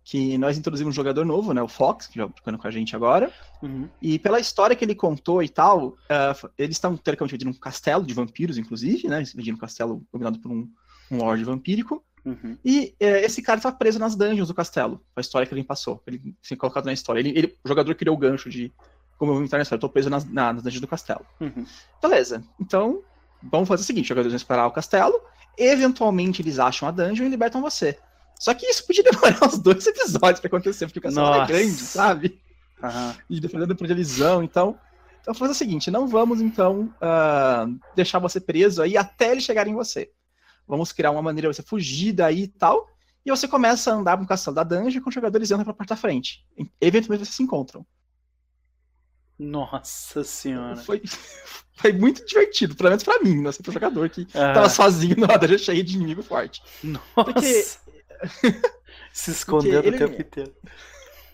que 0.04 0.36
nós 0.36 0.58
introduzimos 0.58 0.92
um 0.92 0.96
jogador 0.96 1.24
novo, 1.24 1.54
né, 1.54 1.62
o 1.62 1.68
Fox, 1.68 2.06
que 2.06 2.18
joga 2.18 2.32
com 2.58 2.66
a 2.66 2.70
gente 2.70 2.96
agora. 2.96 3.32
Uhum. 3.62 3.88
E 4.00 4.18
pela 4.18 4.40
história 4.40 4.74
que 4.74 4.84
ele 4.84 4.94
contou 4.94 5.42
e 5.42 5.48
tal, 5.48 5.88
uh, 5.88 6.50
eles 6.58 6.76
estão 6.76 6.96
teoricamente 6.96 7.34
invadindo 7.34 7.50
um 7.56 7.60
castelo 7.60 8.04
de 8.04 8.12
vampiros, 8.12 8.58
inclusive, 8.58 9.08
né? 9.08 9.22
Invadindo 9.22 9.56
um 9.56 9.60
castelo 9.60 10.04
dominado 10.12 10.40
por 10.40 10.50
um, 10.50 10.68
um 11.10 11.18
lord 11.18 11.44
vampírico. 11.44 12.04
Uhum. 12.24 12.56
E 12.64 12.94
uh, 13.00 13.24
esse 13.24 13.42
cara 13.42 13.58
estava 13.58 13.76
preso 13.76 13.98
nas 13.98 14.16
dungeons 14.16 14.48
do 14.48 14.54
castelo, 14.54 15.00
a 15.14 15.20
história 15.20 15.46
que 15.46 15.54
ele 15.54 15.64
passou. 15.64 16.02
Ele 16.06 16.34
foi 16.42 16.56
colocado 16.56 16.86
na 16.86 16.92
história. 16.92 17.20
Ele, 17.20 17.30
ele, 17.30 17.58
o 17.64 17.68
jogador 17.68 17.94
criou 17.94 18.16
o 18.16 18.18
gancho 18.18 18.50
de 18.50 18.72
como 19.22 19.30
eu 19.30 19.36
vou 19.36 19.44
entrar 19.44 19.62
história. 19.62 19.78
Eu 19.78 19.80
tô 19.80 19.88
preso 19.88 20.10
nas, 20.10 20.24
na, 20.24 20.52
nas 20.52 20.64
dungeons 20.64 20.80
do 20.80 20.88
castelo. 20.88 21.24
Uhum. 21.40 21.64
Beleza. 22.02 22.42
Então, 22.60 23.04
vamos 23.40 23.68
fazer 23.68 23.82
o 23.82 23.86
seguinte: 23.86 24.06
os 24.06 24.08
jogadores 24.08 24.32
vão 24.32 24.36
explorar 24.36 24.66
o 24.66 24.72
castelo. 24.72 25.14
Eventualmente 25.56 26.42
eles 26.42 26.58
acham 26.58 26.88
a 26.88 26.90
dungeon 26.90 27.26
e 27.26 27.28
libertam 27.28 27.62
você. 27.62 27.96
Só 28.36 28.52
que 28.52 28.66
isso 28.66 28.84
podia 28.84 29.04
demorar 29.08 29.38
uns 29.46 29.58
dois 29.60 29.86
episódios 29.86 30.40
pra 30.40 30.48
acontecer, 30.48 30.86
porque 30.86 30.98
o 30.98 31.02
castelo 31.02 31.34
é 31.34 31.46
grande, 31.46 31.70
sabe? 31.70 32.40
Uhum. 32.82 33.14
E 33.30 33.38
dependendo 33.40 33.72
da 33.72 33.94
visão, 33.94 34.42
então. 34.42 34.76
Então 35.20 35.32
fazer 35.34 35.52
o 35.52 35.54
seguinte, 35.54 35.88
não 35.88 36.08
vamos 36.08 36.40
então 36.40 36.92
uh, 36.96 37.78
deixar 37.94 38.18
você 38.18 38.40
preso 38.40 38.82
aí 38.82 38.96
até 38.96 39.30
ele 39.30 39.40
chegar 39.40 39.68
em 39.68 39.74
você. 39.74 40.10
Vamos 40.66 40.90
criar 40.90 41.12
uma 41.12 41.22
maneira 41.22 41.48
de 41.48 41.54
você 41.54 41.62
fugir 41.62 42.12
daí 42.12 42.42
e 42.42 42.48
tal. 42.48 42.88
E 43.24 43.30
você 43.30 43.46
começa 43.46 43.92
a 43.92 43.94
andar 43.94 44.18
no 44.18 44.26
castelo 44.26 44.56
da 44.56 44.64
dungeon 44.64 45.00
com 45.00 45.10
os 45.10 45.14
jogadores 45.14 45.52
entram 45.52 45.64
pra 45.64 45.74
parte 45.74 45.90
da 45.90 45.96
frente. 45.96 46.44
Eventualmente 46.80 47.24
vocês 47.24 47.36
se 47.36 47.42
encontram. 47.44 47.86
Nossa 49.42 50.22
senhora. 50.22 50.76
Foi, 50.76 51.02
foi 51.74 51.92
muito 51.92 52.24
divertido, 52.24 52.74
pelo 52.74 52.90
menos 52.90 53.02
pra 53.02 53.20
mim, 53.20 53.40
não 53.40 53.52
sei 53.52 53.62
pro 53.62 53.72
jogador 53.72 54.08
que 54.08 54.22
uhum. 54.22 54.26
tava 54.32 54.68
sozinho 54.68 55.16
numa 55.16 55.36
dungeon 55.36 55.58
cheia 55.58 55.82
de 55.82 55.96
inimigo 55.96 56.22
forte. 56.22 56.62
Nossa. 56.82 57.02
Porque 57.14 57.64
Se 59.12 59.30
escondendo 59.30 59.88
o 59.88 59.98
tempo 59.98 60.20
inteiro. 60.20 60.52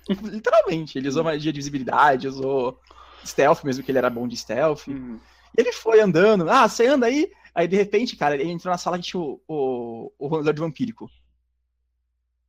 Literalmente, 0.22 0.98
ele 0.98 1.08
usou 1.08 1.22
magia 1.22 1.52
de 1.52 1.58
visibilidade, 1.58 2.28
usou 2.28 2.80
stealth, 3.24 3.62
mesmo 3.62 3.84
que 3.84 3.90
ele 3.90 3.98
era 3.98 4.08
bom 4.08 4.26
de 4.26 4.36
stealth. 4.36 4.86
Uhum. 4.88 5.20
Ele 5.56 5.72
foi 5.72 6.00
andando, 6.00 6.48
ah, 6.48 6.68
você 6.68 6.86
anda 6.86 7.06
aí? 7.06 7.30
Aí 7.54 7.68
de 7.68 7.76
repente, 7.76 8.16
cara, 8.16 8.34
ele 8.34 8.50
entrou 8.50 8.72
na 8.72 8.78
sala 8.78 8.98
que 8.98 9.04
tinha 9.04 9.20
o, 9.20 9.40
o, 9.46 10.10
o 10.18 10.52
de 10.52 10.60
vampírico. 10.60 11.10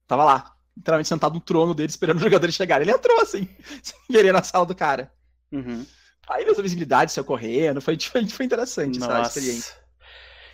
Tava 0.08 0.24
lá, 0.24 0.56
literalmente 0.76 1.10
sentado 1.10 1.34
no 1.34 1.42
trono 1.42 1.74
dele, 1.74 1.90
esperando 1.90 2.18
os 2.18 2.24
jogadores 2.24 2.56
chegarem. 2.56 2.88
Ele 2.88 2.96
entrou 2.96 3.20
assim, 3.22 3.48
sem 3.84 4.00
querer 4.10 4.32
na 4.32 4.42
sala 4.42 4.66
do 4.66 4.76
cara. 4.76 5.12
Uhum. 5.52 5.86
Aí 6.28 6.44
ele 6.44 6.52
usou 6.52 6.64
visibilidade, 6.64 7.12
saiu 7.12 7.26
correndo, 7.26 7.82
foi, 7.82 7.98
foi, 8.30 8.46
interessante 8.46 9.00
Nossa. 9.00 9.14
essa 9.14 9.40
experiência. 9.40 9.76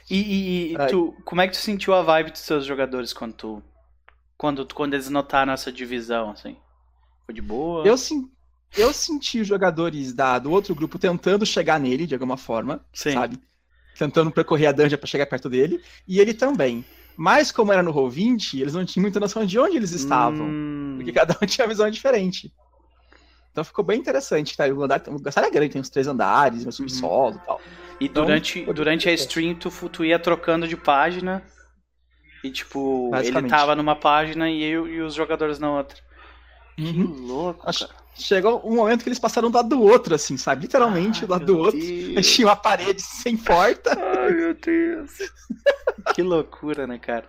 E, 0.10 0.18
e, 0.18 0.74
e 0.74 0.88
tu, 0.88 1.16
como 1.26 1.42
é 1.42 1.48
que 1.48 1.54
tu 1.54 1.60
sentiu 1.60 1.94
a 1.94 2.02
vibe 2.02 2.32
dos 2.32 2.42
seus 2.42 2.66
jogadores 2.66 3.12
quando 3.12 3.34
tu 3.34 3.64
quando, 4.38 4.68
quando 4.74 4.94
eles 4.94 5.10
notaram 5.10 5.54
essa 5.54 5.72
divisão, 5.72 6.32
assim? 6.32 6.58
Foi 7.26 7.34
de 7.34 7.42
boa? 7.42 7.86
Eu, 7.86 7.98
sim, 7.98 8.30
eu 8.78 8.94
senti 8.94 9.40
os 9.40 9.48
jogadores 9.48 10.14
da, 10.14 10.38
do 10.38 10.52
outro 10.52 10.76
grupo 10.76 11.00
tentando 11.00 11.46
chegar 11.46 11.80
nele, 11.80 12.06
de 12.06 12.14
alguma 12.14 12.38
forma, 12.38 12.86
Sim. 12.94 13.14
sabe? 13.14 13.40
Tentando 13.98 14.32
percorrer 14.32 14.68
a 14.68 14.72
dungeon 14.72 14.98
para 14.98 15.08
chegar 15.08 15.26
perto 15.26 15.50
dele. 15.50 15.82
E 16.08 16.20
ele 16.20 16.34
também. 16.34 16.84
Mas 17.16 17.50
como 17.50 17.72
era 17.72 17.82
no 17.82 17.94
Roll20, 17.94 18.60
eles 18.60 18.74
não 18.74 18.84
tinham 18.84 19.04
muita 19.04 19.22
noção 19.22 19.46
de 19.46 19.58
onde 19.58 19.78
eles 19.78 19.92
estavam. 19.92 20.48
Hum... 20.48 20.96
Porque 20.98 21.14
cada 21.14 21.38
um 21.42 21.46
tinha 21.48 21.66
uma 21.66 21.70
visão 21.70 21.90
diferente. 21.90 22.54
Então 23.56 23.64
ficou 23.64 23.86
bem 23.86 23.98
interessante, 23.98 24.58
tá? 24.58 24.68
O 24.68 24.84
andar, 24.84 25.02
o 25.08 25.16
é 25.16 25.50
grande, 25.50 25.70
tem 25.70 25.80
uns 25.80 25.90
três 25.90 26.08
andares, 26.08 26.66
um 26.66 26.72
subsolo 26.72 27.38
e 27.42 27.46
tal. 27.46 27.62
E 28.02 28.06
então, 28.08 28.26
durante, 28.26 28.66
durante 28.66 29.08
a 29.08 29.14
stream 29.14 29.56
tu, 29.56 29.70
tu 29.88 30.04
ia 30.04 30.20
trocando 30.20 30.68
de 30.68 30.76
página 30.76 31.42
e, 32.44 32.52
tipo, 32.52 33.10
ele 33.16 33.48
tava 33.48 33.74
numa 33.74 33.96
página 33.96 34.50
e, 34.50 34.62
eu, 34.62 34.86
e 34.90 35.00
os 35.00 35.14
jogadores 35.14 35.58
na 35.58 35.72
outra. 35.72 35.98
Uhum. 36.78 37.14
Que 37.14 37.22
louco, 37.22 37.64
cara. 37.64 37.90
Chegou 38.14 38.62
um 38.66 38.76
momento 38.76 39.04
que 39.04 39.08
eles 39.08 39.20
passaram 39.20 39.50
do 39.50 39.56
lado 39.56 39.70
do 39.70 39.82
outro, 39.82 40.16
assim, 40.16 40.36
sabe? 40.36 40.64
Literalmente 40.64 41.22
Ai, 41.22 41.26
do 41.26 41.32
lado 41.32 41.46
do 41.46 41.58
outro. 41.58 41.80
Tinha 41.80 42.48
uma 42.48 42.58
parede 42.58 43.02
sem 43.02 43.38
porta. 43.38 43.96
Ai, 44.20 44.32
meu 44.32 44.54
Deus. 44.54 45.12
que 46.14 46.22
loucura, 46.22 46.86
né, 46.86 47.00
cara? 47.00 47.26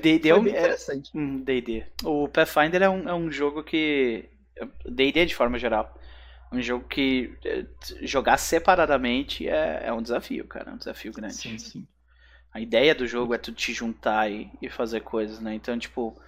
D&D 0.00 0.28
é 0.28 0.34
um... 0.36 0.46
interessante. 0.46 1.10
D&D. 1.12 1.84
Hum, 2.04 2.22
o 2.22 2.28
Pathfinder 2.28 2.84
é 2.84 2.88
um, 2.88 3.08
é 3.08 3.14
um 3.14 3.32
jogo 3.32 3.64
que... 3.64 4.28
D&D 4.86 5.26
de 5.26 5.34
forma 5.34 5.58
geral. 5.58 5.98
Um 6.52 6.60
jogo 6.60 6.86
que 6.86 7.36
eh, 7.44 7.66
jogar 8.02 8.36
separadamente 8.36 9.48
é, 9.48 9.84
é 9.86 9.92
um 9.92 10.02
desafio, 10.02 10.46
cara. 10.46 10.70
É 10.70 10.74
um 10.74 10.78
desafio 10.78 11.12
grande. 11.12 11.34
Sim, 11.34 11.58
sim. 11.58 11.88
A 12.52 12.60
ideia 12.60 12.94
do 12.94 13.06
jogo 13.06 13.34
é 13.34 13.38
tu 13.38 13.52
te 13.52 13.72
juntar 13.72 14.30
e, 14.30 14.50
e 14.62 14.70
fazer 14.70 15.00
coisas, 15.00 15.40
né? 15.40 15.54
Então, 15.54 15.76
tipo, 15.76 16.20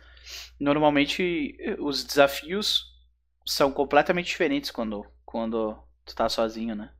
normalmente 0.59 1.57
os 1.79 2.03
desafios 2.03 2.97
são 3.47 3.70
completamente 3.70 4.27
diferentes 4.27 4.72
quando, 4.72 5.07
quando 5.24 5.79
tu 6.05 6.14
tá 6.16 6.29
sozinho, 6.29 6.74
né? 6.74 6.91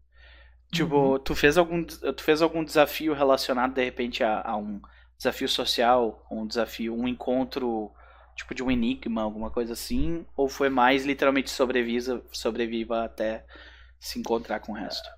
Tipo, 0.73 1.13
uhum. 1.13 1.19
tu, 1.19 1.35
fez 1.35 1.57
algum, 1.57 1.85
tu 1.85 2.23
fez 2.23 2.43
algum 2.43 2.65
desafio 2.65 3.15
relacionado, 3.15 3.75
de 3.75 3.85
repente, 3.85 4.23
a, 4.23 4.43
a, 4.43 4.57
um 4.57 4.81
desafio 5.17 5.49
social, 5.49 6.27
um 6.31 6.47
desafio, 6.47 6.95
um 6.95 7.07
encontro, 7.07 7.93
tipo, 8.37 8.55
de 8.55 8.63
um 8.63 8.71
enigma, 8.71 9.23
alguma 9.23 9.51
coisa 9.51 9.73
assim? 9.73 10.25
Ou 10.37 10.49
foi 10.49 10.69
mais 10.69 11.05
literalmente 11.05 11.51
sobreviva, 11.51 12.23
sobreviva 12.31 13.05
até 13.05 13.45
se 13.99 14.19
encontrar 14.19 14.61
com 14.61 14.73
o 14.73 14.75
resto? 14.77 15.09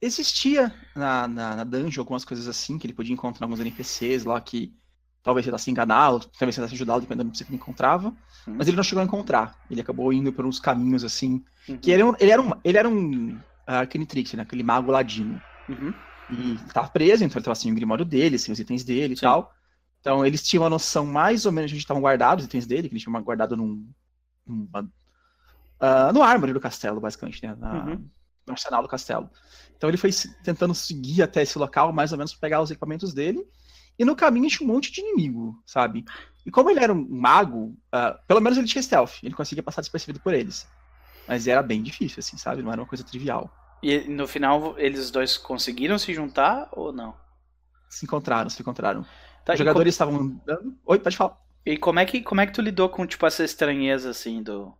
existia 0.00 0.72
na, 0.94 1.26
na, 1.26 1.56
na 1.56 1.64
dungeon 1.64 2.02
algumas 2.02 2.24
coisas 2.24 2.46
assim, 2.48 2.78
que 2.78 2.86
ele 2.86 2.92
podia 2.92 3.12
encontrar 3.12 3.44
alguns 3.44 3.60
NPCs 3.60 4.24
lá 4.24 4.40
que 4.40 4.74
talvez 5.22 5.44
tentasse 5.44 5.70
enganá-lo, 5.70 6.20
talvez 6.38 6.54
tentasse 6.54 6.74
ajudá-lo, 6.74 7.00
dependendo 7.00 7.30
do 7.30 7.36
que 7.36 7.42
ele 7.42 7.56
encontrava. 7.56 8.08
Uhum. 8.46 8.54
Mas 8.56 8.68
ele 8.68 8.76
não 8.76 8.84
chegou 8.84 9.02
a 9.02 9.04
encontrar. 9.04 9.58
Ele 9.70 9.80
acabou 9.80 10.12
indo 10.12 10.32
por 10.32 10.46
uns 10.46 10.60
caminhos 10.60 11.02
assim. 11.02 11.44
Uhum. 11.68 11.78
Que 11.78 11.90
ele 11.90 12.02
era 12.02 12.10
um. 12.10 12.14
Ele 12.20 12.30
era 12.30 12.42
um, 12.42 12.52
ele 12.62 12.78
era 12.78 12.88
um 12.88 13.30
uh, 13.34 13.40
Arcanitrix, 13.66 14.34
né? 14.34 14.42
Aquele 14.42 14.62
mago 14.62 14.92
ladino. 14.92 15.40
Uhum. 15.68 15.92
E 16.30 16.50
ele 16.50 16.72
tava 16.72 16.88
preso, 16.88 17.24
então 17.24 17.38
ele 17.38 17.44
tava 17.44 17.52
assim, 17.52 17.72
o 17.72 17.74
grimório 17.74 18.04
dele, 18.04 18.36
assim, 18.36 18.52
os 18.52 18.58
itens 18.60 18.84
dele 18.84 19.14
e 19.14 19.16
tal. 19.16 19.52
Então 20.06 20.24
eles 20.24 20.40
tinham 20.40 20.62
uma 20.62 20.70
noção 20.70 21.04
mais 21.04 21.46
ou 21.46 21.50
menos 21.50 21.68
de 21.68 21.74
onde 21.74 21.82
estavam 21.82 22.00
guardados 22.00 22.44
os 22.44 22.46
itens 22.46 22.64
dele, 22.64 22.88
que 22.88 22.94
eles 22.94 23.02
tinham 23.02 23.20
guardado 23.24 23.56
num. 23.56 23.84
num 24.46 24.68
uh, 24.72 26.12
no 26.14 26.22
árvore 26.22 26.52
do 26.52 26.60
castelo, 26.60 27.00
basicamente, 27.00 27.44
né? 27.44 27.56
Na, 27.58 27.86
uhum. 27.86 28.08
No 28.46 28.52
arsenal 28.52 28.82
do 28.84 28.88
castelo. 28.88 29.28
Então 29.76 29.90
ele 29.90 29.96
foi 29.96 30.10
tentando 30.44 30.72
seguir 30.76 31.24
até 31.24 31.42
esse 31.42 31.58
local, 31.58 31.92
mais 31.92 32.12
ou 32.12 32.18
menos, 32.18 32.32
para 32.32 32.40
pegar 32.40 32.62
os 32.62 32.70
equipamentos 32.70 33.12
dele. 33.12 33.44
E 33.98 34.04
no 34.04 34.14
caminho 34.14 34.48
tinha 34.48 34.68
um 34.68 34.72
monte 34.72 34.92
de 34.92 35.00
inimigo, 35.00 35.60
sabe? 35.66 36.04
E 36.44 36.52
como 36.52 36.70
ele 36.70 36.78
era 36.78 36.92
um 36.92 37.08
mago, 37.08 37.76
uh, 37.92 38.16
pelo 38.28 38.40
menos 38.40 38.56
ele 38.56 38.68
tinha 38.68 38.80
stealth, 38.80 39.14
ele 39.24 39.34
conseguia 39.34 39.62
passar 39.64 39.80
despercebido 39.80 40.20
por 40.20 40.32
eles. 40.32 40.68
Mas 41.26 41.48
era 41.48 41.64
bem 41.64 41.82
difícil, 41.82 42.20
assim, 42.20 42.36
sabe? 42.36 42.62
Não 42.62 42.70
era 42.70 42.80
uma 42.80 42.86
coisa 42.86 43.02
trivial. 43.02 43.50
E 43.82 43.98
no 44.06 44.28
final, 44.28 44.78
eles 44.78 45.10
dois 45.10 45.36
conseguiram 45.36 45.98
se 45.98 46.14
juntar 46.14 46.68
ou 46.70 46.92
não? 46.92 47.16
Se 47.88 48.04
encontraram, 48.04 48.48
se 48.48 48.62
encontraram. 48.62 49.04
Tá, 49.46 49.52
Os 49.52 49.58
jogadores 49.60 49.94
estavam 49.94 50.16
andando. 50.16 50.76
Oi, 50.84 50.98
pode 50.98 51.16
falar. 51.16 51.38
E 51.64 51.76
como 51.76 52.00
é 52.00 52.04
que, 52.04 52.20
como 52.20 52.40
é 52.40 52.46
que 52.46 52.52
tu 52.52 52.60
lidou 52.60 52.88
com, 52.88 53.06
tipo, 53.06 53.24
essa 53.24 53.44
estranheza, 53.44 54.10
assim, 54.10 54.42
do, 54.42 54.74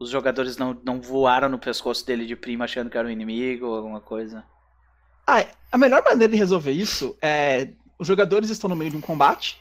os 0.00 0.10
jogadores 0.10 0.56
não, 0.56 0.74
não 0.84 1.00
voaram 1.00 1.48
no 1.48 1.58
pescoço 1.58 2.04
dele 2.04 2.26
de 2.26 2.34
prima 2.34 2.64
achando 2.64 2.90
que 2.90 2.98
era 2.98 3.06
um 3.06 3.10
inimigo 3.10 3.66
ou 3.66 3.76
alguma 3.76 4.00
coisa? 4.00 4.44
Ah, 5.26 5.44
a 5.72 5.78
melhor 5.78 6.02
maneira 6.04 6.32
de 6.32 6.38
resolver 6.38 6.72
isso 6.72 7.16
é 7.22 7.68
os 7.98 8.06
jogadores 8.06 8.50
estão 8.50 8.68
no 8.68 8.76
meio 8.76 8.90
de 8.90 8.96
um 8.96 9.00
combate 9.00 9.58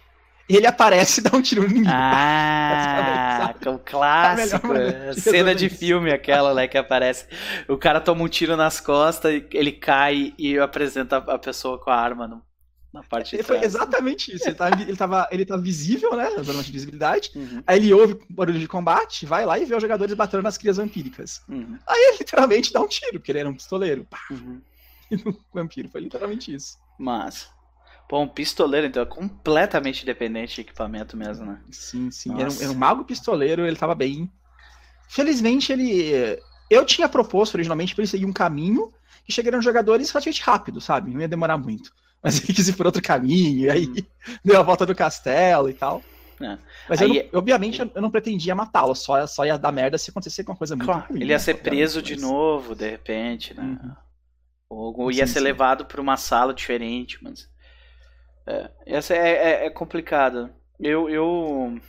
e 0.49 0.55
ele 0.55 0.67
aparece 0.67 1.21
e 1.21 1.23
dá 1.23 1.35
um 1.35 1.41
tiro 1.41 1.61
no 1.61 1.69
inimigo. 1.69 1.91
Ah, 1.91 3.55
o 3.65 3.79
clássico. 3.79 4.73
De 4.73 5.21
cena 5.21 5.55
de 5.55 5.69
filme 5.69 6.11
aquela, 6.11 6.53
né, 6.53 6.67
que 6.67 6.77
aparece. 6.77 7.27
O 7.67 7.77
cara 7.77 8.01
toma 8.01 8.23
um 8.23 8.27
tiro 8.27 8.55
nas 8.55 8.79
costas, 8.79 9.43
ele 9.51 9.71
cai 9.71 10.33
e 10.37 10.57
apresenta 10.59 11.17
a 11.17 11.39
pessoa 11.39 11.79
com 11.79 11.89
a 11.89 11.95
arma 11.95 12.27
no, 12.27 12.43
na 12.95 13.03
parte 13.03 13.35
de 13.35 13.43
Foi 13.43 13.63
exatamente 13.63 14.33
isso. 14.33 14.47
Ele 14.47 14.55
tava, 14.55 14.81
ele 14.81 14.95
tava, 14.95 15.27
ele 15.31 15.45
tava 15.45 15.61
visível, 15.61 16.15
né? 16.15 16.29
Zona 16.41 16.63
de 16.63 16.71
visibilidade. 16.71 17.31
Uhum. 17.35 17.61
Aí 17.67 17.77
ele 17.77 17.93
ouve 17.93 18.17
barulho 18.29 18.57
de 18.57 18.67
combate, 18.67 19.25
vai 19.25 19.45
lá 19.45 19.59
e 19.59 19.65
vê 19.65 19.75
os 19.75 19.81
jogadores 19.81 20.13
batendo 20.15 20.43
nas 20.43 20.57
crias 20.57 20.77
vampíricas. 20.77 21.41
Uhum. 21.49 21.77
Aí 21.85 21.99
ele 22.09 22.17
literalmente 22.19 22.71
dá 22.71 22.81
um 22.81 22.87
tiro, 22.87 23.19
porque 23.19 23.31
ele 23.31 23.39
era 23.39 23.49
um 23.49 23.53
pistoleiro. 23.53 24.07
Uhum. 24.31 24.61
E 25.11 25.17
no 25.17 25.37
vampiro 25.53 25.87
foi 25.87 26.01
literalmente 26.01 26.51
isso. 26.51 26.79
Mas. 26.97 27.47
Pô, 28.09 28.19
um 28.21 28.27
pistoleiro, 28.27 28.87
então, 28.87 29.03
é 29.03 29.05
completamente 29.05 30.03
dependente 30.03 30.55
de 30.55 30.61
equipamento 30.61 31.15
mesmo, 31.15 31.45
né? 31.45 31.61
Sim, 31.69 32.09
sim. 32.09 32.31
Era 32.39 32.49
um, 32.49 32.61
era 32.61 32.71
um, 32.71 32.75
mago 32.75 33.05
pistoleiro, 33.05 33.67
ele 33.67 33.75
tava 33.75 33.93
bem. 33.93 34.31
Felizmente, 35.07 35.71
ele. 35.71 36.41
Eu 36.71 36.83
tinha 36.83 37.07
proposto 37.07 37.53
originalmente 37.53 37.93
para 37.93 38.01
ele 38.01 38.09
seguir 38.09 38.25
um 38.25 38.33
caminho 38.33 38.91
e 39.29 39.31
chegaram 39.31 39.61
jogadores 39.61 40.09
relativamente 40.09 40.41
rápido, 40.41 40.81
sabe? 40.81 41.11
Não 41.11 41.21
ia 41.21 41.27
demorar 41.27 41.59
muito. 41.59 41.93
Mas 42.25 42.43
ele 42.43 42.53
quis 42.53 42.67
ir 42.67 42.73
por 42.73 42.87
outro 42.87 43.03
caminho, 43.03 43.65
e 43.65 43.69
aí 43.69 43.85
hum. 43.85 43.95
deu 44.43 44.59
a 44.59 44.63
volta 44.63 44.83
do 44.83 44.95
castelo 44.95 45.69
e 45.69 45.73
tal. 45.75 46.01
É. 46.41 46.57
Mas 46.89 47.01
aí, 47.01 47.17
eu 47.17 47.29
não, 47.31 47.39
obviamente 47.39 47.79
eu 47.79 48.01
não 48.01 48.09
pretendia 48.09 48.55
matá-lo, 48.55 48.95
só, 48.95 49.27
só 49.27 49.45
ia 49.45 49.59
dar 49.59 49.71
merda 49.71 49.95
se 49.97 50.09
acontecer 50.09 50.41
alguma 50.41 50.57
coisa 50.57 50.75
muito 50.75 50.87
claro, 50.87 51.05
ruim. 51.07 51.21
Ele 51.21 51.29
ia 51.29 51.35
né? 51.35 51.39
ser 51.39 51.61
preso 51.61 52.01
de 52.01 52.17
novo, 52.17 52.73
de 52.73 52.89
repente, 52.89 53.53
né? 53.53 53.63
Uhum. 53.63 53.95
Ou, 54.67 55.11
ia 55.11 55.27
sim, 55.27 55.33
ser 55.33 55.39
sim. 55.39 55.45
levado 55.45 55.85
para 55.85 56.01
uma 56.01 56.17
sala 56.17 56.51
diferente, 56.51 57.19
mas. 57.21 57.47
É, 58.47 58.71
essa 58.87 59.13
é, 59.13 59.29
é, 59.29 59.65
é 59.67 59.69
complicada. 59.69 60.51
Eu, 60.79 61.07
eu. 61.07 61.79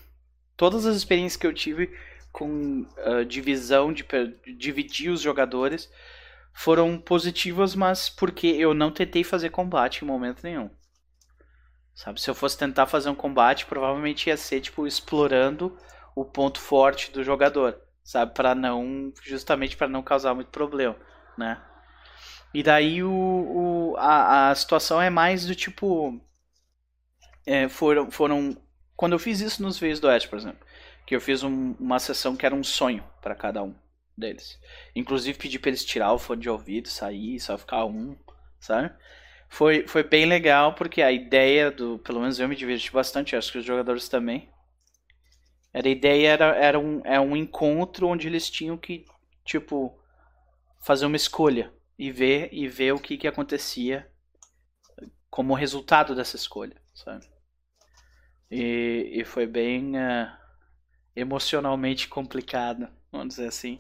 Todas 0.55 0.85
as 0.85 0.97
experiências 0.97 1.37
que 1.37 1.47
eu 1.47 1.55
tive 1.55 1.91
com 2.31 2.87
uh, 2.99 3.25
divisão, 3.27 3.91
de, 3.91 4.05
de 4.45 4.55
dividir 4.55 5.11
os 5.11 5.23
jogadores, 5.23 5.91
foram 6.57 6.99
positivas, 6.99 7.75
mas 7.75 8.09
porque 8.09 8.47
eu 8.47 8.73
não 8.73 8.91
tentei 8.91 9.23
fazer 9.23 9.51
combate 9.51 10.03
em 10.03 10.09
momento 10.09 10.43
nenhum. 10.43 10.71
Sabe, 11.95 12.19
se 12.19 12.31
eu 12.31 12.35
fosse 12.35 12.57
tentar 12.57 12.87
fazer 12.87 13.11
um 13.11 13.15
combate, 13.15 13.67
provavelmente 13.67 14.29
ia 14.29 14.37
ser 14.39 14.63
tipo 14.63 14.87
explorando 14.87 15.77
o 16.15 16.25
ponto 16.25 16.59
forte 16.59 17.11
do 17.13 17.23
jogador, 17.23 17.79
sabe, 18.03 18.33
para 18.33 18.55
não 18.55 19.13
justamente 19.23 19.77
para 19.77 19.87
não 19.87 20.03
causar 20.03 20.35
muito 20.35 20.49
problema, 20.49 20.97
né? 21.37 21.61
E 22.55 22.63
daí 22.63 23.03
o, 23.03 23.11
o 23.13 23.97
a, 23.99 24.51
a 24.51 24.55
situação 24.55 25.01
é 25.01 25.11
mais 25.11 25.45
do 25.47 25.55
tipo 25.55 26.19
é, 27.45 27.69
foram, 27.69 28.11
foram. 28.11 28.57
Quando 28.97 29.13
eu 29.13 29.19
fiz 29.19 29.41
isso 29.41 29.63
nos 29.63 29.79
Veios 29.79 30.01
do 30.01 30.09
Oeste, 30.09 30.29
por 30.29 30.39
exemplo, 30.39 30.67
que 31.07 31.15
eu 31.15 31.21
fiz 31.21 31.43
um, 31.43 31.73
uma 31.79 31.99
sessão 31.99 32.35
que 32.35 32.47
era 32.47 32.55
um 32.55 32.65
sonho 32.65 33.05
para 33.21 33.35
cada 33.35 33.63
um 33.63 33.75
deles. 34.17 34.59
Inclusive 34.95 35.39
pedi 35.39 35.59
para 35.59 35.71
eles 35.71 35.85
tirar 35.85 36.13
o 36.13 36.19
fone 36.19 36.43
de 36.43 36.51
ouvido, 36.51 36.89
sair, 36.89 37.39
só 37.41 37.57
ficar 37.59 37.85
um, 37.85 38.17
sabe? 38.59 38.95
Foi, 39.49 39.87
foi 39.87 40.03
bem 40.03 40.27
legal 40.27 40.75
porque 40.75 41.03
a 41.03 41.13
ideia 41.13 41.71
do. 41.71 41.99
Pelo 42.01 42.21
menos 42.21 42.39
eu 42.39 42.49
me 42.49 42.57
diverti 42.57 42.91
bastante, 42.93 43.37
acho 43.37 43.53
que 43.53 43.59
os 43.59 43.65
jogadores 43.65 44.09
também. 44.09 44.51
Era, 45.73 45.89
a 45.89 45.91
ideia 45.91 46.29
era, 46.29 46.57
era, 46.57 46.79
um, 46.79 47.03
é 47.05 47.21
um 47.21 47.37
encontro 47.37 48.09
onde 48.09 48.27
eles 48.27 48.51
tinham 48.51 48.79
que, 48.79 49.05
tipo, 49.45 49.99
fazer 50.81 51.07
uma 51.07 51.17
escolha 51.17 51.73
e 51.99 52.11
ver, 52.11 52.49
e 52.53 52.67
ver 52.67 52.93
o 52.93 52.99
que, 52.99 53.17
que 53.17 53.29
acontecia 53.29 54.11
como 55.29 55.55
resultado 55.55 56.15
dessa 56.15 56.37
escolha, 56.37 56.81
sabe? 56.95 57.27
E, 58.51 59.11
e 59.13 59.25
foi 59.25 59.47
bem 59.47 59.97
uh, 59.97 60.33
emocionalmente 61.15 62.09
complicado, 62.09 62.89
vamos 63.13 63.35
dizer 63.35 63.49
assim. 63.49 63.79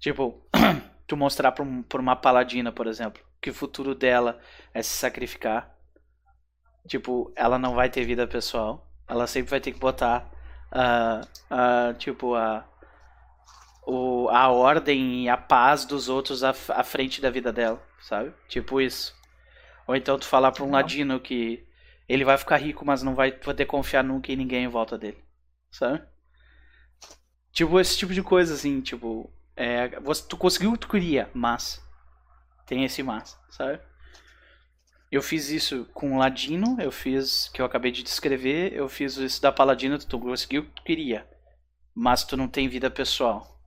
Tipo, 0.00 0.42
tu 1.06 1.16
mostrar 1.16 1.52
pra, 1.52 1.62
um, 1.62 1.82
pra 1.82 2.00
uma 2.00 2.16
paladina, 2.16 2.72
por 2.72 2.86
exemplo, 2.86 3.22
que 3.40 3.50
o 3.50 3.54
futuro 3.54 3.94
dela 3.94 4.40
é 4.74 4.82
se 4.82 4.96
sacrificar. 4.96 5.72
Tipo, 6.88 7.32
ela 7.36 7.58
não 7.58 7.74
vai 7.74 7.88
ter 7.88 8.04
vida 8.04 8.26
pessoal. 8.26 8.90
Ela 9.06 9.26
sempre 9.26 9.50
vai 9.50 9.60
ter 9.60 9.72
que 9.72 9.78
botar, 9.78 10.30
uh, 10.72 11.20
uh, 11.54 11.94
tipo, 11.94 12.34
a, 12.34 12.66
o, 13.86 14.28
a 14.30 14.48
ordem 14.48 15.24
e 15.24 15.28
a 15.28 15.36
paz 15.36 15.84
dos 15.84 16.08
outros 16.08 16.42
à, 16.42 16.50
à 16.50 16.82
frente 16.84 17.20
da 17.20 17.30
vida 17.30 17.52
dela, 17.52 17.82
sabe? 18.00 18.32
Tipo 18.48 18.80
isso. 18.80 19.14
Ou 19.86 19.96
então 19.96 20.18
tu 20.18 20.26
falar 20.26 20.52
pra 20.52 20.64
um 20.64 20.70
ladino 20.70 21.18
que 21.18 21.66
ele 22.08 22.24
vai 22.24 22.38
ficar 22.38 22.56
rico, 22.56 22.84
mas 22.84 23.02
não 23.02 23.14
vai 23.14 23.32
poder 23.32 23.66
confiar 23.66 24.04
nunca 24.04 24.32
em 24.32 24.36
ninguém 24.36 24.64
em 24.64 24.68
volta 24.68 24.96
dele. 24.96 25.22
Sabe? 25.70 26.02
Tipo, 27.52 27.78
esse 27.80 27.98
tipo 27.98 28.14
de 28.14 28.22
coisa, 28.22 28.54
assim, 28.54 28.80
tipo. 28.80 29.32
É, 29.60 30.00
você, 30.00 30.26
tu 30.26 30.38
conseguiu 30.38 30.70
o 30.70 30.72
que 30.72 30.78
tu 30.78 30.88
queria, 30.88 31.28
mas. 31.34 31.86
Tem 32.64 32.82
esse 32.82 33.02
mas, 33.02 33.38
sabe? 33.50 33.78
Eu 35.12 35.20
fiz 35.20 35.50
isso 35.50 35.84
com 35.92 36.16
Ladino, 36.16 36.80
eu 36.80 36.90
fiz, 36.90 37.50
que 37.52 37.60
eu 37.60 37.66
acabei 37.66 37.92
de 37.92 38.02
descrever, 38.02 38.72
eu 38.72 38.88
fiz 38.88 39.18
isso 39.18 39.42
da 39.42 39.52
Paladino, 39.52 39.98
tu 39.98 40.18
conseguiu 40.18 40.62
o 40.62 40.64
que 40.64 40.70
tu 40.76 40.82
queria, 40.82 41.28
mas 41.94 42.24
tu 42.24 42.38
não 42.38 42.48
tem 42.48 42.70
vida 42.70 42.90
pessoal, 42.90 43.60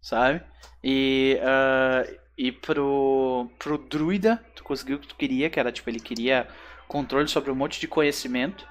sabe? 0.00 0.42
E, 0.82 1.38
uh, 1.38 2.18
e 2.36 2.50
pro, 2.50 3.48
pro 3.60 3.78
Druida, 3.78 4.44
tu 4.56 4.64
conseguiu 4.64 4.96
o 4.96 4.98
que 4.98 5.06
tu 5.06 5.14
queria, 5.14 5.48
que 5.48 5.60
era 5.60 5.70
tipo, 5.70 5.88
ele 5.90 6.00
queria 6.00 6.48
controle 6.88 7.28
sobre 7.28 7.52
um 7.52 7.54
monte 7.54 7.78
de 7.78 7.86
conhecimento, 7.86 8.66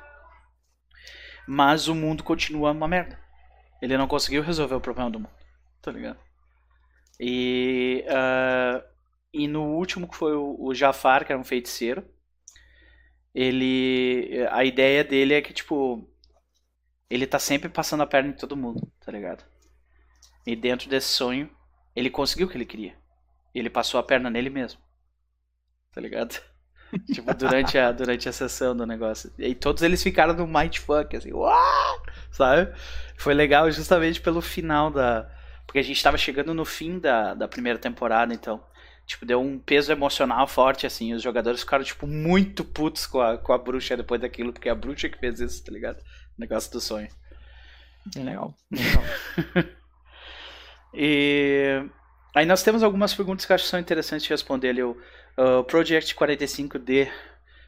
mas 1.47 1.87
o 1.87 1.95
mundo 1.95 2.21
continua 2.21 2.71
uma 2.71 2.87
merda. 2.87 3.17
Ele 3.81 3.97
não 3.97 4.07
conseguiu 4.09 4.41
resolver 4.41 4.75
o 4.75 4.81
problema 4.81 5.09
do 5.09 5.19
mundo, 5.19 5.40
tá 5.81 5.91
ligado? 5.91 6.19
E, 7.19 8.05
uh, 8.07 8.83
e 9.33 9.47
no 9.47 9.63
último, 9.63 10.07
que 10.07 10.15
foi 10.15 10.35
o, 10.35 10.55
o 10.59 10.73
Jafar, 10.73 11.25
que 11.25 11.31
era 11.31 11.39
um 11.39 11.43
feiticeiro, 11.43 12.05
ele. 13.33 14.47
A 14.51 14.63
ideia 14.65 15.03
dele 15.03 15.33
é 15.33 15.41
que, 15.41 15.53
tipo. 15.53 16.07
Ele 17.09 17.27
tá 17.27 17.39
sempre 17.39 17.67
passando 17.67 18.03
a 18.03 18.07
perna 18.07 18.29
em 18.29 18.35
todo 18.35 18.55
mundo, 18.55 18.89
tá 19.01 19.11
ligado? 19.11 19.43
E 20.45 20.55
dentro 20.55 20.89
desse 20.89 21.09
sonho, 21.09 21.49
ele 21.93 22.09
conseguiu 22.09 22.47
o 22.47 22.49
que 22.49 22.55
ele 22.55 22.65
queria. 22.65 22.95
Ele 23.53 23.69
passou 23.69 23.99
a 23.99 24.03
perna 24.03 24.29
nele 24.29 24.49
mesmo. 24.49 24.79
Tá 25.93 25.99
ligado? 25.99 26.41
tipo, 27.13 27.33
durante 27.33 27.77
a, 27.77 27.91
durante 27.91 28.29
a 28.29 28.33
sessão 28.33 28.75
do 28.75 28.85
negócio. 28.85 29.31
E 29.37 29.53
todos 29.53 29.83
eles 29.83 30.01
ficaram 30.01 30.33
no 30.33 30.47
mindfuck, 30.47 31.15
assim, 31.15 31.33
Uau! 31.33 32.01
sabe? 32.31 32.73
Foi 33.17 33.33
legal 33.33 33.69
justamente 33.71 34.21
pelo 34.21 34.41
final 34.41 34.89
da. 34.89 35.29
Porque 35.65 35.79
a 35.79 35.83
gente 35.83 36.01
tava 36.03 36.17
chegando 36.17 36.53
no 36.53 36.65
fim 36.65 36.99
da, 36.99 37.33
da 37.33 37.47
primeira 37.47 37.79
temporada, 37.79 38.33
então. 38.33 38.63
Tipo, 39.05 39.25
deu 39.25 39.41
um 39.41 39.59
peso 39.59 39.91
emocional 39.91 40.47
forte, 40.47 40.85
assim. 40.85 41.13
Os 41.13 41.21
jogadores 41.21 41.61
ficaram, 41.61 41.83
tipo, 41.83 42.07
muito 42.07 42.63
putos 42.63 43.05
com 43.05 43.19
a, 43.19 43.37
com 43.37 43.51
a 43.51 43.57
bruxa 43.57 43.97
depois 43.97 44.21
daquilo, 44.21 44.53
porque 44.53 44.69
é 44.69 44.71
a 44.71 44.75
bruxa 44.75 45.09
que 45.09 45.17
fez 45.17 45.39
isso, 45.39 45.63
tá 45.63 45.71
ligado? 45.71 46.01
Negócio 46.37 46.71
do 46.71 46.79
sonho. 46.79 47.09
Legal. 48.15 48.55
legal. 48.71 49.03
e. 50.93 51.83
Aí 52.33 52.45
nós 52.45 52.63
temos 52.63 52.81
algumas 52.81 53.13
perguntas 53.13 53.45
que 53.45 53.51
acho 53.51 53.65
que 53.65 53.69
são 53.69 53.79
interessantes 53.79 54.23
de 54.23 54.29
responder 54.29 54.69
ali. 54.69 54.83
O 54.83 54.97
uh, 55.37 55.63
Project 55.65 56.15
45D. 56.15 57.09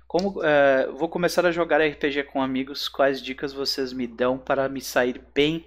Como 0.08 0.39
uh, 0.39 0.96
vou 0.98 1.10
começar 1.10 1.46
a 1.46 1.52
jogar 1.52 1.82
RPG 1.82 2.24
com 2.24 2.41
amigos, 2.41 2.88
quais 2.88 3.22
dicas 3.22 3.52
vocês 3.52 3.91
me 3.91 4.06
dão 4.06 4.38
para 4.38 4.70
me 4.70 4.80
sair 4.80 5.22
bem 5.34 5.66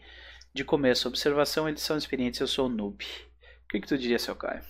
de 0.57 0.64
começo? 0.64 1.09
Observação, 1.09 1.68
eles 1.68 1.82
são 1.82 1.96
experientes, 1.96 2.40
eu 2.40 2.46
sou 2.46 2.68
noob. 2.68 3.04
O 3.64 3.68
que, 3.68 3.80
que 3.80 3.86
tu 3.86 3.98
diria, 3.98 4.18
seu 4.18 4.34
Caio? 4.34 4.62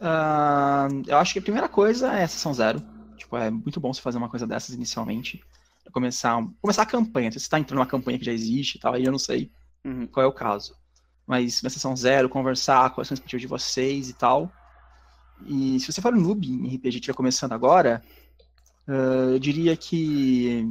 Uh, 0.00 1.02
eu 1.06 1.18
acho 1.18 1.32
que 1.32 1.38
a 1.38 1.42
primeira 1.42 1.68
coisa 1.68 2.12
é 2.12 2.24
a 2.24 2.28
sessão 2.28 2.54
zero. 2.54 2.82
Tipo, 3.16 3.36
é 3.36 3.50
muito 3.50 3.80
bom 3.80 3.92
você 3.92 4.00
fazer 4.00 4.18
uma 4.18 4.28
coisa 4.28 4.46
dessas 4.46 4.74
inicialmente. 4.74 5.42
Começar, 5.92 6.44
começar 6.60 6.82
a 6.82 6.86
campanha. 6.86 7.30
Se 7.30 7.38
você 7.38 7.46
está 7.46 7.58
entrando 7.58 7.78
numa 7.78 7.86
campanha 7.86 8.18
que 8.18 8.24
já 8.24 8.32
existe 8.32 8.76
e 8.76 8.80
tal, 8.80 8.94
aí 8.94 9.04
eu 9.04 9.12
não 9.12 9.18
sei 9.18 9.50
uhum. 9.84 10.06
qual 10.06 10.24
é 10.24 10.28
o 10.28 10.32
caso 10.32 10.76
mas 11.28 11.60
na 11.60 11.68
sessão 11.68 11.94
zero, 11.94 12.26
conversar 12.26 12.88
quais 12.94 13.06
são 13.06 13.12
as 13.14 13.18
expectativas 13.18 13.42
de 13.42 13.46
vocês 13.46 14.08
e 14.08 14.14
tal. 14.14 14.50
E 15.46 15.78
se 15.78 15.92
você 15.92 16.00
for 16.00 16.14
um 16.14 16.20
noob 16.20 16.48
em 16.48 16.74
RPG 16.74 16.80
que 16.80 16.88
estiver 16.88 17.14
começando 17.14 17.52
agora, 17.52 18.02
uh, 18.88 19.32
eu 19.32 19.38
diria 19.38 19.76
que 19.76 20.66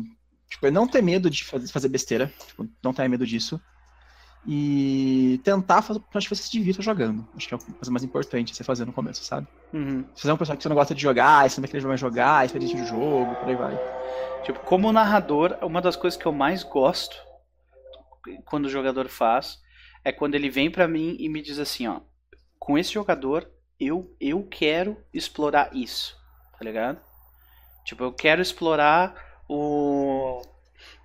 tipo, 0.49 0.65
é 0.67 0.71
não 0.71 0.87
ter 0.87 1.01
medo 1.01 1.29
de 1.29 1.43
fazer 1.43 1.89
besteira, 1.89 2.31
tipo, 2.47 2.67
não 2.83 2.93
ter 2.93 3.07
medo 3.07 3.25
disso. 3.25 3.59
E 4.49 5.41
tentar 5.43 5.81
fazer 5.81 5.99
para 5.99 6.21
que 6.21 6.29
você 6.29 6.43
se 6.43 6.51
divirta 6.51 6.81
jogando. 6.81 7.27
Acho 7.35 7.49
que 7.49 7.53
é 7.53 7.57
a 7.57 7.59
coisa 7.59 7.91
mais 7.91 8.03
importante 8.03 8.55
você 8.55 8.63
fazer 8.63 8.85
no 8.85 8.93
começo, 8.93 9.23
sabe? 9.25 9.45
Uhum. 9.73 10.05
Se 10.15 10.21
você 10.21 10.29
é 10.29 10.33
um 10.33 10.37
personagem 10.37 10.57
que 10.57 10.63
você 10.63 10.69
não 10.69 10.75
gosta 10.75 10.95
de 10.95 11.01
jogar, 11.01 11.49
você 11.49 11.59
não 11.59 11.67
vai 11.67 11.81
querer 11.81 11.97
jogar, 11.97 12.45
experiência 12.45 12.81
de 12.81 12.87
jogo, 12.87 13.35
por 13.35 13.49
aí 13.49 13.55
vai. 13.55 13.77
Tipo, 14.43 14.59
como 14.61 14.93
narrador, 14.93 15.57
uma 15.61 15.81
das 15.81 15.97
coisas 15.97 16.17
que 16.17 16.25
eu 16.25 16.31
mais 16.31 16.63
gosto 16.63 17.17
quando 18.45 18.65
o 18.65 18.69
jogador 18.69 19.09
faz 19.09 19.59
é 20.03 20.13
quando 20.13 20.35
ele 20.35 20.49
vem 20.49 20.71
para 20.71 20.87
mim 20.87 21.17
e 21.19 21.27
me 21.27 21.41
diz 21.41 21.59
assim, 21.59 21.87
ó, 21.87 21.99
com 22.57 22.77
esse 22.77 22.93
jogador 22.93 23.49
eu, 23.77 24.15
eu 24.19 24.43
quero 24.43 24.97
explorar 25.13 25.75
isso, 25.75 26.15
tá 26.57 26.63
ligado? 26.63 26.99
Tipo, 27.85 28.05
eu 28.05 28.13
quero 28.13 28.41
explorar 28.41 29.13
o. 29.47 30.41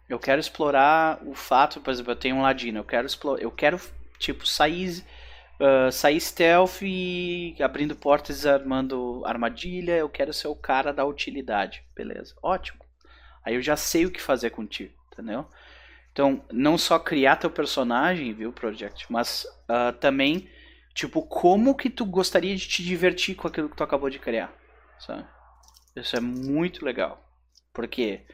Eu 0.08 0.18
quero 0.18 0.40
explorar 0.40 1.20
o 1.24 1.34
fato, 1.34 1.80
por 1.80 1.90
exemplo, 1.90 2.12
eu 2.12 2.16
tenho 2.16 2.36
um 2.36 2.42
ladino, 2.42 2.78
eu 2.78 2.84
quero 2.84 3.06
explorar. 3.06 3.42
Eu 3.42 3.50
quero, 3.50 3.80
tipo, 4.18 4.46
sair. 4.46 5.04
Uh, 5.60 5.92
sair 5.92 6.20
stealth 6.20 6.82
e 6.82 7.54
abrindo 7.60 7.94
portas 7.94 8.44
armando 8.46 9.22
armadilha, 9.24 9.92
eu 9.92 10.08
quero 10.08 10.32
ser 10.32 10.48
o 10.48 10.56
cara 10.56 10.92
da 10.92 11.04
utilidade. 11.04 11.84
Beleza, 11.94 12.34
ótimo. 12.42 12.80
Aí 13.44 13.54
eu 13.54 13.62
já 13.62 13.76
sei 13.76 14.04
o 14.04 14.10
que 14.10 14.20
fazer 14.20 14.50
contigo, 14.50 14.92
entendeu? 15.12 15.46
Então, 16.12 16.44
não 16.52 16.76
só 16.76 16.98
criar 16.98 17.36
teu 17.36 17.50
personagem, 17.50 18.34
viu, 18.34 18.52
Project, 18.52 19.10
mas 19.10 19.46
uh, 19.68 19.92
também, 19.98 20.48
tipo, 20.94 21.22
como 21.22 21.74
que 21.74 21.88
tu 21.88 22.04
gostaria 22.04 22.54
de 22.54 22.68
te 22.68 22.82
divertir 22.84 23.34
com 23.34 23.48
aquilo 23.48 23.68
que 23.68 23.76
tu 23.76 23.82
acabou 23.82 24.10
de 24.10 24.18
criar, 24.18 24.52
sabe? 24.98 25.24
Isso 25.96 26.14
é 26.14 26.20
muito 26.20 26.84
legal. 26.84 27.22
Porque, 27.72 28.24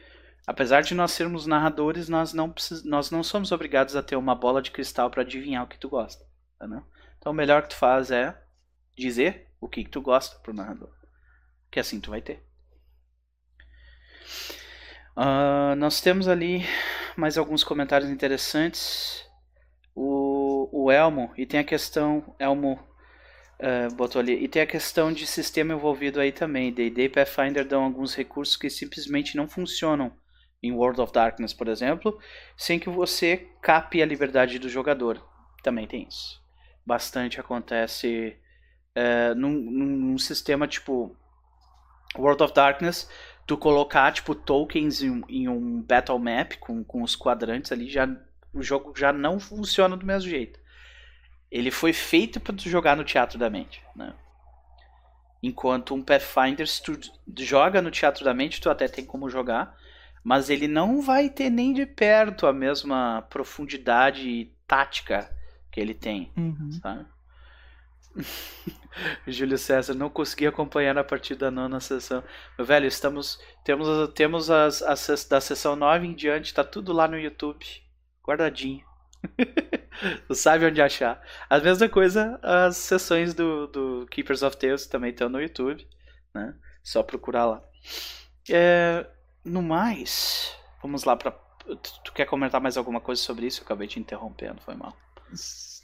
apesar 0.45 0.81
de 0.81 0.93
nós 0.93 1.11
sermos 1.11 1.45
narradores, 1.45 2.09
nós 2.09 2.33
não, 2.33 2.49
precis... 2.49 2.83
nós 2.83 3.09
não 3.11 3.23
somos 3.23 3.51
obrigados 3.51 3.95
a 3.95 4.03
ter 4.03 4.15
uma 4.15 4.35
bola 4.35 4.61
de 4.61 4.71
cristal 4.71 5.09
para 5.09 5.21
adivinhar 5.21 5.63
o 5.63 5.67
que 5.67 5.77
tu 5.77 5.89
gosta, 5.89 6.25
entendeu? 6.55 6.83
Então, 7.17 7.31
o 7.31 7.35
melhor 7.35 7.63
que 7.63 7.69
tu 7.69 7.75
faz 7.75 8.11
é 8.11 8.37
dizer 8.95 9.47
o 9.59 9.67
que, 9.67 9.83
que 9.83 9.89
tu 9.89 10.01
gosta 10.01 10.37
pro 10.39 10.53
narrador. 10.53 10.91
Que 11.71 11.79
assim 11.79 11.99
tu 11.99 12.09
vai 12.09 12.21
ter. 12.21 12.43
Uh, 15.15 15.75
nós 15.75 16.01
temos 16.01 16.27
ali 16.27 16.63
mais 17.17 17.37
alguns 17.37 17.63
comentários 17.63 18.09
interessantes. 18.09 19.25
O, 19.93 20.69
o 20.71 20.91
Elmo, 20.91 21.33
e 21.37 21.45
tem 21.45 21.59
a 21.59 21.63
questão, 21.63 22.35
Elmo 22.39 22.79
uh, 23.59 23.93
botou 23.95 24.19
ali, 24.19 24.43
e 24.43 24.47
tem 24.47 24.61
a 24.61 24.67
questão 24.67 25.11
de 25.11 25.27
sistema 25.27 25.73
envolvido 25.73 26.19
aí 26.19 26.31
também. 26.31 26.71
D&D 26.71 27.03
e 27.03 27.09
Pathfinder 27.09 27.65
dão 27.65 27.83
alguns 27.83 28.15
recursos 28.15 28.55
que 28.55 28.69
simplesmente 28.69 29.35
não 29.35 29.47
funcionam 29.47 30.11
em 30.61 30.71
World 30.71 30.99
of 31.01 31.13
Darkness, 31.13 31.53
por 31.53 31.67
exemplo, 31.67 32.19
sem 32.57 32.79
que 32.79 32.89
você 32.89 33.49
cape 33.61 34.01
a 34.01 34.05
liberdade 34.05 34.59
do 34.59 34.69
jogador. 34.69 35.23
Também 35.63 35.87
tem 35.87 36.07
isso. 36.07 36.41
Bastante 36.85 37.39
acontece 37.39 38.35
uh, 38.97 39.35
num, 39.35 39.53
num 39.53 40.17
sistema 40.17 40.67
tipo 40.67 41.15
World 42.17 42.43
of 42.43 42.53
Darkness, 42.53 43.09
tu 43.45 43.57
colocar 43.57 44.11
tipo 44.11 44.33
tokens 44.35 45.01
em, 45.01 45.23
em, 45.29 45.47
um 45.47 45.81
battle 45.81 46.19
map 46.19 46.53
com, 46.59 46.83
com 46.83 47.03
os 47.03 47.15
quadrantes 47.15 47.71
ali, 47.71 47.89
já 47.89 48.07
o 48.53 48.61
jogo 48.61 48.93
já 48.97 49.13
não 49.13 49.39
funciona 49.39 49.95
do 49.95 50.05
mesmo 50.05 50.29
jeito. 50.29 50.58
Ele 51.51 51.71
foi 51.71 51.93
feito 51.93 52.39
para 52.39 52.55
tu 52.55 52.69
jogar 52.69 52.95
no 52.95 53.03
teatro 53.03 53.37
da 53.37 53.49
mente, 53.49 53.81
né? 53.95 54.13
Enquanto 55.41 55.95
um 55.95 56.03
Pathfinder, 56.03 56.67
se 56.67 56.83
tu 56.83 56.99
joga 57.37 57.81
no 57.81 57.89
teatro 57.89 58.25
da 58.25 58.33
mente, 58.33 58.59
tu 58.59 58.69
até 58.69 58.87
tem 58.87 59.05
como 59.05 59.29
jogar, 59.29 59.75
mas 60.23 60.49
ele 60.49 60.67
não 60.67 61.01
vai 61.01 61.29
ter 61.29 61.49
nem 61.49 61.73
de 61.73 61.85
perto 61.85 62.45
a 62.45 62.53
mesma 62.53 63.25
profundidade 63.29 64.51
tática 64.67 65.33
que 65.71 65.79
ele 65.79 65.93
tem, 65.93 66.31
uhum. 66.35 66.71
sabe? 66.73 67.05
Júlio 69.27 69.57
César, 69.57 69.93
não 69.93 70.09
consegui 70.09 70.47
acompanhar 70.47 70.97
a 70.97 71.03
partir 71.03 71.35
da 71.35 71.51
nona 71.51 71.79
sessão. 71.79 72.23
Meu 72.57 72.65
velho, 72.65 72.87
estamos. 72.87 73.39
Temos, 73.63 73.87
temos 74.13 74.49
as, 74.49 74.81
as 74.81 75.25
da 75.25 75.39
sessão 75.39 75.75
9 75.75 76.07
em 76.07 76.13
diante, 76.13 76.53
tá 76.53 76.63
tudo 76.63 76.91
lá 76.91 77.07
no 77.07 77.17
YouTube. 77.17 77.65
Guardadinho. 78.25 78.88
tu 80.27 80.35
sabe 80.35 80.65
onde 80.65 80.81
achar. 80.81 81.21
A 81.49 81.59
mesma 81.59 81.89
coisa, 81.89 82.39
as 82.41 82.77
sessões 82.77 83.33
do, 83.33 83.67
do 83.67 84.07
Keepers 84.09 84.43
of 84.43 84.57
Tales 84.57 84.87
também 84.87 85.11
estão 85.11 85.29
no 85.29 85.41
YouTube. 85.41 85.87
Né? 86.33 86.55
Só 86.83 87.03
procurar 87.03 87.45
lá. 87.45 87.63
É, 88.49 89.05
no 89.43 89.61
mais, 89.61 90.55
vamos 90.81 91.03
lá 91.03 91.15
para. 91.15 91.31
Tu, 91.31 92.03
tu 92.03 92.13
quer 92.13 92.25
comentar 92.25 92.59
mais 92.59 92.77
alguma 92.77 92.99
coisa 92.99 93.21
sobre 93.21 93.45
isso? 93.45 93.61
Eu 93.61 93.65
acabei 93.65 93.87
te 93.87 93.99
interrompendo, 93.99 94.61
foi 94.61 94.75
mal. 94.75 94.95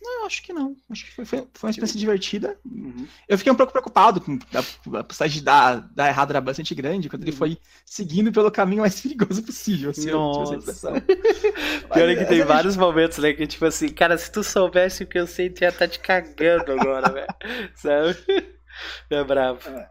Não, 0.05 0.25
acho 0.27 0.43
que 0.43 0.53
não. 0.53 0.75
Acho 0.87 1.03
que 1.05 1.11
foi, 1.11 1.25
foi, 1.25 1.47
foi 1.51 1.67
uma 1.67 1.71
experiência 1.71 1.99
divertida. 1.99 2.59
Uhum. 2.63 3.07
Eu 3.27 3.37
fiquei 3.39 3.51
um 3.51 3.55
pouco 3.55 3.71
preocupado 3.71 4.21
com 4.21 4.37
a, 4.53 4.99
a 4.99 5.03
possibilidade 5.03 5.33
de 5.33 5.41
dar, 5.41 5.89
dar 5.95 6.07
errado 6.07 6.29
era 6.29 6.39
bastante 6.39 6.75
grande 6.75 7.09
quando 7.09 7.23
ele 7.23 7.31
uhum. 7.31 7.37
foi 7.37 7.57
seguindo 7.83 8.31
pelo 8.31 8.51
caminho 8.51 8.81
mais 8.81 9.01
perigoso 9.01 9.41
possível. 9.41 9.89
Assim, 9.89 10.11
Nossa. 10.11 10.91
Pior 11.91 12.09
é 12.09 12.15
que 12.15 12.25
tem 12.25 12.43
vários 12.43 12.77
momentos, 12.77 13.17
né? 13.17 13.33
Que 13.33 13.47
tipo 13.47 13.65
assim, 13.65 13.89
cara, 13.89 14.15
se 14.15 14.31
tu 14.31 14.43
soubesse 14.43 15.03
o 15.03 15.07
que 15.07 15.17
eu 15.17 15.25
sei, 15.25 15.49
tu 15.49 15.63
ia 15.63 15.69
estar 15.69 15.79
tá 15.79 15.87
te 15.87 15.99
cagando 15.99 16.71
agora, 16.71 17.11
velho. 17.11 17.27
Sabe? 17.75 18.15
É 19.09 19.23
bravo. 19.23 19.67
É. 19.69 19.89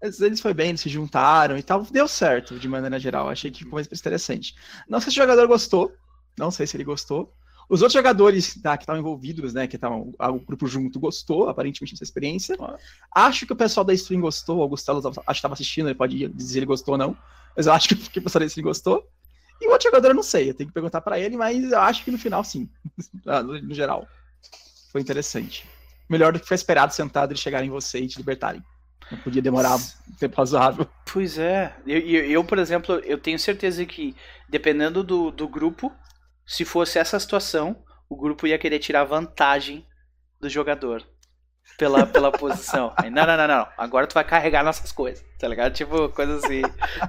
Eles 0.00 0.40
foi 0.40 0.54
bem, 0.54 0.68
eles 0.68 0.80
se 0.80 0.88
juntaram 0.88 1.58
e 1.58 1.62
tal. 1.64 1.82
Deu 1.82 2.06
certo, 2.06 2.56
de 2.56 2.68
maneira 2.68 3.00
geral. 3.00 3.28
Achei 3.28 3.50
que 3.50 3.64
foi 3.64 3.72
uma 3.72 3.80
experiência 3.80 4.02
interessante. 4.02 4.54
Não 4.88 5.00
sei 5.00 5.10
se 5.10 5.18
o 5.18 5.22
jogador 5.22 5.48
gostou. 5.48 5.92
Não 6.38 6.52
sei 6.52 6.64
se 6.64 6.76
ele 6.76 6.84
gostou. 6.84 7.34
Os 7.68 7.82
outros 7.82 7.92
jogadores 7.92 8.54
tá, 8.62 8.76
que 8.78 8.84
estavam 8.84 9.00
envolvidos, 9.00 9.52
né, 9.52 9.66
que 9.66 9.76
estavam 9.76 10.14
o 10.18 10.40
grupo 10.40 10.66
junto, 10.66 10.98
gostou, 10.98 11.48
aparentemente, 11.48 11.92
dessa 11.92 12.04
experiência. 12.04 12.56
Acho 13.14 13.46
que 13.46 13.52
o 13.52 13.56
pessoal 13.56 13.84
da 13.84 13.92
stream 13.92 14.22
gostou, 14.22 14.60
o 14.62 14.68
Gustavo 14.68 15.06
acho 15.06 15.22
que 15.26 15.32
estava 15.32 15.54
assistindo, 15.54 15.88
ele 15.88 15.94
pode 15.94 16.28
dizer 16.28 16.52
se 16.52 16.58
ele 16.58 16.66
gostou 16.66 16.94
ou 16.94 16.98
não, 16.98 17.16
mas 17.54 17.66
eu 17.66 17.72
acho 17.72 17.88
que, 17.94 18.18
o 18.18 18.22
pessoal 18.22 18.40
da 18.40 18.46
stream 18.46 18.64
gostou. 18.64 19.06
E 19.60 19.66
o 19.66 19.72
outro 19.72 19.88
jogador 19.88 20.08
eu 20.08 20.14
não 20.14 20.22
sei, 20.22 20.48
eu 20.48 20.54
tenho 20.54 20.68
que 20.68 20.74
perguntar 20.74 21.00
para 21.00 21.18
ele, 21.18 21.36
mas 21.36 21.70
eu 21.70 21.80
acho 21.80 22.04
que 22.04 22.10
no 22.10 22.18
final 22.18 22.42
sim, 22.42 22.70
ah, 23.26 23.42
no, 23.42 23.60
no 23.60 23.74
geral. 23.74 24.06
Foi 24.90 25.00
interessante. 25.00 25.68
Melhor 26.08 26.32
do 26.32 26.40
que 26.40 26.48
foi 26.48 26.54
esperado 26.54 26.94
sentado 26.94 27.32
eles 27.32 27.40
chegarem 27.40 27.68
em 27.68 27.72
você 27.72 27.98
e 27.98 28.08
te 28.08 28.16
libertarem. 28.16 28.62
Não 29.10 29.18
podia 29.18 29.42
demorar 29.42 29.76
um 29.76 30.14
tempo 30.18 30.36
razoável. 30.36 30.86
Pois 31.10 31.38
é. 31.38 31.74
Eu, 31.86 31.98
eu, 31.98 32.24
eu, 32.30 32.44
por 32.44 32.58
exemplo, 32.58 32.96
eu 32.96 33.18
tenho 33.18 33.38
certeza 33.38 33.84
que, 33.84 34.14
dependendo 34.48 35.02
do, 35.02 35.30
do 35.30 35.48
grupo, 35.48 35.92
se 36.48 36.64
fosse 36.64 36.98
essa 36.98 37.20
situação, 37.20 37.84
o 38.08 38.16
grupo 38.16 38.46
ia 38.46 38.58
querer 38.58 38.78
tirar 38.78 39.04
vantagem 39.04 39.86
do 40.40 40.48
jogador 40.48 41.06
pela, 41.76 42.06
pela 42.06 42.32
posição. 42.32 42.94
Aí, 42.96 43.10
não, 43.10 43.26
não, 43.26 43.36
não, 43.36 43.46
não. 43.46 43.68
Agora 43.76 44.06
tu 44.06 44.14
vai 44.14 44.24
carregar 44.24 44.64
nossas 44.64 44.90
coisas, 44.90 45.22
tá 45.38 45.46
ligado? 45.46 45.74
Tipo, 45.74 46.08
coisa 46.08 46.36
assim, 46.36 46.62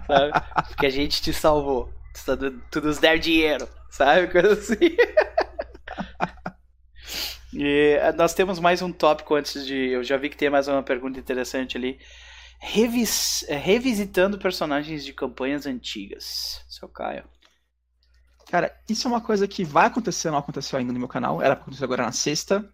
sabe? 0.06 0.34
Porque 0.68 0.86
a 0.86 0.92
gente 0.92 1.22
te 1.22 1.32
salvou. 1.32 1.90
Tu, 2.14 2.38
tá 2.38 2.52
tu 2.70 2.82
nos 2.82 2.98
der 2.98 3.18
dinheiro, 3.18 3.68
sabe? 3.90 4.28
Coisa 4.28 4.54
assim. 4.54 4.76
E 7.52 7.98
eh, 8.00 8.12
nós 8.14 8.36
temos 8.36 8.60
mais 8.60 8.80
um 8.84 8.92
tópico 8.92 9.34
antes 9.34 9.66
de. 9.66 9.76
Eu 9.90 10.04
já 10.04 10.18
vi 10.18 10.30
que 10.30 10.38
tem 10.38 10.52
mais 10.52 10.68
uma 10.68 10.84
pergunta 10.84 11.20
interessante 11.20 11.78
ali. 11.78 12.00
Revis, 12.60 13.44
revisitando 13.50 14.38
personagens 14.38 15.04
de 15.04 15.14
campanhas 15.14 15.66
antigas. 15.66 16.64
Seu 16.70 16.88
Caio. 16.88 17.24
Cara, 18.50 18.76
isso 18.90 19.08
é 19.08 19.12
uma 19.12 19.22
coisa 19.22 19.48
que 19.48 19.64
vai 19.64 19.86
acontecer, 19.86 20.32
não 20.32 20.40
aconteceu 20.40 20.80
ainda 20.80 20.92
no 20.92 20.98
meu 21.00 21.08
canal. 21.08 21.42
Era 21.42 21.56
pra 21.56 21.64
acontecer 21.64 21.84
agora 21.84 22.04
na 22.04 22.12
sexta, 22.12 22.68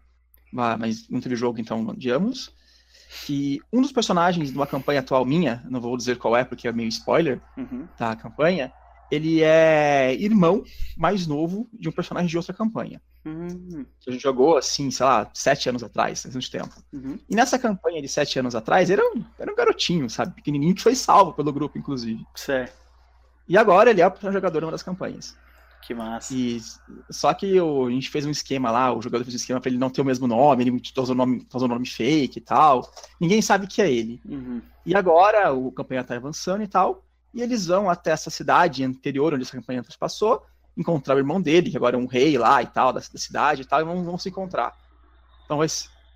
mas 0.51 1.09
não 1.09 1.19
teve 1.19 1.35
jogo, 1.35 1.59
então 1.59 1.89
adiamos. 1.89 2.53
Que 3.25 3.59
um 3.73 3.81
dos 3.81 3.91
personagens 3.91 4.51
de 4.51 4.55
uma 4.55 4.65
campanha 4.65 5.01
atual 5.01 5.25
minha, 5.25 5.61
não 5.69 5.81
vou 5.81 5.97
dizer 5.97 6.17
qual 6.17 6.35
é 6.35 6.45
porque 6.45 6.67
é 6.67 6.71
meio 6.71 6.87
spoiler 6.87 7.41
uhum. 7.57 7.87
da 7.99 8.15
campanha, 8.15 8.71
ele 9.11 9.41
é 9.43 10.15
irmão 10.15 10.63
mais 10.97 11.27
novo 11.27 11.69
de 11.73 11.89
um 11.89 11.91
personagem 11.91 12.29
de 12.29 12.37
outra 12.37 12.53
campanha. 12.53 13.01
Uhum. 13.25 13.85
Que 13.99 14.09
a 14.09 14.13
gente 14.13 14.21
jogou, 14.21 14.57
assim, 14.57 14.89
sei 14.91 15.05
lá, 15.05 15.29
sete 15.33 15.67
anos 15.67 15.83
atrás, 15.83 16.21
faz 16.21 16.33
muito 16.33 16.49
tempo. 16.49 16.73
Uhum. 16.93 17.19
E 17.29 17.35
nessa 17.35 17.59
campanha 17.59 18.01
de 18.01 18.07
sete 18.07 18.39
anos 18.39 18.55
atrás, 18.55 18.89
ele 18.89 19.01
era 19.01 19.11
um, 19.13 19.25
era 19.37 19.51
um 19.51 19.55
garotinho, 19.55 20.09
sabe? 20.09 20.35
Pequenininho, 20.35 20.75
que 20.75 20.81
foi 20.81 20.95
salvo 20.95 21.33
pelo 21.33 21.51
grupo, 21.51 21.77
inclusive. 21.77 22.25
Certo. 22.33 22.73
E 23.47 23.57
agora 23.57 23.89
ele 23.89 24.01
é 24.01 24.07
o 24.07 24.31
jogador 24.31 24.59
de 24.59 24.65
uma 24.65 24.71
das 24.71 24.83
campanhas. 24.83 25.35
Que 25.85 25.93
massa. 25.93 26.33
E, 26.33 26.59
só 27.11 27.31
que 27.31 27.59
o, 27.61 27.85
a 27.85 27.91
gente 27.91 28.09
fez 28.09 28.25
um 28.25 28.31
esquema 28.31 28.71
lá, 28.71 28.91
o 28.91 29.01
jogador 29.01 29.23
fez 29.23 29.35
um 29.35 29.37
esquema 29.37 29.61
para 29.61 29.69
ele 29.69 29.77
não 29.77 29.91
ter 29.91 30.01
o 30.01 30.05
mesmo 30.05 30.25
nome, 30.25 30.63
ele 30.63 30.81
usou 30.97 31.13
o 31.13 31.17
nome, 31.17 31.47
usou 31.53 31.67
nome 31.67 31.85
fake 31.85 32.39
e 32.39 32.41
tal. 32.41 32.91
Ninguém 33.21 33.39
sabe 33.39 33.67
que 33.67 33.83
é 33.83 33.91
ele. 33.91 34.19
Uhum. 34.25 34.63
E 34.83 34.95
agora 34.95 35.53
o 35.53 35.71
campanha 35.71 36.03
tá 36.03 36.15
avançando 36.15 36.63
e 36.63 36.67
tal, 36.67 37.05
e 37.31 37.41
eles 37.41 37.67
vão 37.67 37.87
até 37.87 38.09
essa 38.09 38.31
cidade 38.31 38.83
anterior 38.83 39.35
onde 39.35 39.43
essa 39.43 39.55
campanha 39.55 39.83
passou, 39.99 40.43
encontrar 40.75 41.15
o 41.15 41.19
irmão 41.19 41.39
dele, 41.39 41.69
que 41.69 41.77
agora 41.77 41.95
é 41.95 41.99
um 41.99 42.07
rei 42.07 42.35
lá 42.35 42.63
e 42.63 42.67
tal, 42.67 42.91
da, 42.91 42.99
da 42.99 43.19
cidade 43.19 43.61
e 43.61 43.65
tal, 43.65 43.81
e 43.81 43.83
vão, 43.83 44.03
vão 44.03 44.17
se 44.17 44.29
encontrar. 44.29 44.73
Então 45.45 45.57
vai, 45.57 45.67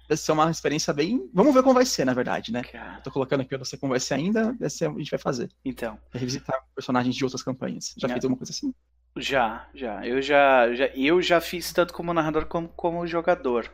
vai 0.08 0.18
ser 0.18 0.32
uma 0.32 0.50
experiência 0.50 0.92
bem. 0.92 1.30
Vamos 1.32 1.54
ver 1.54 1.62
como 1.62 1.76
vai 1.76 1.86
ser, 1.86 2.06
na 2.06 2.14
verdade, 2.16 2.52
né? 2.52 2.64
Cara. 2.64 3.02
Tô 3.02 3.12
colocando 3.12 3.42
aqui, 3.42 3.54
eu 3.54 3.60
não 3.60 3.66
sei 3.66 3.78
como 3.78 3.92
vai 3.92 4.00
ser 4.00 4.16
ainda, 4.16 4.52
vai 4.60 4.70
ser, 4.70 4.90
a 4.90 4.94
gente 4.94 5.12
vai 5.12 5.20
fazer. 5.20 5.52
Então. 5.64 6.00
Vai 6.12 6.22
revisitar 6.22 6.60
personagens 6.74 7.16
de 7.16 7.24
outras 7.24 7.44
campanhas. 7.44 7.94
Já 7.96 8.08
é. 8.08 8.12
fez 8.14 8.26
alguma 8.26 8.38
coisa 8.38 8.52
assim? 8.52 8.74
Já, 9.20 9.68
já. 9.74 10.06
Eu 10.06 10.22
já, 10.22 10.74
já, 10.74 10.86
eu 10.96 11.22
já 11.22 11.42
fiz 11.42 11.74
tanto 11.74 11.94
como 11.94 12.14
narrador 12.14 12.46
como 12.46 12.70
como 12.70 13.06
jogador. 13.06 13.70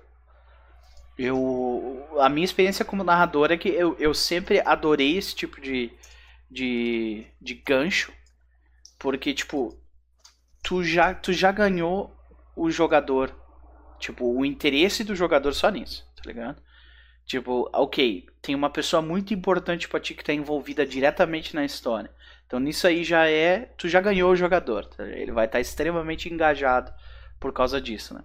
Eu, 1.17 2.07
a 2.19 2.27
minha 2.27 2.43
experiência 2.43 2.83
como 2.83 3.03
narrador 3.03 3.51
é 3.51 3.57
que 3.57 3.69
eu, 3.69 3.95
eu 3.99 4.13
sempre 4.13 4.59
adorei 4.65 5.15
esse 5.17 5.35
tipo 5.35 5.61
de, 5.61 5.91
de, 6.51 7.25
de 7.39 7.53
gancho, 7.53 8.11
porque 8.99 9.33
tipo, 9.33 9.77
tu 10.63 10.83
já, 10.83 11.13
tu 11.13 11.31
já 11.31 11.51
ganhou 11.51 12.13
o 12.55 12.69
jogador, 12.69 13.31
tipo, 13.99 14.25
o 14.25 14.45
interesse 14.45 15.03
do 15.05 15.15
jogador 15.15 15.53
só 15.53 15.69
nisso, 15.69 16.05
tá 16.17 16.23
ligado? 16.25 16.61
Tipo, 17.25 17.69
ok, 17.73 18.27
tem 18.41 18.55
uma 18.55 18.69
pessoa 18.69 19.01
muito 19.01 19.33
importante 19.33 19.87
para 19.87 19.99
ti 19.99 20.13
que 20.15 20.23
tá 20.23 20.33
envolvida 20.33 20.85
diretamente 20.85 21.55
na 21.55 21.63
história. 21.65 22.11
Então 22.45 22.59
nisso 22.59 22.87
aí 22.87 23.03
já 23.03 23.27
é. 23.29 23.73
Tu 23.77 23.87
já 23.87 24.01
ganhou 24.01 24.31
o 24.31 24.35
jogador. 24.35 24.85
Tá? 24.85 25.05
Ele 25.05 25.31
vai 25.31 25.45
estar 25.45 25.57
tá 25.57 25.61
extremamente 25.61 26.31
engajado 26.31 26.93
por 27.39 27.53
causa 27.53 27.81
disso, 27.81 28.13
né? 28.13 28.23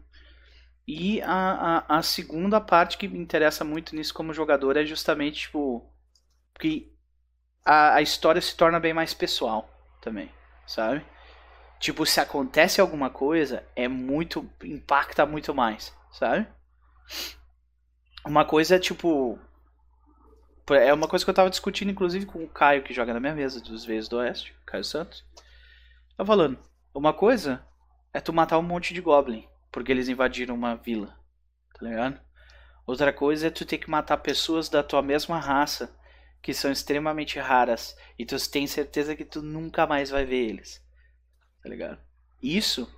E 0.87 1.23
a, 1.23 1.85
a, 1.89 1.99
a, 1.99 2.03
segunda 2.03 2.61
parte 2.61 2.99
que 2.99 3.07
me 3.07 3.19
interessa 3.19 3.65
muito 3.65 3.95
nisso 3.95 4.13
como 4.13 4.35
jogador 4.35 4.77
é 4.77 4.85
justamente, 4.85 5.43
tipo. 5.43 5.89
Que 6.59 6.93
a, 7.65 7.95
a 7.95 8.03
história 8.03 8.41
se 8.41 8.57
torna 8.57 8.81
bem 8.81 8.93
mais 8.93 9.15
pessoal 9.15 9.71
também, 10.01 10.31
sabe? 10.67 11.05
Tipo, 11.79 12.05
se 12.05 12.21
acontece 12.21 12.81
alguma 12.81 13.09
coisa, 13.09 13.65
é 13.77 13.89
muito. 13.89 14.51
impacta 14.65 15.25
muito 15.25 15.55
mais, 15.55 15.95
sabe? 16.11 16.47
Uma 18.27 18.45
coisa 18.45 18.77
é 18.77 18.79
tipo. 18.79 19.39
É 20.75 20.93
uma 20.93 21.09
coisa 21.09 21.25
que 21.25 21.31
eu 21.31 21.35
tava 21.35 21.51
discutindo, 21.51 21.91
inclusive, 21.91 22.27
com 22.27 22.45
o 22.45 22.49
Caio, 22.49 22.83
que 22.83 22.95
joga 22.95 23.13
na 23.13 23.21
minha 23.21 23.35
mesa 23.35 23.61
dos 23.61 23.85
Vezes 23.85 24.09
do 24.09 24.19
Oeste, 24.19 24.55
Caio 24.67 24.85
Santos. 24.85 25.25
Tá 26.17 26.25
falando. 26.25 26.59
Uma 26.95 27.13
coisa 27.13 27.65
é 28.13 28.21
tu 28.21 28.33
matar 28.33 28.59
um 28.59 28.63
monte 28.63 28.93
de 28.93 29.01
Goblin, 29.01 29.47
porque 29.71 29.93
eles 29.93 30.09
invadiram 30.09 30.55
uma 30.55 30.75
vila. 30.75 31.17
Tá 31.79 31.87
ligado? 31.87 32.21
Outra 32.87 33.13
coisa 33.13 33.47
é 33.47 33.51
tu 33.51 33.65
ter 33.65 33.79
que 33.79 33.89
matar 33.89 34.17
pessoas 34.17 34.69
da 34.69 34.83
tua 34.83 35.01
mesma 35.01 35.39
raça, 35.39 35.97
que 36.43 36.53
são 36.53 36.73
extremamente 36.73 37.39
raras, 37.39 37.97
e 38.19 38.25
tu 38.25 38.37
tem 38.51 38.67
certeza 38.67 39.15
que 39.15 39.25
tu 39.25 39.43
nunca 39.43 39.87
mais 39.87 40.11
vai 40.11 40.25
ver 40.25 40.49
eles. 40.49 40.85
Tá 41.63 41.69
ligado? 41.69 41.99
Isso 42.43 42.91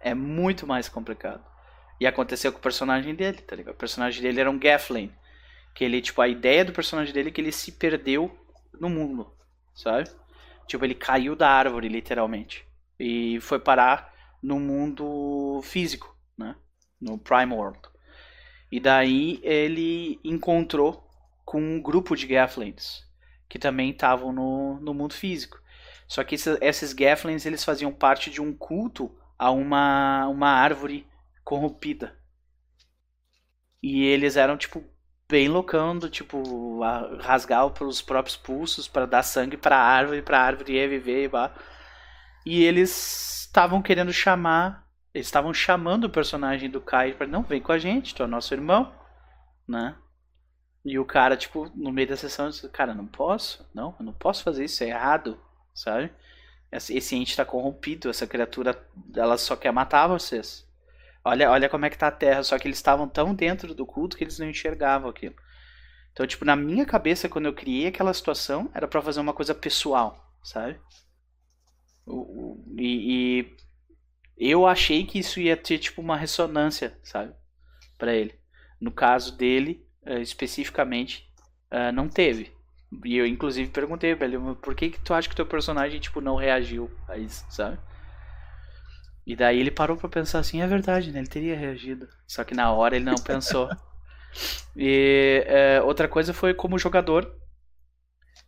é 0.00 0.14
muito 0.14 0.66
mais 0.66 0.88
complicado. 0.88 1.44
E 1.98 2.06
aconteceu 2.06 2.52
com 2.52 2.58
o 2.58 2.62
personagem 2.62 3.14
dele, 3.14 3.38
tá 3.38 3.56
ligado? 3.56 3.74
O 3.74 3.78
personagem 3.78 4.22
dele 4.22 4.40
era 4.40 4.50
um 4.50 4.58
Gafflin. 4.58 5.12
Que 5.74 5.84
ele, 5.84 6.00
tipo, 6.00 6.22
a 6.22 6.28
ideia 6.28 6.64
do 6.64 6.72
personagem 6.72 7.12
dele 7.12 7.30
é 7.30 7.32
que 7.32 7.40
ele 7.40 7.52
se 7.52 7.72
perdeu 7.72 8.36
no 8.80 8.88
mundo, 8.88 9.32
sabe? 9.74 10.08
Tipo, 10.66 10.84
ele 10.84 10.94
caiu 10.94 11.34
da 11.34 11.50
árvore, 11.50 11.88
literalmente. 11.88 12.66
E 12.98 13.40
foi 13.40 13.58
parar 13.58 14.14
no 14.42 14.60
mundo 14.60 15.60
físico, 15.62 16.16
né? 16.38 16.54
No 17.00 17.18
Prime 17.18 17.52
World. 17.52 17.80
E 18.70 18.80
daí 18.80 19.40
ele 19.42 20.20
encontrou 20.24 21.08
com 21.44 21.60
um 21.60 21.80
grupo 21.80 22.16
de 22.16 22.26
Gafflins 22.26 23.04
que 23.48 23.58
também 23.58 23.90
estavam 23.90 24.32
no, 24.32 24.80
no 24.80 24.92
mundo 24.92 25.14
físico. 25.14 25.60
Só 26.08 26.24
que 26.24 26.34
esses, 26.34 26.58
esses 26.60 26.94
eles 27.46 27.64
faziam 27.64 27.92
parte 27.92 28.30
de 28.30 28.40
um 28.40 28.52
culto 28.52 29.16
a 29.38 29.50
uma, 29.50 30.26
uma 30.26 30.48
árvore 30.48 31.06
corrompida. 31.44 32.18
E 33.82 34.04
eles 34.04 34.36
eram, 34.36 34.56
tipo, 34.56 34.84
bem 35.28 35.48
loucando, 35.48 36.08
tipo, 36.10 36.80
rasgar 37.20 37.66
os 37.66 38.02
próprios 38.02 38.36
pulsos 38.36 38.88
para 38.88 39.06
dar 39.06 39.22
sangue 39.22 39.56
pra 39.56 39.76
árvore, 39.76 40.22
pra 40.22 40.40
árvore 40.40 40.74
reviver 40.78 41.24
e 41.24 41.28
vá. 41.28 41.54
E 42.44 42.62
eles 42.62 43.42
estavam 43.46 43.80
querendo 43.82 44.12
chamar, 44.12 44.86
eles 45.14 45.26
estavam 45.26 45.54
chamando 45.54 46.04
o 46.04 46.10
personagem 46.10 46.70
do 46.70 46.80
Kai 46.80 47.14
para 47.14 47.26
não, 47.26 47.42
vem 47.42 47.60
com 47.60 47.72
a 47.72 47.78
gente, 47.78 48.14
tu 48.14 48.22
é 48.22 48.26
nosso 48.26 48.52
irmão, 48.54 48.92
né? 49.66 49.96
E 50.84 50.98
o 50.98 51.04
cara, 51.04 51.36
tipo, 51.36 51.70
no 51.74 51.90
meio 51.90 52.08
da 52.08 52.16
sessão, 52.16 52.50
disse, 52.50 52.68
cara, 52.68 52.92
não 52.94 53.06
posso, 53.06 53.66
não, 53.74 53.96
eu 53.98 54.04
não 54.04 54.12
posso 54.12 54.42
fazer 54.42 54.64
isso, 54.64 54.84
é 54.84 54.88
errado, 54.88 55.40
sabe? 55.74 56.12
Esse 56.70 57.16
ente 57.16 57.36
tá 57.36 57.44
corrompido, 57.44 58.10
essa 58.10 58.26
criatura, 58.26 58.86
ela 59.14 59.38
só 59.38 59.56
quer 59.56 59.72
matar 59.72 60.08
vocês. 60.08 60.63
Olha, 61.24 61.50
olha 61.50 61.68
como 61.68 61.86
é 61.86 61.90
que 61.90 61.98
tá 61.98 62.08
a 62.08 62.12
Terra, 62.12 62.42
só 62.42 62.58
que 62.58 62.68
eles 62.68 62.78
estavam 62.78 63.08
tão 63.08 63.34
dentro 63.34 63.74
do 63.74 63.86
culto 63.86 64.16
que 64.16 64.24
eles 64.24 64.38
não 64.38 64.48
enxergavam 64.48 65.08
aquilo. 65.08 65.34
Então, 66.12 66.26
tipo, 66.26 66.44
na 66.44 66.54
minha 66.54 66.84
cabeça, 66.84 67.28
quando 67.28 67.46
eu 67.46 67.54
criei 67.54 67.88
aquela 67.88 68.12
situação, 68.12 68.70
era 68.74 68.86
para 68.86 69.02
fazer 69.02 69.20
uma 69.20 69.32
coisa 69.32 69.54
pessoal, 69.54 70.32
sabe? 70.42 70.78
E, 72.76 73.48
e, 73.48 73.56
eu 74.36 74.66
achei 74.66 75.06
que 75.06 75.18
isso 75.18 75.40
ia 75.40 75.56
ter, 75.56 75.78
tipo, 75.78 76.00
uma 76.02 76.16
ressonância, 76.16 76.98
sabe? 77.02 77.34
para 77.98 78.14
ele. 78.14 78.34
No 78.80 78.92
caso 78.92 79.36
dele, 79.36 79.86
uh, 80.06 80.20
especificamente, 80.20 81.28
uh, 81.72 81.92
não 81.92 82.08
teve. 82.08 82.52
E 83.04 83.16
eu, 83.16 83.26
inclusive, 83.26 83.70
perguntei 83.70 84.14
pra 84.14 84.26
ele, 84.26 84.38
por 84.56 84.74
que 84.74 84.90
que 84.90 85.00
tu 85.00 85.14
acha 85.14 85.28
que 85.28 85.34
teu 85.34 85.46
personagem, 85.46 86.00
tipo, 86.00 86.20
não 86.20 86.36
reagiu 86.36 86.90
a 87.08 87.16
isso, 87.16 87.44
sabe? 87.50 87.78
E 89.26 89.34
daí 89.34 89.58
ele 89.58 89.70
parou 89.70 89.96
para 89.96 90.08
pensar 90.08 90.38
assim, 90.38 90.60
é 90.60 90.66
verdade, 90.66 91.10
né? 91.10 91.20
Ele 91.20 91.28
teria 91.28 91.56
reagido. 91.56 92.08
Só 92.26 92.44
que 92.44 92.54
na 92.54 92.70
hora 92.72 92.96
ele 92.96 93.04
não 93.04 93.14
pensou. 93.22 93.70
E 94.76 95.44
é, 95.46 95.80
outra 95.82 96.08
coisa 96.08 96.34
foi 96.34 96.52
como 96.52 96.78
jogador, 96.78 97.34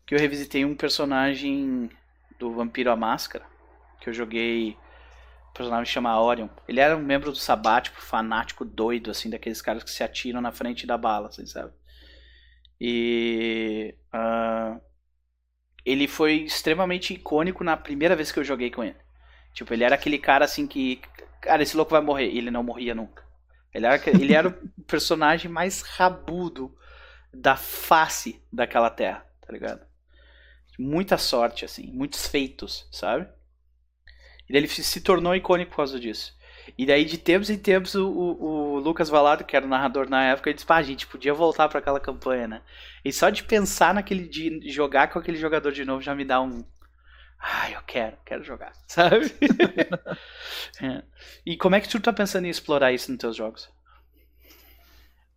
que 0.06 0.14
eu 0.14 0.18
revisitei 0.18 0.64
um 0.64 0.76
personagem 0.76 1.90
do 2.38 2.52
Vampiro 2.52 2.90
à 2.90 2.96
Máscara, 2.96 3.44
que 4.00 4.08
eu 4.08 4.12
joguei. 4.12 4.76
O 5.50 5.54
personagem 5.56 5.90
chama 5.90 6.20
Orion. 6.20 6.48
Ele 6.68 6.80
era 6.80 6.94
um 6.94 7.02
membro 7.02 7.32
do 7.32 7.38
Sabático, 7.38 8.00
fanático 8.02 8.62
doido, 8.62 9.10
assim, 9.10 9.30
daqueles 9.30 9.62
caras 9.62 9.82
que 9.82 9.90
se 9.90 10.02
atiram 10.02 10.40
na 10.42 10.52
frente 10.52 10.86
da 10.86 10.98
bala, 10.98 11.28
assim, 11.28 11.46
sabe? 11.46 11.72
E. 12.78 13.94
Uh, 14.14 14.80
ele 15.86 16.08
foi 16.08 16.38
extremamente 16.38 17.14
icônico 17.14 17.62
na 17.62 17.76
primeira 17.76 18.16
vez 18.16 18.32
que 18.32 18.40
eu 18.40 18.44
joguei 18.44 18.70
com 18.72 18.82
ele. 18.82 18.96
Tipo, 19.57 19.72
ele 19.72 19.84
era 19.84 19.94
aquele 19.94 20.18
cara 20.18 20.44
assim 20.44 20.66
que. 20.66 21.00
Cara, 21.40 21.62
esse 21.62 21.74
louco 21.74 21.92
vai 21.92 22.02
morrer. 22.02 22.28
E 22.28 22.36
ele 22.36 22.50
não 22.50 22.62
morria 22.62 22.94
nunca. 22.94 23.24
Ele 23.72 23.86
era, 23.86 24.02
ele 24.11 24.34
era 24.34 24.48
o 24.48 24.52
personagem 24.86 25.50
mais 25.50 25.80
rabudo 25.80 26.76
da 27.32 27.57
face 27.57 28.42
daquela 28.52 28.90
terra, 28.90 29.26
tá 29.40 29.50
ligado? 29.50 29.80
Muita 30.78 31.16
sorte, 31.16 31.64
assim, 31.64 31.90
muitos 31.90 32.26
feitos, 32.26 32.86
sabe? 32.92 33.26
E 34.46 34.52
daí 34.52 34.61
ele 34.61 34.68
se 34.68 35.00
tornou 35.00 35.34
icônico 35.34 35.70
por 35.70 35.78
causa 35.78 35.98
disso. 35.98 36.36
E 36.76 36.84
daí, 36.84 37.07
de 37.07 37.16
tempos 37.16 37.48
em 37.48 37.57
tempos, 37.57 37.94
o, 37.94 38.09
o, 38.11 38.78
Lucas 38.78 39.09
Valado, 39.09 39.44
que 39.44 39.57
era 39.57 39.64
o 39.64 39.68
narrador 39.68 40.09
na 40.09 40.22
época, 40.24 40.50
ele 40.50 40.54
disse: 40.54 40.66
pá, 40.66 40.76
a 40.76 40.82
gente 40.82 41.07
podia 41.07 41.32
voltar 41.32 41.68
para 41.68 41.78
aquela 41.78 42.00
campanha, 42.00 42.46
né? 42.46 42.62
E 43.02 43.11
só 43.11 43.30
de 43.30 43.42
pensar 43.42 43.94
naquele. 43.94 44.28
de 44.28 44.70
jogar 44.70 45.09
com 45.09 45.18
aquele 45.18 45.38
jogador 45.38 45.72
de 45.72 45.84
novo 45.84 46.02
já 46.02 46.14
me 46.14 46.24
dá 46.24 46.42
um, 46.42 46.62
ah, 47.39 47.70
eu 47.70 47.80
quero, 47.87 48.16
quero 48.24 48.43
jogar, 48.43 48.72
sabe? 48.87 49.32
é. 50.82 51.03
E 51.45 51.57
como 51.57 51.74
é 51.74 51.80
que 51.80 51.89
tu 51.89 52.01
tá 52.01 52.12
pensando 52.12 52.47
em 52.47 52.51
explorar 52.51 52.93
isso 52.93 53.11
nos 53.11 53.20
teus 53.20 53.37
jogos? 53.37 53.68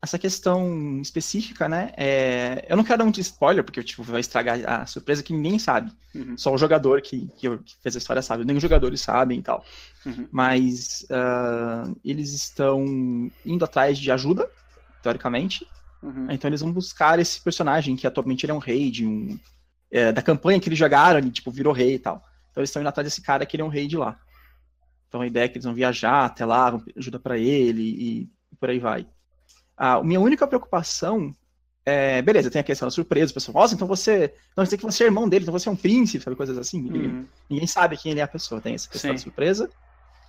Essa 0.01 0.17
questão 0.17 1.01
específica, 1.01 1.67
né? 1.67 1.91
É... 1.97 2.65
Eu 2.69 2.77
não 2.77 2.85
quero 2.85 2.99
dar 2.99 3.03
muito 3.03 3.19
spoiler, 3.19 3.65
porque 3.65 3.83
tipo, 3.83 4.01
vai 4.01 4.21
estragar 4.21 4.57
a 4.65 4.85
surpresa 4.85 5.21
que 5.21 5.33
ninguém 5.33 5.59
sabe. 5.59 5.91
Uhum. 6.15 6.37
Só 6.37 6.53
o 6.53 6.57
jogador 6.57 7.01
que, 7.01 7.27
que, 7.37 7.49
fez 7.83 7.95
a 7.95 7.99
história 7.99 8.21
sabe. 8.21 8.45
Nem 8.45 8.55
os 8.55 8.61
jogadores 8.61 9.01
sabem 9.01 9.39
e 9.39 9.43
tal. 9.43 9.63
Uhum. 10.05 10.25
Mas 10.31 11.05
uh, 11.11 11.99
eles 12.03 12.33
estão 12.33 13.29
indo 13.45 13.65
atrás 13.65 13.99
de 13.99 14.09
ajuda, 14.09 14.49
teoricamente. 15.03 15.67
Uhum. 16.01 16.27
Então 16.31 16.49
eles 16.49 16.61
vão 16.61 16.71
buscar 16.71 17.19
esse 17.19 17.41
personagem 17.41 17.97
que 17.97 18.07
atualmente 18.07 18.45
ele 18.45 18.53
é 18.53 18.55
um 18.55 18.59
rei 18.59 18.89
de 18.89 19.05
um 19.05 19.37
é, 19.91 20.11
da 20.11 20.21
campanha 20.21 20.59
que 20.59 20.69
eles 20.69 20.79
jogaram, 20.79 21.19
ele 21.19 21.31
tipo, 21.31 21.51
virou 21.51 21.73
rei 21.73 21.95
e 21.95 21.99
tal. 21.99 22.23
Então 22.51 22.61
eles 22.61 22.69
estão 22.69 22.81
indo 22.81 22.89
atrás 22.89 23.05
desse 23.05 23.21
cara 23.21 23.45
que 23.45 23.55
ele 23.55 23.63
é 23.63 23.65
um 23.65 23.69
rei 23.69 23.87
de 23.87 23.97
lá. 23.97 24.19
Então 25.07 25.21
a 25.21 25.27
ideia 25.27 25.45
é 25.45 25.47
que 25.47 25.57
eles 25.57 25.65
vão 25.65 25.73
viajar 25.73 26.25
até 26.25 26.45
lá, 26.45 26.71
vão 26.71 26.83
ajuda 26.95 27.19
para 27.19 27.37
ele 27.37 27.81
e, 27.81 28.29
e, 28.51 28.55
por 28.59 28.69
aí 28.69 28.79
vai. 28.79 29.07
A 29.75 30.03
minha 30.03 30.19
única 30.19 30.45
preocupação 30.45 31.35
é, 31.85 32.21
beleza, 32.21 32.51
tem 32.51 32.59
a 32.59 32.63
questão 32.63 32.87
da 32.87 32.91
surpresa, 32.91 33.31
o 33.31 33.33
pessoal, 33.33 33.63
nossa, 33.63 33.73
então 33.73 33.87
você, 33.87 34.33
não 34.55 34.63
sei 34.65 34.77
que 34.77 34.83
você 34.83 35.03
é 35.03 35.07
irmão 35.07 35.27
dele, 35.27 35.43
então 35.43 35.51
você 35.51 35.67
é 35.67 35.71
um 35.71 35.75
príncipe, 35.75 36.23
sabe, 36.23 36.35
coisas 36.35 36.57
assim. 36.57 36.77
Uhum. 36.81 36.91
Ninguém, 36.91 37.27
ninguém, 37.49 37.67
sabe 37.67 37.97
quem 37.97 38.11
ele 38.11 38.19
é 38.19 38.23
a 38.23 38.27
pessoa, 38.27 38.61
tem 38.61 38.75
essa 38.75 38.87
questão 38.87 39.09
Sim. 39.09 39.15
da 39.15 39.21
surpresa. 39.21 39.69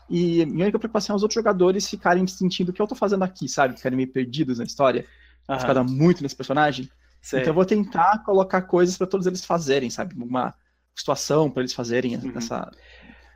E 0.08 0.46
minha 0.46 0.64
única 0.64 0.78
preocupação 0.78 1.14
é 1.14 1.16
os 1.16 1.22
outros 1.22 1.34
jogadores 1.34 1.88
ficarem 1.88 2.26
sentindo 2.26 2.70
o 2.70 2.72
que 2.72 2.80
eu 2.80 2.86
tô 2.86 2.94
fazendo 2.94 3.22
aqui, 3.22 3.48
sabe, 3.48 3.76
ficarem 3.76 3.96
meio 3.96 4.08
perdidos 4.08 4.58
na 4.58 4.64
história, 4.64 5.04
uhum. 5.48 5.58
ficarem 5.58 5.84
muito 5.84 6.22
nesse 6.22 6.34
personagem. 6.34 6.90
Sei. 7.20 7.40
Então 7.40 7.50
eu 7.50 7.54
vou 7.54 7.64
tentar 7.64 8.22
colocar 8.24 8.62
coisas 8.62 8.96
para 8.96 9.06
todos 9.06 9.26
eles 9.26 9.44
fazerem, 9.44 9.90
sabe? 9.90 10.14
Uma 10.14 10.54
situação 10.94 11.50
para 11.50 11.62
eles 11.62 11.74
fazerem 11.74 12.16
uhum. 12.16 12.32
essa, 12.36 12.70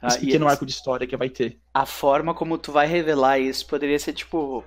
ah, 0.01 0.07
esse 0.07 0.21
pequeno 0.21 0.49
arco 0.49 0.65
de 0.65 0.73
história 0.73 1.07
que 1.07 1.17
vai 1.17 1.29
ter. 1.29 1.61
A 1.73 1.85
forma 1.85 2.35
como 2.35 2.59
tu 2.59 2.73
vai 2.73 2.87
revelar 2.87 3.39
isso 3.39 3.67
poderia 3.67 3.99
ser 3.99 4.13
tipo. 4.13 4.65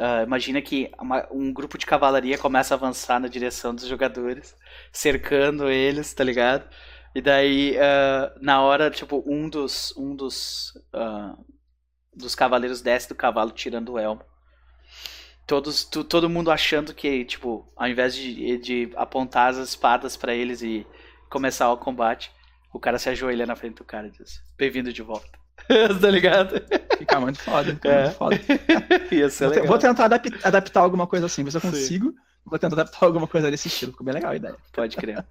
Uh, 0.00 0.22
imagina 0.24 0.62
que 0.62 0.92
uma, 1.00 1.26
um 1.32 1.52
grupo 1.52 1.76
de 1.76 1.84
cavalaria 1.84 2.38
começa 2.38 2.72
a 2.72 2.76
avançar 2.76 3.18
na 3.18 3.26
direção 3.26 3.74
dos 3.74 3.84
jogadores, 3.84 4.54
cercando 4.92 5.68
eles, 5.68 6.14
tá 6.14 6.22
ligado? 6.22 6.68
E 7.14 7.20
daí, 7.20 7.76
uh, 7.76 8.38
na 8.40 8.62
hora, 8.62 8.92
tipo, 8.92 9.24
um 9.26 9.48
dos, 9.48 9.92
um 9.96 10.14
dos, 10.14 10.72
uh, 10.94 11.36
dos 12.14 12.36
cavaleiros 12.36 12.80
desce 12.80 13.08
do 13.08 13.14
cavalo 13.16 13.50
tirando 13.50 13.94
o 13.94 13.98
elmo 13.98 14.22
todos 15.48 15.84
tu, 15.84 16.04
todo 16.04 16.30
mundo 16.30 16.52
achando 16.52 16.94
que 16.94 17.24
tipo 17.24 17.66
ao 17.76 17.88
invés 17.88 18.14
de, 18.14 18.58
de 18.58 18.92
apontar 18.94 19.50
as 19.50 19.56
espadas 19.56 20.16
para 20.16 20.32
eles 20.32 20.62
e 20.62 20.86
começar 21.28 21.72
o 21.72 21.76
combate 21.76 22.30
o 22.72 22.78
cara 22.78 22.98
se 22.98 23.08
ajoelha 23.08 23.46
na 23.46 23.56
frente 23.56 23.78
do 23.78 23.84
cara 23.84 24.06
e 24.06 24.10
diz 24.10 24.40
bem-vindo 24.56 24.92
de 24.92 25.02
volta 25.02 25.36
tá 26.00 26.08
ligado 26.08 26.62
fica 26.96 27.18
muito 27.18 27.40
foda 27.40 27.72
fica 27.74 27.88
é. 27.88 28.02
muito 28.04 28.16
foda 28.16 28.36
Ia 29.10 29.28
ser 29.28 29.48
vou, 29.48 29.66
vou 29.66 29.78
tentar 29.78 30.04
adaptar 30.04 30.80
alguma 30.80 31.06
coisa 31.06 31.26
assim 31.26 31.42
ver 31.42 31.50
se 31.50 31.56
eu 31.56 31.62
consigo 31.62 32.10
Sim. 32.10 32.28
Vou 32.48 32.58
tentar 32.58 32.76
adaptar 32.76 33.04
alguma 33.04 33.26
coisa 33.26 33.50
desse 33.50 33.68
estilo, 33.68 33.92
ficou 33.92 34.04
bem 34.04 34.14
legal 34.14 34.32
a 34.32 34.36
ideia. 34.36 34.56
Pode 34.72 34.96
crer. 34.96 35.24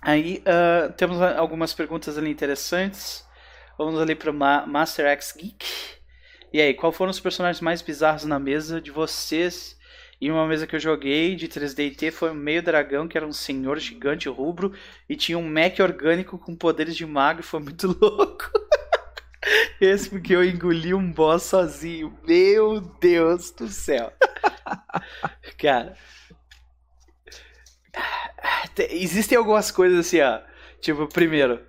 Aí 0.00 0.42
uh, 0.42 0.92
temos 0.94 1.20
algumas 1.20 1.72
perguntas 1.72 2.18
ali 2.18 2.30
interessantes. 2.30 3.24
Vamos 3.78 4.00
ali 4.00 4.14
para 4.14 4.32
Ma 4.32 4.66
Master 4.66 5.06
X 5.06 5.34
Geek. 5.36 5.64
E 6.52 6.60
aí, 6.60 6.74
qual 6.74 6.92
foram 6.92 7.10
os 7.10 7.20
personagens 7.20 7.60
mais 7.60 7.80
bizarros 7.80 8.24
na 8.24 8.38
mesa 8.38 8.80
de 8.80 8.90
vocês? 8.90 9.76
E 10.20 10.30
uma 10.30 10.46
mesa 10.46 10.66
que 10.66 10.76
eu 10.76 10.80
joguei 10.80 11.34
de 11.34 11.48
3D 11.48 12.12
foi 12.12 12.30
um 12.30 12.34
meio 12.34 12.62
dragão, 12.62 13.08
que 13.08 13.16
era 13.16 13.26
um 13.26 13.32
senhor 13.32 13.78
gigante 13.78 14.28
rubro, 14.28 14.72
e 15.08 15.16
tinha 15.16 15.36
um 15.38 15.48
mech 15.48 15.82
orgânico 15.82 16.38
com 16.38 16.54
poderes 16.54 16.94
de 16.94 17.04
mago, 17.04 17.42
foi 17.42 17.58
muito 17.58 17.88
louco. 18.00 18.50
Esse 19.80 20.10
porque 20.10 20.34
eu 20.34 20.44
engoli 20.44 20.94
um 20.94 21.10
boss 21.10 21.42
sozinho. 21.42 22.16
Meu 22.24 22.80
Deus 22.80 23.50
do 23.50 23.66
céu. 23.66 24.12
Cara. 25.58 25.96
Existem 28.90 29.36
algumas 29.36 29.72
coisas 29.72 30.06
assim, 30.06 30.20
ó. 30.20 30.40
Tipo, 30.80 31.08
primeiro, 31.08 31.60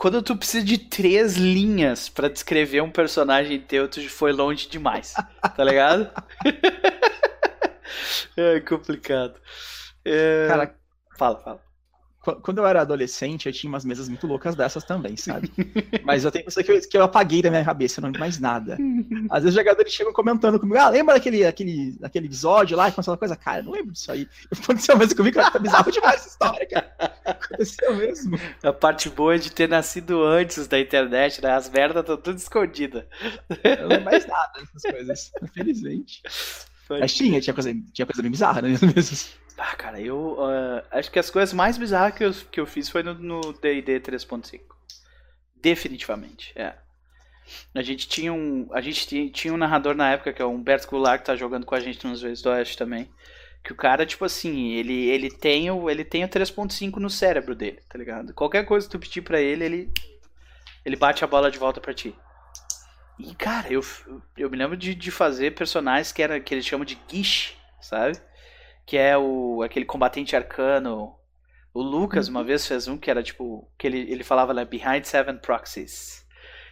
quando 0.00 0.22
tu 0.22 0.34
precisa 0.34 0.64
de 0.64 0.78
três 0.78 1.36
linhas 1.36 2.08
para 2.08 2.30
descrever 2.30 2.80
um 2.80 2.90
personagem 2.90 3.60
teu, 3.60 3.86
tu 3.86 4.00
foi 4.08 4.32
longe 4.32 4.66
demais. 4.66 5.12
Tá 5.54 5.62
ligado? 5.62 6.10
é 8.34 8.60
complicado. 8.60 9.38
É... 10.02 10.46
Cara, 10.48 10.74
fala, 11.18 11.38
fala 11.40 11.69
quando 12.20 12.58
eu 12.58 12.66
era 12.66 12.82
adolescente, 12.82 13.46
eu 13.46 13.52
tinha 13.52 13.70
umas 13.70 13.84
mesas 13.84 14.06
muito 14.06 14.26
loucas 14.26 14.54
dessas 14.54 14.84
também, 14.84 15.16
sabe? 15.16 15.50
Mas 16.04 16.22
eu 16.22 16.30
tenho 16.30 16.44
que 16.44 16.62
que 16.62 16.70
eu, 16.70 16.80
que 16.80 16.96
eu 16.98 17.02
apaguei 17.02 17.40
da 17.40 17.50
minha 17.50 17.64
cabeça, 17.64 18.00
não 18.00 18.08
lembro 18.08 18.20
mais 18.20 18.38
nada. 18.38 18.76
Às 19.30 19.42
vezes 19.42 19.54
os 19.56 19.64
jogadores 19.64 19.92
chegam 19.92 20.12
comentando 20.12 20.60
comigo, 20.60 20.78
ah, 20.78 20.90
lembra 20.90 21.14
daquele, 21.14 21.46
aquele, 21.46 21.96
aquele 22.02 22.26
episódio 22.26 22.76
lá, 22.76 22.92
com 22.92 23.00
aquela 23.00 23.16
coisa? 23.16 23.36
Cara, 23.36 23.60
eu 23.60 23.64
não 23.64 23.72
lembro 23.72 23.92
disso 23.92 24.12
aí. 24.12 24.28
Aconteceu 24.52 24.98
mesmo 24.98 25.16
comigo, 25.16 25.36
cara, 25.36 25.50
tá 25.50 25.58
bizarro 25.58 25.90
demais 25.90 26.16
essa 26.16 26.28
história, 26.28 26.66
cara. 26.66 26.92
Aconteceu 27.24 27.96
mesmo. 27.96 28.38
A 28.62 28.72
parte 28.72 29.08
boa 29.08 29.36
é 29.36 29.38
de 29.38 29.50
ter 29.50 29.68
nascido 29.68 30.22
antes 30.22 30.66
da 30.66 30.78
internet, 30.78 31.42
né? 31.42 31.54
As 31.54 31.70
merdas 31.70 32.02
estão 32.02 32.18
tudo 32.18 32.36
escondidas. 32.36 33.04
Eu 33.64 33.76
não 33.82 33.88
lembro 33.88 34.04
mais 34.04 34.26
nada 34.26 34.52
dessas 34.60 34.82
coisas, 34.82 35.32
infelizmente. 35.42 36.22
Mas 36.98 37.14
tinha, 37.14 37.40
tinha 37.40 37.54
coisa, 37.54 37.72
tinha 37.92 38.04
coisa 38.04 38.20
bem 38.20 38.30
bizarra, 38.30 38.60
né? 38.60 38.70
Ah, 39.62 39.76
cara, 39.76 40.00
eu 40.00 40.38
uh, 40.38 40.82
acho 40.90 41.10
que 41.10 41.18
as 41.18 41.28
coisas 41.28 41.52
mais 41.52 41.76
bizarras 41.76 42.14
que 42.14 42.24
eu, 42.24 42.32
que 42.50 42.58
eu 42.58 42.66
fiz 42.66 42.88
foi 42.88 43.02
no 43.02 43.52
D&D 43.52 44.00
3.5. 44.00 44.58
Definitivamente, 45.54 46.52
é. 46.56 46.74
A 47.74 47.82
gente 47.82 48.08
tinha 48.08 48.32
um, 48.32 48.70
a 48.72 48.80
gente 48.80 49.28
tinha, 49.28 49.52
um 49.52 49.58
narrador 49.58 49.94
na 49.94 50.12
época 50.12 50.32
que 50.32 50.40
é 50.40 50.44
o 50.44 50.50
Humberto 50.50 50.88
Goulart 50.88 51.20
que 51.20 51.26
tá 51.26 51.36
jogando 51.36 51.66
com 51.66 51.74
a 51.74 51.80
gente 51.80 52.06
nos 52.06 52.22
vezes 52.22 52.42
do 52.42 52.48
Oeste 52.48 52.78
também. 52.78 53.10
Que 53.62 53.72
o 53.72 53.76
cara, 53.76 54.06
tipo 54.06 54.24
assim, 54.24 54.70
ele, 54.70 55.10
ele 55.10 55.30
tem 55.30 55.70
o, 55.70 55.90
ele 55.90 56.06
tem 56.06 56.24
o 56.24 56.28
3.5 56.28 56.96
no 56.96 57.10
cérebro 57.10 57.54
dele, 57.54 57.82
tá 57.86 57.98
ligado? 57.98 58.32
Qualquer 58.32 58.64
coisa 58.64 58.86
que 58.86 58.92
tu 58.92 58.98
pedir 58.98 59.20
pra 59.20 59.42
ele, 59.42 59.62
ele 59.62 59.92
ele 60.86 60.96
bate 60.96 61.22
a 61.22 61.26
bola 61.26 61.50
de 61.50 61.58
volta 61.58 61.82
pra 61.82 61.92
ti. 61.92 62.14
E, 63.18 63.34
cara, 63.34 63.70
eu, 63.70 63.84
eu 64.38 64.48
me 64.48 64.56
lembro 64.56 64.78
de, 64.78 64.94
de 64.94 65.10
fazer 65.10 65.54
personagens 65.54 66.12
que, 66.12 66.22
era, 66.22 66.40
que 66.40 66.54
eles 66.54 66.64
chamam 66.64 66.86
de 66.86 66.98
guiche, 67.06 67.54
sabe? 67.78 68.18
Que 68.90 68.98
é 68.98 69.16
o 69.16 69.62
aquele 69.62 69.84
combatente 69.84 70.34
arcano. 70.34 71.14
O 71.72 71.80
Lucas 71.80 72.26
uma 72.26 72.42
vez 72.42 72.66
fez 72.66 72.88
um 72.88 72.98
que 72.98 73.08
era 73.08 73.22
tipo 73.22 73.70
que 73.78 73.86
ele, 73.86 74.00
ele 74.10 74.24
falava 74.24 74.52
lá 74.52 74.64
Behind 74.64 75.04
Seven 75.04 75.38
Proxies. 75.38 76.26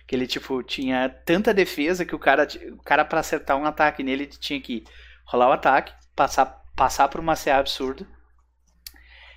Que 0.05 0.17
ele 0.17 0.27
tipo 0.27 0.61
tinha 0.65 1.09
tanta 1.25 1.55
defesa 1.55 2.05
que 2.05 2.17
o 2.17 2.19
cara 2.19 2.49
o 2.73 2.83
cara 2.83 3.05
para 3.05 3.21
acertar 3.21 3.57
um 3.57 3.65
ataque 3.65 4.03
nele 4.03 4.27
tinha 4.27 4.61
que 4.61 4.83
rolar 5.25 5.51
o 5.51 5.53
ataque, 5.53 5.93
passar 6.17 6.61
passar 6.75 7.07
por 7.07 7.21
uma 7.21 7.37
CA 7.37 7.59
absurda. 7.59 8.05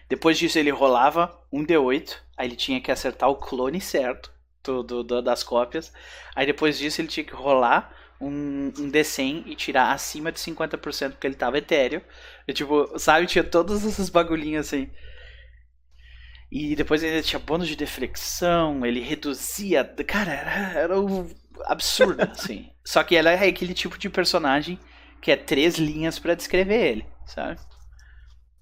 Depois 0.10 0.40
disso 0.40 0.58
ele 0.58 0.72
rolava 0.72 1.40
um 1.54 1.64
D8, 1.64 2.18
aí 2.36 2.48
ele 2.48 2.56
tinha 2.56 2.82
que 2.82 2.92
acertar 2.92 3.30
o 3.30 3.36
clone 3.36 3.80
certo 3.80 4.34
do, 4.64 4.82
do, 4.82 5.22
das 5.22 5.44
cópias. 5.44 5.94
Aí 6.36 6.48
depois 6.48 6.80
disso 6.80 7.00
ele 7.00 7.10
tinha 7.10 7.24
que 7.24 7.36
rolar 7.36 7.96
um, 8.22 8.68
um 8.78 8.92
D100 8.92 9.44
e 9.48 9.56
tirar 9.56 9.92
acima 9.92 10.32
de 10.32 10.40
50% 10.40 11.12
porque 11.12 11.28
ele 11.28 11.36
tava 11.36 11.58
etéreo. 11.58 12.02
E, 12.48 12.54
tipo, 12.54 12.98
sabe, 13.00 13.26
tinha 13.26 13.44
todos 13.44 13.84
esses 13.84 14.10
bagulhinhos 14.10 14.68
assim. 14.68 14.90
E 16.52 16.76
depois 16.76 17.02
ele 17.02 17.22
tinha 17.24 17.40
bônus 17.40 17.68
de 17.68 17.76
deflexão, 17.76 18.86
ele 18.86 19.00
reduzia. 19.00 19.84
Cara, 20.06 20.34
era, 20.34 20.80
era 20.80 21.00
um 21.00 21.30
absurdo, 21.66 22.22
assim. 22.30 22.70
Só 22.86 23.04
que 23.04 23.16
ela 23.16 23.32
é 23.32 23.48
aquele 23.48 23.74
tipo 23.74 23.98
de 23.98 24.10
personagem 24.10 24.80
que 25.22 25.32
é 25.32 25.38
três 25.38 25.78
linhas 25.78 26.20
para 26.20 26.36
descrever 26.36 26.88
ele, 26.88 27.06
sabe? 27.26 27.60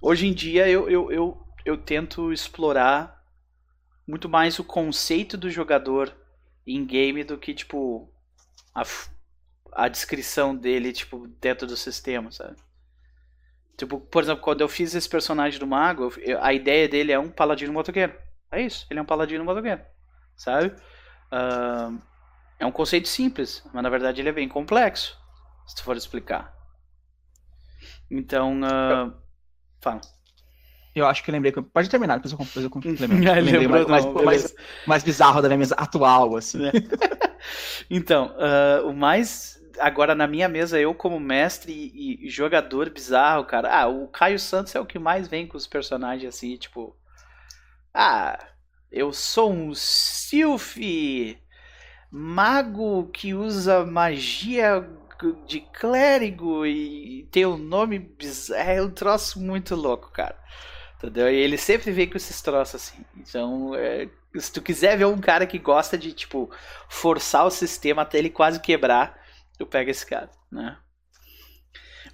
Hoje 0.01 0.27
em 0.27 0.33
dia 0.33 0.67
eu, 0.67 0.89
eu, 0.89 1.11
eu, 1.11 1.37
eu 1.65 1.77
tento 1.77 2.31
explorar 2.31 3.17
muito 4.07 4.27
mais 4.27 4.59
o 4.59 4.63
conceito 4.63 5.37
do 5.37 5.49
jogador 5.49 6.13
em 6.67 6.85
game 6.85 7.23
do 7.23 7.37
que, 7.37 7.53
tipo, 7.53 8.11
a, 8.75 8.83
a 9.73 9.87
descrição 9.87 10.55
dele, 10.55 10.91
tipo, 10.91 11.27
dentro 11.39 11.67
do 11.67 11.77
sistema, 11.77 12.31
sabe? 12.31 12.55
Tipo, 13.77 13.99
por 13.99 14.23
exemplo, 14.23 14.41
quando 14.41 14.61
eu 14.61 14.67
fiz 14.67 14.93
esse 14.93 15.07
personagem 15.07 15.57
do 15.59 15.65
mago, 15.65 16.13
eu, 16.17 16.43
a 16.43 16.53
ideia 16.53 16.87
dele 16.87 17.13
é 17.13 17.19
um 17.19 17.29
paladino 17.29 17.71
motoqueiro. 17.71 18.13
É 18.51 18.61
isso, 18.61 18.85
ele 18.89 18.99
é 18.99 19.01
um 19.01 19.05
paladino 19.05 19.45
motoqueiro, 19.45 19.81
sabe? 20.35 20.75
Uh, 21.31 21.97
é 22.59 22.65
um 22.65 22.71
conceito 22.71 23.07
simples, 23.07 23.63
mas 23.73 23.81
na 23.81 23.89
verdade 23.89 24.21
ele 24.21 24.29
é 24.29 24.33
bem 24.33 24.49
complexo, 24.49 25.17
se 25.65 25.75
tu 25.77 25.83
for 25.83 25.95
explicar. 25.95 26.53
Então, 28.11 28.59
uh, 28.61 29.13
fala. 29.79 30.01
Eu 30.93 31.05
acho 31.05 31.23
que 31.23 31.29
eu 31.29 31.33
lembrei. 31.33 31.51
Pode 31.51 31.89
terminar, 31.89 32.17
depois 32.17 32.33
eu, 32.33 32.37
depois 32.37 32.65
eu 32.65 32.69
complemento. 32.69 33.03
eu 33.05 33.43
lembrei 33.43 33.67
mais, 33.67 33.87
mais, 33.87 34.05
mais, 34.05 34.55
mais, 34.85 35.03
bizarro 35.03 35.41
da 35.41 35.47
minha 35.47 35.59
mesa 35.59 35.75
atual, 35.75 36.35
assim. 36.35 36.65
É. 36.67 36.71
então, 37.89 38.35
uh, 38.35 38.89
o 38.89 38.93
mais 38.93 39.58
agora 39.79 40.15
na 40.15 40.27
minha 40.27 40.47
mesa, 40.47 40.79
eu 40.79 40.93
como 40.93 41.19
mestre 41.19 41.71
e, 41.71 42.27
e, 42.27 42.29
jogador 42.29 42.89
bizarro, 42.89 43.45
cara. 43.45 43.73
Ah, 43.73 43.87
o 43.87 44.07
Caio 44.07 44.39
Santos 44.39 44.75
é 44.75 44.79
o 44.79 44.85
que 44.85 44.99
mais 44.99 45.27
vem 45.27 45.47
com 45.47 45.57
os 45.57 45.67
personagens 45.67 46.35
assim, 46.35 46.57
tipo. 46.57 46.95
Ah, 47.93 48.37
eu 48.91 49.11
sou 49.13 49.51
um 49.51 49.73
Sylph 49.73 50.77
mago 52.11 53.09
que 53.11 53.33
usa 53.33 53.85
magia 53.85 54.87
de 55.45 55.59
clérigo 55.59 56.65
e 56.65 57.27
tem 57.31 57.45
um 57.45 57.57
nome 57.57 57.99
bizarro. 57.99 58.69
É 58.69 58.81
um 58.81 58.91
troço 58.91 59.39
muito 59.39 59.75
louco, 59.75 60.11
cara. 60.11 60.37
Entendeu? 60.97 61.29
E 61.29 61.35
ele 61.35 61.57
sempre 61.57 61.91
vem 61.91 62.09
com 62.09 62.17
esses 62.17 62.41
troços 62.41 62.75
assim. 62.75 63.05
Então, 63.15 63.73
é, 63.75 64.09
se 64.35 64.51
tu 64.51 64.61
quiser 64.61 64.97
ver 64.97 65.05
um 65.05 65.19
cara 65.19 65.47
que 65.47 65.57
gosta 65.57 65.97
de, 65.97 66.11
tipo, 66.13 66.49
forçar 66.87 67.45
o 67.45 67.51
sistema 67.51 68.01
até 68.01 68.17
ele 68.17 68.29
quase 68.29 68.59
quebrar, 68.59 69.18
eu 69.59 69.67
pego 69.67 69.91
esse 69.91 70.05
cara, 70.05 70.29
né? 70.51 70.77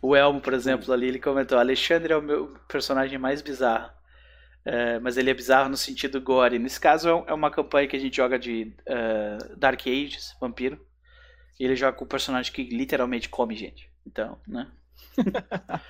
O 0.01 0.15
Elmo, 0.15 0.41
por 0.41 0.53
exemplo, 0.53 0.91
ali, 0.91 1.07
ele 1.07 1.19
comentou: 1.19 1.57
Alexandre 1.57 2.11
é 2.11 2.17
o 2.17 2.21
meu 2.21 2.55
personagem 2.67 3.17
mais 3.17 3.41
bizarro. 3.41 3.93
É, 4.63 4.99
mas 4.99 5.15
ele 5.15 5.29
é 5.29 5.33
bizarro 5.33 5.69
no 5.69 5.77
sentido 5.77 6.19
gore. 6.19 6.57
Nesse 6.57 6.79
caso, 6.79 7.07
é, 7.07 7.23
é 7.27 7.33
uma 7.33 7.51
campanha 7.51 7.87
que 7.87 7.95
a 7.95 7.99
gente 7.99 8.17
joga 8.17 8.37
de 8.39 8.75
uh, 8.87 9.55
Dark 9.55 9.79
Ages, 9.85 10.35
vampiro. 10.41 10.83
E 11.59 11.63
ele 11.63 11.75
joga 11.75 11.95
com 11.95 12.03
um 12.03 12.07
personagem 12.07 12.51
que 12.51 12.63
literalmente 12.63 13.29
come 13.29 13.55
gente. 13.55 13.89
Então, 14.05 14.39
né? 14.47 14.67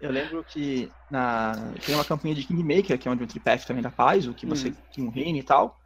Eu 0.00 0.10
lembro 0.10 0.42
que 0.42 0.90
na, 1.10 1.52
tem 1.86 1.94
uma 1.94 2.04
campanha 2.04 2.34
de 2.34 2.44
Kingmaker, 2.44 2.98
que 2.98 3.06
é 3.06 3.10
onde 3.10 3.22
o 3.22 3.26
Tripath 3.26 3.64
também 3.64 3.82
da 3.82 3.90
paz, 3.90 4.26
o 4.26 4.34
que 4.34 4.44
você 4.44 4.70
hum. 4.70 4.74
tinha 4.90 5.06
um 5.06 5.10
reino 5.10 5.38
e 5.38 5.42
tal 5.42 5.80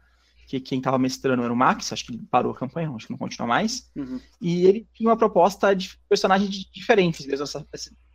que 0.47 0.61
quem 0.61 0.77
estava 0.77 0.97
mestrando 0.97 1.43
era 1.43 1.51
o 1.51 1.55
Max, 1.55 1.91
acho 1.91 2.05
que 2.05 2.13
ele 2.13 2.23
parou 2.31 2.53
a 2.53 2.55
campanha, 2.55 2.89
acho 2.95 3.05
que 3.05 3.11
não 3.11 3.17
continua 3.17 3.45
mais. 3.45 3.91
Uhum. 3.93 4.19
E 4.41 4.65
ele 4.65 4.87
tinha 4.93 5.09
uma 5.09 5.17
proposta 5.17 5.75
de 5.75 5.99
personagens 6.07 6.49
diferentes 6.73 7.27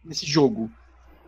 nesse 0.03 0.27
jogo. 0.27 0.71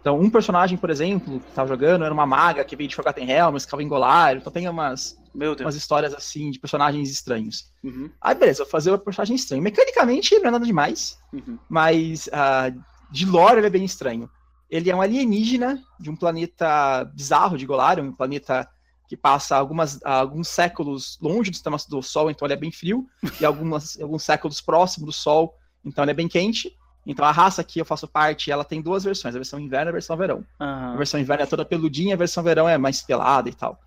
Então, 0.01 0.19
um 0.19 0.31
personagem, 0.31 0.79
por 0.79 0.89
exemplo, 0.89 1.41
que 1.41 1.49
estava 1.49 1.69
jogando 1.69 2.05
era 2.05 2.13
uma 2.13 2.27
maga 2.27 2.65
que 2.65 2.75
veio 2.75 2.89
de 2.89 2.97
Forgotten 2.97 3.27
Realms, 3.27 3.65
ficava 3.65 3.83
em 3.83 3.89
Golar, 3.89 4.37
então 4.37 4.53
tem 4.53 4.67
umas, 4.67 5.19
umas 5.35 5.75
histórias 5.75 6.15
assim 6.15 6.51
de 6.51 6.59
personagens 6.59 7.11
estranhos. 7.11 7.71
Uhum. 7.83 8.11
Aí, 8.21 8.35
beleza, 8.35 8.65
vou 8.65 8.71
fazer 8.71 8.91
o 8.91 8.99
personagem 8.99 9.37
estranho. 9.37 9.63
Mecanicamente, 9.63 10.39
não 10.39 10.49
é 10.49 10.51
nada 10.53 10.65
demais, 10.65 11.19
uhum. 11.33 11.59
mas 11.69 12.29
uh, 12.29 12.83
de 13.11 13.27
lore 13.27 13.59
ele 13.59 13.67
é 13.67 13.71
bem 13.71 13.85
estranho. 13.85 14.29
Ele 14.71 14.91
é 14.91 14.97
um 14.97 15.03
alienígena 15.03 15.83
de 16.01 16.09
um 16.09 16.17
planeta 16.17 17.05
bizarro 17.15 17.59
de 17.59 17.67
Golar, 17.67 18.01
um 18.01 18.13
planeta 18.13 18.69
que 19.09 19.17
passa 19.17 19.57
algumas, 19.57 20.03
alguns 20.05 20.49
séculos 20.49 21.19
longe 21.21 21.51
do 21.51 21.55
sistema 21.55 21.77
do 21.89 22.03
Sol, 22.03 22.31
então 22.31 22.47
ele 22.47 22.55
é 22.55 22.57
bem 22.57 22.71
frio, 22.71 23.07
e 23.41 23.45
algumas, 23.45 24.01
alguns 24.01 24.23
séculos 24.23 24.61
próximo 24.61 25.07
do 25.07 25.13
Sol, 25.13 25.55
então 25.85 26.05
ele 26.05 26.11
é 26.11 26.15
bem 26.15 26.29
quente. 26.29 26.77
Então 27.07 27.25
a 27.25 27.31
raça 27.31 27.63
que 27.63 27.79
eu 27.79 27.85
faço 27.85 28.09
parte, 28.09 28.51
ela 28.51 28.65
tem 28.65 28.81
duas 28.81 29.05
versões, 29.05 29.35
a 29.35 29.39
versão 29.39 29.61
inverno 29.61 29.89
e 29.89 29.91
a 29.91 29.93
versão 29.93 30.17
verão. 30.17 30.39
Uhum. 30.59 30.95
A 30.95 30.97
versão 30.97 31.21
inverno 31.21 31.43
é 31.43 31.47
toda 31.47 31.65
peludinha, 31.65 32.15
a 32.15 32.19
versão 32.19 32.43
verão 32.43 32.67
é 32.67 32.79
mais 32.79 33.03
pelada 33.03 33.49
e 33.49 33.53
tal. 33.53 33.79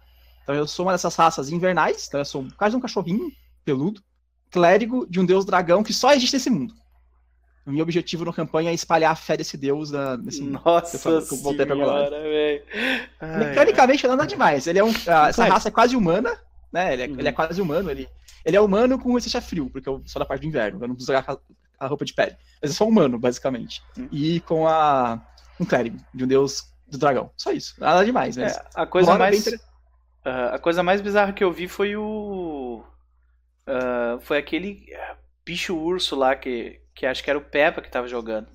Então 0.44 0.54
eu 0.54 0.68
sou 0.68 0.86
uma 0.86 0.92
dessas 0.92 1.16
raças 1.16 1.50
invernais, 1.50 2.06
então 2.08 2.20
eu 2.20 2.26
sou 2.26 2.46
quase 2.56 2.76
um 2.76 2.80
cachorrinho 2.80 3.32
peludo, 3.66 4.02
clérigo 4.52 5.06
de 5.10 5.20
um 5.20 5.26
deus 5.26 5.46
dragão 5.46 5.84
que 5.84 5.92
só 5.92 6.14
existe 6.14 6.34
nesse 6.34 6.50
mundo. 6.50 6.76
O 7.68 7.72
meu 7.72 7.84
objetivo 7.84 8.24
na 8.24 8.32
campanha 8.32 8.72
é 8.72 8.74
espalhar 8.74 9.12
a 9.12 9.16
fé 9.16 9.36
desse 9.36 9.58
deus 9.58 9.92
da, 9.92 10.16
desse, 10.16 10.42
Nossa 10.42 10.98
que 10.98 11.06
eu, 11.06 11.22
que 11.22 11.34
eu 11.34 11.38
voltei 11.40 11.66
senhora, 11.66 12.22
velho. 12.22 12.64
Mecanicamente, 13.40 14.08
nada 14.08 14.26
demais. 14.26 14.68
Ele 14.68 14.80
é 14.80 14.84
um, 14.86 14.90
essa 15.28 15.44
raça 15.44 15.68
é 15.68 15.72
quase 15.72 15.94
humana, 15.94 16.40
né? 16.72 16.94
Ele 16.94 17.04
é, 17.04 17.08
uhum. 17.08 17.20
ele 17.20 17.28
é 17.28 17.32
quase 17.34 17.62
humano. 17.62 17.92
Ele, 17.92 18.08
ele 18.46 18.56
é 18.56 18.62
humano 18.62 18.98
com 18.98 19.14
resistência 19.14 19.42
frio, 19.42 19.70
porque 19.70 19.90
eu 19.90 20.02
sou 20.06 20.18
da 20.18 20.26
parte 20.26 20.44
do 20.44 20.48
inverno. 20.48 20.82
Eu 20.82 20.88
não 20.88 20.96
preciso 20.96 21.12
jogar 21.12 21.38
a 21.78 21.88
roupa 21.88 22.06
de 22.06 22.14
pele. 22.14 22.38
Mas 22.62 22.72
é 22.72 22.74
só 22.74 22.88
humano, 22.88 23.20
basicamente. 23.20 23.84
Uhum. 23.98 24.08
E 24.14 24.40
com 24.40 24.66
a 24.66 25.22
um 25.60 25.66
clérigo 25.66 25.98
de 26.14 26.24
um 26.24 26.28
deus 26.28 26.74
do 26.88 26.98
dragão. 26.98 27.32
Só 27.36 27.52
isso. 27.52 27.76
Nada 27.82 28.06
demais, 28.06 28.38
né? 28.38 28.48
É, 28.48 28.64
a 28.76 28.86
coisa 28.86 29.18
mais... 29.18 29.46
Inter... 29.46 29.60
Uh, 30.26 30.54
a 30.54 30.60
coisa 30.60 30.82
mais 30.82 31.02
bizarra 31.02 31.34
que 31.34 31.44
eu 31.44 31.52
vi 31.52 31.68
foi 31.68 31.98
o... 31.98 32.82
Uh, 33.68 34.22
foi 34.22 34.38
aquele 34.38 34.86
bicho 35.46 35.76
urso 35.76 36.16
lá 36.16 36.34
que 36.34 36.80
que 36.98 37.06
acho 37.06 37.24
que 37.24 37.30
era 37.30 37.38
o 37.38 37.44
Peppa 37.44 37.80
que 37.80 37.92
tava 37.92 38.08
jogando. 38.08 38.48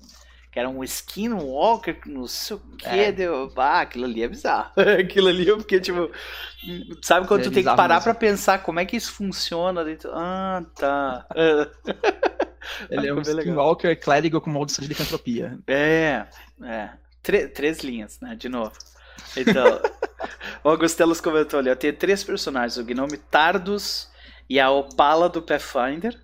Que 0.51 0.59
era 0.59 0.69
um 0.69 0.83
Skinwalker, 0.83 2.01
não 2.05 2.27
sei 2.27 2.57
o 2.57 2.59
que, 2.77 2.87
é. 2.87 3.11
deu. 3.11 3.51
Ah, 3.55 3.79
aquilo 3.79 4.03
ali 4.03 4.21
é 4.21 4.27
bizarro. 4.27 4.71
aquilo 4.99 5.29
ali 5.29 5.47
eu 5.47 5.59
fiquei 5.61 5.79
tipo. 5.79 6.11
Sabe 7.01 7.25
quando 7.25 7.41
é 7.41 7.43
tu 7.45 7.51
tem 7.51 7.63
que 7.63 7.75
parar 7.75 7.95
mesmo. 7.95 8.03
pra 8.03 8.13
pensar 8.13 8.61
como 8.61 8.79
é 8.79 8.85
que 8.85 8.97
isso 8.97 9.13
funciona? 9.13 9.83
Dentro... 9.83 10.11
Ah, 10.13 10.63
tá. 10.75 11.25
Ele 12.89 13.07
é 13.07 13.13
um 13.13 13.21
Skinwalker 13.21 13.99
clérigo 13.99 14.39
com 14.41 14.49
maldição 14.49 14.83
de 14.83 14.89
licantropia. 14.89 15.57
É, 15.65 16.27
é. 16.63 16.89
Tre 17.23 17.47
três 17.47 17.79
linhas, 17.79 18.19
né? 18.19 18.35
De 18.35 18.49
novo. 18.49 18.73
Então, 19.37 19.81
o 20.63 20.69
Augustelos 20.69 21.21
comentou 21.21 21.59
ali: 21.59 21.69
eu 21.69 21.75
tenho 21.75 21.93
três 21.93 22.23
personagens: 22.23 22.77
o 22.77 22.83
Gnome 22.83 23.17
Tardus 23.17 24.09
e 24.49 24.59
a 24.59 24.69
Opala 24.69 25.29
do 25.29 25.41
Pathfinder. 25.41 26.21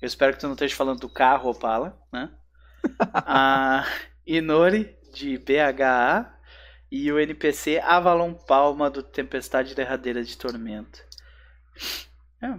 Eu 0.00 0.06
espero 0.06 0.32
que 0.32 0.40
tu 0.40 0.46
não 0.46 0.54
esteja 0.54 0.74
falando 0.74 1.00
do 1.00 1.08
carro 1.08 1.50
Opala, 1.50 1.98
né? 2.12 2.30
a 3.14 3.84
Inori, 4.26 4.96
de 5.12 5.38
BHA, 5.38 6.32
e 6.90 7.12
o 7.12 7.18
NPC 7.18 7.78
Avalon 7.78 8.34
Palma, 8.34 8.90
do 8.90 9.02
Tempestade 9.02 9.74
Derradeira 9.74 10.24
de 10.24 10.36
Tormento. 10.36 11.04
É. 12.42 12.58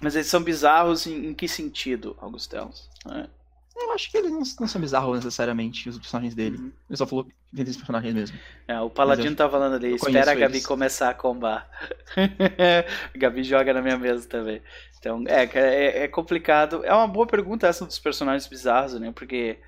Mas 0.00 0.14
eles 0.14 0.26
são 0.26 0.42
bizarros 0.42 1.06
em, 1.06 1.26
em 1.26 1.34
que 1.34 1.48
sentido, 1.48 2.16
Augustelos? 2.20 2.90
É. 3.10 3.28
Eu 3.76 3.92
acho 3.92 4.10
que 4.10 4.16
eles 4.16 4.30
não, 4.30 4.42
não, 4.60 4.68
são 4.68 4.80
bizarros 4.80 5.16
necessariamente, 5.16 5.88
os 5.88 5.98
personagens 5.98 6.34
dele. 6.34 6.56
Uhum. 6.58 6.72
Ele 6.88 6.96
só 6.96 7.06
falou 7.06 7.26
entre 7.52 7.70
os 7.70 7.76
personagens 7.76 8.14
mesmo. 8.14 8.38
É, 8.68 8.80
o 8.80 8.88
Paladino 8.88 9.32
eu, 9.32 9.36
tá 9.36 9.50
falando 9.50 9.74
ali, 9.74 9.94
espera 9.94 10.30
a 10.30 10.34
Gabi 10.34 10.54
eles. 10.54 10.66
começar 10.66 11.10
a 11.10 11.14
combar. 11.14 11.68
Gabi 13.16 13.42
joga 13.42 13.74
na 13.74 13.82
minha 13.82 13.98
mesa 13.98 14.28
também. 14.28 14.62
Então, 14.98 15.24
é, 15.26 15.44
é, 15.44 16.04
é, 16.04 16.08
complicado. 16.08 16.84
É 16.84 16.94
uma 16.94 17.08
boa 17.08 17.26
pergunta 17.26 17.66
essa 17.66 17.84
dos 17.84 17.98
personagens 17.98 18.46
bizarros, 18.46 18.98
né? 18.98 19.12
Porque 19.14 19.58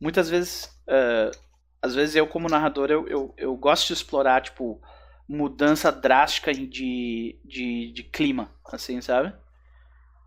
muitas 0.00 0.30
vezes, 0.30 0.64
uh, 0.88 1.36
às 1.82 1.94
vezes 1.94 2.16
eu 2.16 2.26
como 2.26 2.48
narrador, 2.48 2.90
eu, 2.90 3.06
eu, 3.08 3.34
eu 3.36 3.56
gosto 3.56 3.88
de 3.88 3.94
explorar, 3.94 4.40
tipo, 4.40 4.80
mudança 5.28 5.92
drástica 5.92 6.52
de, 6.52 7.38
de, 7.44 7.92
de 7.92 8.02
clima, 8.04 8.50
assim, 8.72 9.00
sabe? 9.00 9.32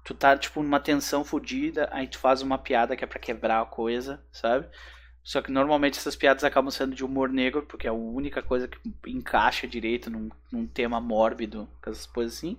Tu 0.04 0.14
tá, 0.14 0.38
tipo, 0.38 0.62
numa 0.62 0.80
tensão 0.80 1.24
fodida, 1.24 1.90
aí 1.92 2.08
tu 2.08 2.20
faz 2.20 2.42
uma 2.42 2.58
piada 2.58 2.96
que 2.96 3.04
é 3.04 3.08
para 3.08 3.20
quebrar 3.20 3.62
a 3.62 3.66
coisa, 3.66 4.22
sabe? 4.32 4.68
Só 5.24 5.42
que 5.42 5.52
normalmente 5.52 5.98
essas 5.98 6.16
piadas 6.16 6.44
acabam 6.44 6.70
sendo 6.70 6.94
de 6.94 7.06
humor 7.06 7.30
negro, 7.30 7.64
porque 7.64 7.88
é 7.88 7.90
a 7.90 7.94
única 7.94 8.42
coisa 8.42 8.68
que 8.68 8.78
encaixa 9.08 9.66
direito 9.66 10.10
num, 10.10 10.30
num 10.52 10.68
tema 10.68 11.00
mórbido, 11.00 11.70
essas 11.88 12.06
coisas 12.06 12.38
assim. 12.38 12.58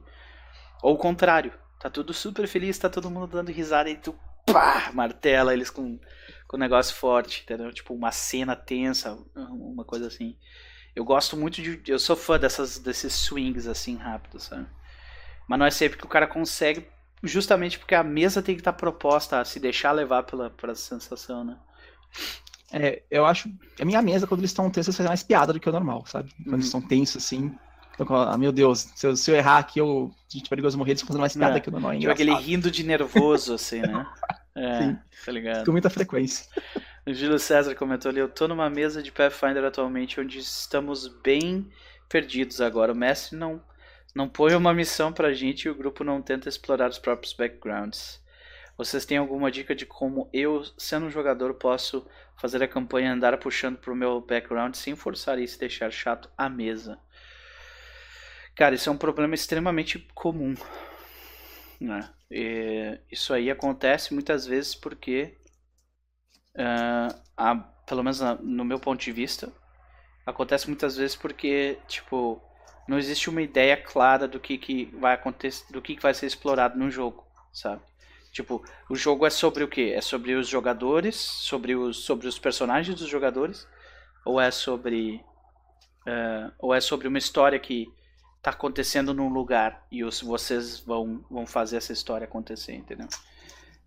Ou 0.83 0.95
o 0.95 0.99
contrário, 0.99 1.53
tá 1.79 1.91
tudo 1.91 2.15
super 2.15 2.49
feliz, 2.49 2.79
tá 2.79 2.89
todo 2.89 3.11
mundo 3.11 3.27
dando 3.27 3.53
risada 3.53 3.91
e 3.91 3.97
tu 3.97 4.15
pá, 4.47 4.91
martela 4.95 5.53
eles 5.53 5.69
com, 5.69 5.99
com 6.49 6.57
um 6.57 6.61
negócio 6.61 6.95
forte, 6.95 7.43
entendeu? 7.43 7.71
Tipo, 7.71 7.93
uma 7.93 8.11
cena 8.11 8.57
tensa, 8.57 9.19
uma 9.35 9.85
coisa 9.85 10.07
assim. 10.07 10.37
Eu 10.97 11.05
gosto 11.05 11.37
muito 11.37 11.61
de. 11.61 11.83
Eu 11.87 11.99
sou 11.99 12.17
fã 12.17 12.39
dessas, 12.39 12.79
desses 12.79 13.13
swings 13.13 13.67
assim 13.67 13.97
rápidos, 13.97 14.45
sabe? 14.45 14.67
Mas 15.47 15.59
não 15.59 15.67
é 15.67 15.71
sempre 15.71 15.99
que 15.99 16.05
o 16.07 16.09
cara 16.09 16.27
consegue 16.27 16.89
justamente 17.25 17.79
porque 17.79 17.95
a 17.95 18.05
mesa 18.05 18.43
tem 18.43 18.55
que 18.55 18.61
estar 18.61 18.73
proposta 18.73 19.41
a 19.41 19.45
se 19.45 19.59
deixar 19.59 19.93
levar 19.93 20.23
pela, 20.23 20.51
pela 20.51 20.75
sensação, 20.75 21.45
né? 21.45 21.57
É, 22.73 23.03
eu 23.11 23.25
acho. 23.25 23.49
A 23.81 23.85
minha 23.85 24.03
mesa, 24.03 24.27
quando 24.27 24.41
eles 24.41 24.51
estão 24.51 24.71
tensos, 24.71 24.89
eles 24.89 24.97
fazem 24.97 25.09
mais 25.09 25.23
piada 25.23 25.53
do 25.53 25.61
que 25.61 25.69
o 25.69 25.73
normal, 25.73 26.05
sabe? 26.07 26.31
Quando 26.37 26.49
uhum. 26.49 26.55
eles 26.55 26.67
estão 26.67 26.81
tensos 26.81 27.25
assim. 27.25 27.55
Então, 27.95 28.17
ah, 28.17 28.37
meu 28.37 28.51
Deus, 28.51 28.91
se 28.95 29.07
eu, 29.07 29.17
se 29.17 29.31
eu 29.31 29.37
errar 29.37 29.59
aqui, 29.59 29.79
eu. 29.79 30.13
A 30.29 30.37
gente 30.37 30.49
perigoso 30.49 30.77
morrer, 30.77 30.91
eles 30.91 31.01
estão 31.01 31.09
fazendo 31.09 31.21
mais 31.21 31.37
piada 31.37 31.59
é. 31.59 31.61
que 31.61 31.69
o 31.69 31.73
normal. 31.73 31.93
É 31.93 31.99
tipo 31.99 32.13
aquele 32.13 32.35
rindo 32.35 32.71
de 32.71 32.83
nervoso, 32.83 33.55
assim, 33.55 33.81
né? 33.81 34.07
É, 34.57 34.79
Sim. 34.79 34.99
tá 35.27 35.33
ligado? 35.33 35.65
Com 35.65 35.73
muita 35.73 35.91
frequência. 35.91 36.47
O 37.05 37.13
Júlio 37.13 37.41
César 37.41 37.75
comentou 37.75 38.09
ali: 38.09 38.21
Eu 38.21 38.29
tô 38.29 38.47
numa 38.47 38.71
mesa 38.71 39.03
de 39.03 39.11
Pathfinder 39.11 39.65
atualmente 39.65 40.21
onde 40.21 40.39
estamos 40.39 41.09
bem 41.09 41.69
perdidos 42.09 42.61
agora. 42.61 42.93
O 42.93 42.97
mestre 42.97 43.37
não 43.37 43.61
não 44.15 44.29
põe 44.29 44.55
uma 44.55 44.73
missão 44.73 45.13
pra 45.13 45.33
gente 45.33 45.65
e 45.65 45.71
o 45.71 45.75
grupo 45.75 46.05
não 46.05 46.23
tenta 46.23 46.49
explorar 46.49 46.89
os 46.89 46.99
próprios 46.99 47.33
backgrounds. 47.33 48.23
Vocês 48.77 49.05
têm 49.05 49.19
alguma 49.19 49.51
dica 49.51 49.75
de 49.75 49.87
como 49.87 50.29
eu, 50.33 50.63
sendo 50.79 51.07
um 51.07 51.11
jogador, 51.11 51.55
posso 51.55 52.07
fazer 52.41 52.63
a 52.63 52.69
campanha 52.69 53.13
andar 53.13 53.39
puxando 53.39 53.79
pro 53.79 53.95
meu 53.95 54.21
background 54.21 54.75
sem 54.75 54.97
forçar 54.97 55.39
isso 55.39 55.57
e 55.57 55.61
deixar 55.61 55.91
chato 55.93 56.31
a 56.37 56.49
mesa? 56.49 56.99
Cara, 58.55 58.75
isso 58.75 58.89
é 58.89 58.93
um 58.93 58.97
problema 58.97 59.35
extremamente 59.35 59.99
comum. 60.15 60.55
Né? 61.81 62.09
E 62.31 62.99
isso 63.11 63.35
aí 63.35 63.51
acontece 63.51 64.15
muitas 64.15 64.47
vezes 64.47 64.75
porque, 64.75 65.37
uh, 66.57 67.65
pelo 67.87 68.03
menos 68.03 68.21
no 68.41 68.65
meu 68.65 68.79
ponto 68.79 69.01
de 69.01 69.13
vista, 69.13 69.53
acontece 70.25 70.69
muitas 70.69 70.97
vezes 70.97 71.17
porque, 71.17 71.79
tipo, 71.87 72.41
não 72.89 72.99
existe 72.99 73.31
uma 73.31 73.43
ideia 73.43 73.77
clara 73.77 74.29
do 74.29 74.39
que, 74.39 74.59
que 74.59 74.87
vai 74.97 75.15
acontecer, 75.15 75.65
do 75.73 75.81
que, 75.81 75.97
que 75.97 76.03
vai 76.03 76.15
ser 76.15 76.27
explorado 76.27 76.79
no 76.79 76.91
jogo, 76.91 77.25
sabe? 77.53 77.81
Tipo, 78.33 78.65
o 78.91 78.97
jogo 78.97 79.25
é 79.25 79.31
sobre 79.31 79.63
o 79.63 79.69
quê? 79.69 79.93
É 79.95 80.01
sobre 80.01 80.35
os 80.35 80.49
jogadores, 80.49 81.15
sobre 81.15 81.75
os, 81.75 81.99
sobre 82.05 82.27
os 82.27 82.39
personagens 82.39 82.99
dos 82.99 83.09
jogadores, 83.09 83.67
ou 84.25 84.41
é 84.41 84.51
sobre 84.51 85.25
uh, 86.07 86.53
ou 86.59 86.75
é 86.75 86.81
sobre 86.81 87.07
uma 87.07 87.19
história 87.19 87.59
que 87.59 87.87
está 88.39 88.51
acontecendo 88.51 89.15
num 89.15 89.29
lugar 89.29 89.87
e 89.91 90.05
os, 90.05 90.21
vocês 90.21 90.81
vão, 90.81 91.25
vão 91.31 91.47
fazer 91.47 91.77
essa 91.77 91.93
história 91.93 92.25
acontecer, 92.25 92.75
entendeu? 92.75 93.09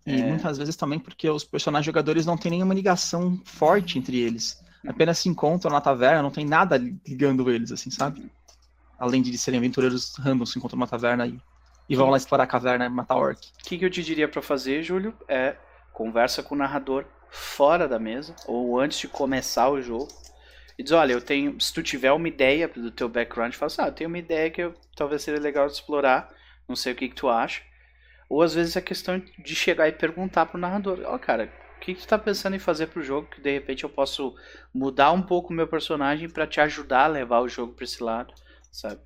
E 0.06 0.20
é... 0.20 0.24
muitas 0.24 0.58
vezes 0.58 0.74
também 0.74 0.98
porque 0.98 1.28
os 1.28 1.44
personagens 1.44 1.86
jogadores 1.86 2.26
não 2.26 2.36
têm 2.36 2.52
nenhuma 2.52 2.74
ligação 2.74 3.40
forte 3.44 3.98
entre 3.98 4.18
eles. 4.18 4.60
Uhum. 4.82 4.90
Apenas 4.90 5.18
se 5.18 5.28
encontram 5.28 5.70
na 5.70 5.80
taverna, 5.80 6.22
não 6.22 6.30
tem 6.30 6.46
nada 6.46 6.82
ligando 7.06 7.50
eles, 7.50 7.70
assim, 7.70 7.90
sabe? 7.90 8.30
Além 8.98 9.22
de 9.22 9.36
serem 9.38 9.58
aventureiros 9.58 10.16
random, 10.16 10.44
se 10.44 10.58
encontram 10.58 10.76
numa 10.76 10.86
taverna 10.86 11.26
e, 11.26 11.38
e 11.88 11.94
vão 11.94 12.10
lá 12.10 12.16
explorar 12.16 12.44
a 12.44 12.46
caverna 12.48 12.86
e 12.86 12.88
matar 12.88 13.16
orc. 13.16 13.38
O 13.38 13.68
que, 13.68 13.78
que 13.78 13.84
eu 13.84 13.90
te 13.90 14.02
diria 14.02 14.28
para 14.28 14.42
fazer, 14.42 14.82
Júlio, 14.82 15.14
é 15.28 15.56
conversa 15.92 16.42
com 16.42 16.54
o 16.54 16.58
narrador 16.58 17.04
fora 17.30 17.86
da 17.86 17.98
mesa, 17.98 18.34
ou 18.46 18.78
antes 18.78 18.98
de 18.98 19.08
começar 19.08 19.68
o 19.68 19.80
jogo, 19.80 20.08
e 20.78 20.82
diz, 20.82 20.92
olha, 20.92 21.12
eu 21.12 21.20
tenho, 21.20 21.60
se 21.60 21.72
tu 21.72 21.82
tiver 21.82 22.12
uma 22.12 22.28
ideia 22.28 22.68
do 22.68 22.90
teu 22.90 23.08
background, 23.08 23.52
fala 23.52 23.66
assim, 23.66 23.82
ah, 23.82 23.88
eu 23.88 23.92
tenho 23.92 24.08
uma 24.08 24.18
ideia 24.18 24.50
que 24.50 24.62
eu, 24.62 24.74
talvez 24.96 25.22
seria 25.22 25.40
legal 25.40 25.66
de 25.66 25.72
explorar, 25.72 26.28
não 26.68 26.76
sei 26.76 26.92
o 26.92 26.96
que, 26.96 27.08
que 27.08 27.14
tu 27.14 27.28
acha. 27.28 27.62
Ou 28.28 28.42
às 28.42 28.54
vezes 28.54 28.76
é 28.76 28.80
questão 28.80 29.20
de 29.38 29.54
chegar 29.54 29.88
e 29.88 29.92
perguntar 29.92 30.46
pro 30.46 30.58
narrador, 30.58 31.00
ó, 31.04 31.14
oh, 31.14 31.18
cara, 31.18 31.52
o 31.76 31.80
que, 31.80 31.94
que 31.94 32.00
tu 32.02 32.08
tá 32.08 32.18
pensando 32.18 32.54
em 32.54 32.60
fazer 32.60 32.88
pro 32.88 33.02
jogo 33.02 33.28
que 33.28 33.40
de 33.40 33.52
repente 33.52 33.84
eu 33.84 33.90
posso 33.90 34.34
mudar 34.74 35.12
um 35.12 35.22
pouco 35.22 35.52
o 35.52 35.56
meu 35.56 35.66
personagem 35.66 36.28
para 36.28 36.46
te 36.46 36.60
ajudar 36.60 37.04
a 37.04 37.08
levar 37.08 37.40
o 37.40 37.48
jogo 37.48 37.72
para 37.72 37.84
esse 37.84 38.02
lado 38.02 38.34
sabe? 38.80 39.00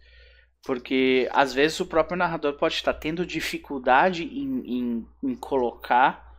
Porque 0.64 1.28
às 1.32 1.52
vezes 1.52 1.80
o 1.80 1.86
próprio 1.86 2.16
narrador 2.16 2.54
pode 2.54 2.74
estar 2.74 2.94
tendo 2.94 3.26
dificuldade 3.26 4.24
em, 4.24 4.78
em, 4.78 5.08
em 5.22 5.34
colocar 5.34 6.32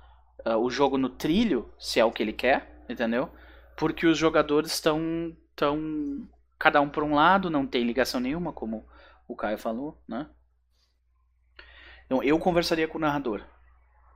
uh, 0.46 0.58
o 0.58 0.70
jogo 0.70 0.98
no 0.98 1.10
trilho, 1.10 1.70
se 1.78 2.00
é 2.00 2.06
o 2.06 2.12
que 2.12 2.24
ele 2.24 2.34
quer, 2.34 2.84
entendeu? 2.88 3.30
Porque 3.76 4.06
os 4.06 4.18
jogadores 4.18 4.72
estão 4.72 5.36
tão 5.56 6.28
cada 6.58 6.80
um 6.80 6.90
por 6.90 7.04
um 7.04 7.16
lado, 7.16 7.50
não 7.50 7.68
tem 7.68 7.84
ligação 7.84 8.22
nenhuma, 8.22 8.54
como 8.54 8.88
o 9.28 9.36
Caio 9.36 9.58
falou, 9.58 10.02
né? 10.08 10.30
Então 12.06 12.24
eu 12.24 12.40
conversaria 12.40 12.88
com 12.88 12.98
o 12.98 13.02
narrador. 13.02 13.42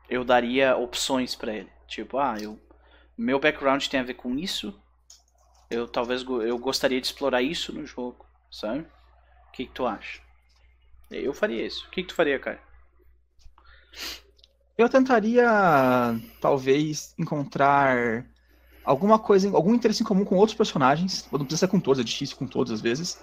Eu 0.09 0.23
daria 0.23 0.77
opções 0.77 1.35
para 1.35 1.53
ele, 1.53 1.71
tipo, 1.87 2.17
ah, 2.17 2.37
eu 2.39 2.57
meu 3.17 3.39
background 3.39 3.85
tem 3.87 3.99
a 3.99 4.03
ver 4.03 4.13
com 4.13 4.37
isso. 4.37 4.79
Eu 5.69 5.87
talvez 5.87 6.23
eu 6.23 6.57
gostaria 6.57 7.01
de 7.01 7.07
explorar 7.07 7.41
isso 7.41 7.73
no 7.73 7.85
jogo, 7.85 8.25
sabe? 8.49 8.85
Que, 9.57 9.65
que 9.65 9.73
tu 9.73 9.85
acha? 9.85 10.21
Eu 11.09 11.33
faria 11.33 11.65
isso. 11.65 11.85
O 11.87 11.89
que, 11.89 12.03
que 12.03 12.09
tu 12.09 12.15
faria, 12.15 12.39
Caio? 12.39 12.59
Eu 14.77 14.87
tentaria, 14.87 15.49
talvez, 16.39 17.13
encontrar 17.17 18.25
alguma 18.83 19.17
coisa, 19.17 19.49
algum 19.49 19.73
interesse 19.73 20.03
em 20.03 20.05
comum 20.05 20.23
com 20.23 20.35
outros 20.35 20.55
personagens. 20.55 21.27
Não 21.31 21.39
precisa 21.39 21.61
ser 21.61 21.67
com 21.67 21.79
todos, 21.79 21.99
é 21.99 22.03
difícil 22.03 22.37
com 22.37 22.45
todos 22.45 22.71
às 22.71 22.81
vezes. 22.81 23.19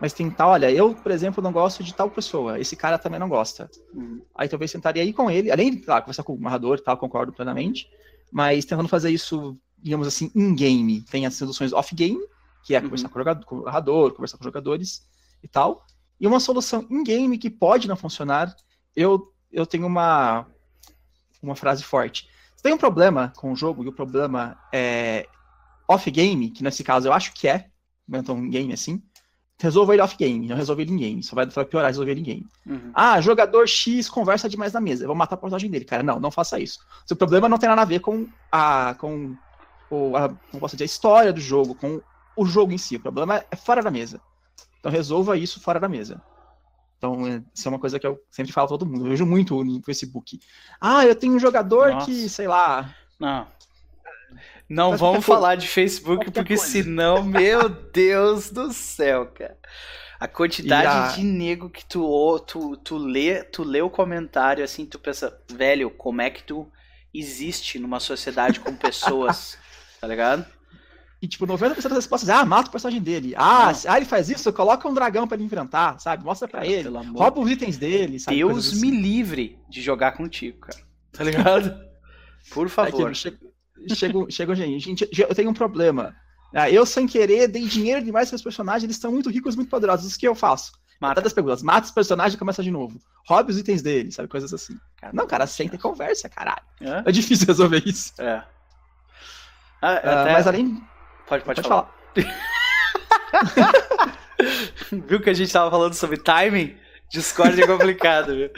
Mas 0.00 0.12
tentar, 0.12 0.46
olha, 0.48 0.70
eu, 0.70 0.94
por 0.94 1.10
exemplo, 1.12 1.42
não 1.42 1.52
gosto 1.52 1.82
de 1.82 1.94
tal 1.94 2.10
pessoa, 2.10 2.58
esse 2.58 2.76
cara 2.76 2.98
também 2.98 3.20
não 3.20 3.28
gosta. 3.28 3.68
Uhum. 3.92 4.22
Aí 4.34 4.48
talvez 4.48 4.70
tentaria 4.72 5.04
ir 5.04 5.12
com 5.12 5.30
ele, 5.30 5.50
além 5.50 5.70
de 5.72 5.78
claro, 5.78 6.02
conversar 6.04 6.22
com 6.24 6.34
o 6.34 6.40
narrador 6.40 6.78
e 6.78 6.82
tal, 6.82 6.96
concordo 6.96 7.32
plenamente. 7.32 7.88
mas 8.34 8.64
tentando 8.64 8.88
fazer 8.88 9.10
isso, 9.10 9.58
digamos 9.78 10.06
assim, 10.06 10.30
in-game. 10.34 11.02
Tem 11.02 11.26
as 11.26 11.34
soluções 11.34 11.72
off-game, 11.72 12.18
que 12.64 12.74
é 12.74 12.78
Uhum. 12.78 12.84
conversar 12.84 13.08
com 13.10 13.16
o 13.18 13.20
jogador, 13.20 13.44
com 13.44 13.56
o 13.56 13.62
narrador, 13.64 14.12
conversar 14.12 14.38
com 14.38 14.42
os 14.42 14.46
jogadores 14.46 15.06
e 15.42 15.48
tal. 15.48 15.84
E 16.20 16.26
uma 16.26 16.40
solução 16.40 16.86
in-game 16.90 17.36
que 17.38 17.50
pode 17.50 17.88
não 17.88 17.96
funcionar. 17.96 18.54
Eu, 18.94 19.32
eu 19.50 19.66
tenho 19.66 19.86
uma, 19.86 20.46
uma 21.42 21.56
frase 21.56 21.82
forte. 21.82 22.28
Se 22.56 22.62
tem 22.62 22.72
um 22.72 22.78
problema 22.78 23.32
com 23.36 23.52
o 23.52 23.56
jogo, 23.56 23.82
e 23.82 23.88
o 23.88 23.92
problema 23.92 24.58
é 24.72 25.26
off-game, 25.88 26.50
que 26.50 26.62
nesse 26.62 26.84
caso 26.84 27.08
eu 27.08 27.12
acho 27.12 27.32
que 27.32 27.48
é, 27.48 27.66
então 28.08 28.36
um 28.36 28.48
game 28.48 28.72
assim, 28.72 29.02
resolva 29.62 29.94
ele 29.94 30.02
off-game, 30.02 30.48
não 30.48 30.56
resolve 30.56 30.82
ele 30.82 30.92
em 30.92 30.96
game. 30.96 31.22
Só 31.22 31.36
vai, 31.36 31.46
piorar 31.46 31.88
resolver 31.88 32.10
ele 32.10 32.20
em 32.20 32.24
game. 32.24 32.46
Uhum. 32.66 32.90
Ah, 32.94 33.20
jogador 33.20 33.66
X 33.68 34.08
conversa 34.08 34.48
demais 34.48 34.72
na 34.72 34.80
mesa. 34.80 35.04
Eu 35.04 35.08
vou 35.08 35.16
matar 35.16 35.36
a 35.36 35.38
portagem 35.38 35.70
dele, 35.70 35.84
cara. 35.84 36.02
Não, 36.02 36.18
não 36.18 36.30
faça 36.30 36.58
isso. 36.58 36.80
Seu 37.06 37.16
problema 37.16 37.48
não 37.48 37.58
tem 37.58 37.68
nada 37.68 37.82
a 37.82 37.86
ver 37.86 38.00
com 38.00 38.26
a. 38.50 38.94
com 38.98 39.36
o, 39.90 40.16
a, 40.16 40.28
como 40.28 40.60
posso 40.60 40.76
dizer, 40.76 40.84
a 40.84 40.86
história 40.86 41.32
do 41.32 41.40
jogo, 41.40 41.74
com 41.74 42.00
o 42.36 42.44
jogo 42.44 42.72
em 42.72 42.78
si. 42.78 42.96
O 42.96 43.00
problema 43.00 43.44
é 43.50 43.56
fora 43.56 43.82
da 43.82 43.90
mesa. 43.90 44.20
Então 44.82 44.90
resolva 44.90 45.36
isso 45.38 45.60
fora 45.60 45.78
da 45.78 45.88
mesa. 45.88 46.20
Então, 46.98 47.24
é- 47.26 47.40
isso 47.54 47.68
é 47.68 47.70
uma 47.70 47.78
coisa 47.78 48.00
que 48.00 48.06
eu 48.06 48.20
sempre 48.30 48.52
falo 48.52 48.66
pra 48.66 48.78
todo 48.78 48.88
mundo. 48.88 49.04
Eu 49.06 49.10
vejo 49.10 49.24
muito 49.24 49.62
no 49.62 49.80
Facebook. 49.82 50.40
Ah, 50.80 51.06
eu 51.06 51.14
tenho 51.14 51.34
um 51.34 51.38
jogador 51.38 51.90
Nossa. 51.92 52.06
que, 52.06 52.28
sei 52.28 52.48
lá. 52.48 52.92
Não. 53.18 53.46
Não 54.68 54.90
Faz 54.90 55.00
vamos 55.00 55.00
qualquer 55.00 55.26
coisa. 55.26 55.40
falar 55.40 55.54
de 55.56 55.68
Facebook, 55.68 56.30
porque 56.30 56.56
coisa. 56.56 56.64
senão, 56.72 57.22
meu 57.24 57.68
Deus 57.68 58.50
do 58.50 58.72
céu, 58.72 59.26
cara. 59.26 59.56
A 60.18 60.26
quantidade 60.28 60.86
a- 60.86 61.08
de 61.14 61.22
nego 61.22 61.68
que 61.68 61.84
tu, 61.84 62.38
tu, 62.40 62.76
tu, 62.78 62.96
lê, 62.96 63.42
tu 63.44 63.62
lê 63.64 63.82
o 63.82 63.90
comentário 63.90 64.64
assim, 64.64 64.86
tu 64.86 64.98
pensa, 64.98 65.36
velho, 65.52 65.90
como 65.90 66.22
é 66.22 66.30
que 66.30 66.42
tu 66.44 66.70
existe 67.12 67.78
numa 67.78 68.00
sociedade 68.00 68.58
com 68.60 68.74
pessoas, 68.74 69.58
tá 70.00 70.06
ligado? 70.06 70.46
E, 71.22 71.28
tipo, 71.28 71.46
90% 71.46 71.76
das 71.84 71.92
respostas 71.92 72.28
é, 72.28 72.32
ah, 72.32 72.44
mata 72.44 72.68
o 72.68 72.72
personagem 72.72 73.00
dele. 73.00 73.32
Ah, 73.36 73.66
Não. 73.66 73.74
se- 73.74 73.86
ah, 73.86 73.96
ele 73.96 74.04
faz 74.06 74.28
isso, 74.28 74.52
coloca 74.52 74.88
um 74.88 74.92
dragão 74.92 75.26
pra 75.28 75.36
ele 75.36 75.44
enfrentar, 75.44 75.98
sabe? 76.00 76.24
Mostra 76.24 76.48
pra 76.48 76.60
Cara, 76.62 76.72
ele. 76.72 76.88
Rouba 76.88 77.38
os 77.40 77.48
itens 77.48 77.76
dele, 77.78 78.18
sabe? 78.18 78.38
Deus 78.38 78.52
Coisas 78.52 78.80
me 78.80 78.88
assim. 78.88 79.00
livre 79.00 79.58
de 79.70 79.80
jogar 79.80 80.12
contigo, 80.12 80.58
cara. 80.58 80.78
Tá 81.12 81.22
ligado? 81.22 81.78
Por 82.50 82.68
favor. 82.68 83.06
Aqui, 83.08 83.14
chega, 83.14 83.38
chega, 83.94 84.30
chega, 84.30 84.54
gente, 84.56 84.80
gente, 84.84 85.08
eu 85.20 85.32
tenho 85.34 85.50
um 85.50 85.54
problema. 85.54 86.12
Ah, 86.52 86.68
eu, 86.68 86.84
sem 86.84 87.06
querer, 87.06 87.46
dei 87.46 87.66
dinheiro 87.66 88.04
demais 88.04 88.28
para 88.28 88.36
os 88.36 88.42
personagens, 88.42 88.82
eles 88.84 88.96
estão 88.96 89.12
muito 89.12 89.30
ricos, 89.30 89.54
muito 89.54 89.68
poderosos. 89.70 90.12
O 90.14 90.18
que 90.18 90.26
eu 90.26 90.34
faço? 90.34 90.72
Mata. 91.00 91.14
Mata 91.20 91.26
as 91.28 91.32
perguntas, 91.32 91.62
mata 91.62 91.86
os 91.86 91.90
personagens 91.92 92.34
e 92.34 92.38
começa 92.38 92.62
de 92.64 92.70
novo. 92.70 93.00
Roube 93.28 93.52
os 93.52 93.58
itens 93.58 93.80
deles, 93.80 94.16
sabe? 94.16 94.28
Coisas 94.28 94.52
assim. 94.52 94.76
Não, 95.12 95.26
cara, 95.26 95.46
senta 95.46 95.76
e 95.76 95.78
conversa, 95.78 96.28
caralho. 96.28 96.62
Hã? 96.80 97.02
É 97.06 97.12
difícil 97.12 97.46
resolver 97.48 97.82
isso. 97.86 98.12
É. 98.20 98.42
Ah, 99.80 99.94
Ah, 100.04 100.22
até- 100.22 100.32
Mas 100.32 100.46
além. 100.46 100.82
Pode, 101.26 101.44
pode, 101.44 101.62
Pode, 101.62 101.68
falar. 101.68 101.94
falar. 102.14 102.32
Viu 105.06 105.20
que 105.20 105.30
a 105.30 105.34
gente 105.34 105.52
tava 105.52 105.70
falando 105.70 105.94
sobre 105.94 106.16
timing? 106.18 106.76
Discord 107.10 107.60
é 107.62 107.66
complicado, 107.66 108.34
viu? 108.34 108.50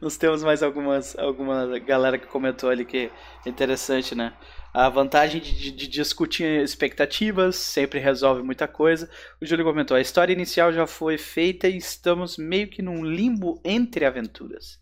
Nós 0.00 0.16
temos 0.16 0.42
mais 0.42 0.62
algumas, 0.64 1.16
alguma 1.16 1.78
galera 1.78 2.18
que 2.18 2.26
comentou 2.26 2.68
ali 2.70 2.84
que 2.84 3.10
é 3.46 3.48
interessante, 3.48 4.16
né? 4.16 4.32
A 4.74 4.88
vantagem 4.88 5.40
de, 5.40 5.52
de- 5.54 5.70
de 5.70 5.86
discutir 5.88 6.60
expectativas 6.62 7.54
sempre 7.56 8.00
resolve 8.00 8.42
muita 8.42 8.66
coisa. 8.66 9.08
O 9.40 9.46
Júlio 9.46 9.64
comentou: 9.64 9.96
a 9.96 10.00
história 10.00 10.32
inicial 10.32 10.72
já 10.72 10.86
foi 10.88 11.16
feita 11.18 11.68
e 11.68 11.76
estamos 11.76 12.36
meio 12.36 12.68
que 12.68 12.82
num 12.82 13.04
limbo 13.04 13.60
entre 13.64 14.04
aventuras. 14.04 14.80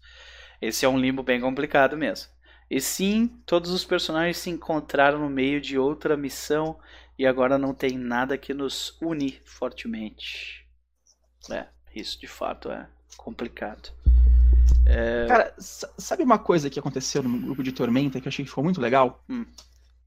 Esse 0.62 0.86
é 0.86 0.88
um 0.88 0.98
limbo 0.98 1.22
bem 1.22 1.38
complicado 1.40 1.96
mesmo. 1.98 2.30
E 2.70 2.80
sim, 2.80 3.28
todos 3.46 3.70
os 3.70 3.84
personagens 3.84 4.36
se 4.38 4.50
encontraram 4.50 5.18
no 5.18 5.30
meio 5.30 5.60
de 5.60 5.78
outra 5.78 6.16
missão 6.16 6.78
e 7.18 7.26
agora 7.26 7.56
não 7.58 7.72
tem 7.72 7.96
nada 7.96 8.36
que 8.36 8.52
nos 8.52 8.96
une 9.00 9.40
fortemente. 9.44 10.66
É, 11.50 11.66
isso 11.94 12.20
de 12.20 12.26
fato 12.26 12.70
é 12.70 12.86
complicado. 13.16 13.90
Cara, 15.26 15.54
sa- 15.58 15.90
sabe 15.98 16.22
uma 16.22 16.38
coisa 16.38 16.68
que 16.70 16.78
aconteceu 16.78 17.22
no 17.22 17.38
grupo 17.38 17.62
de 17.62 17.72
Tormenta 17.72 18.20
que 18.20 18.26
eu 18.26 18.30
achei 18.30 18.44
que 18.44 18.50
foi 18.50 18.64
muito 18.64 18.80
legal? 18.80 19.22
Hum. 19.28 19.44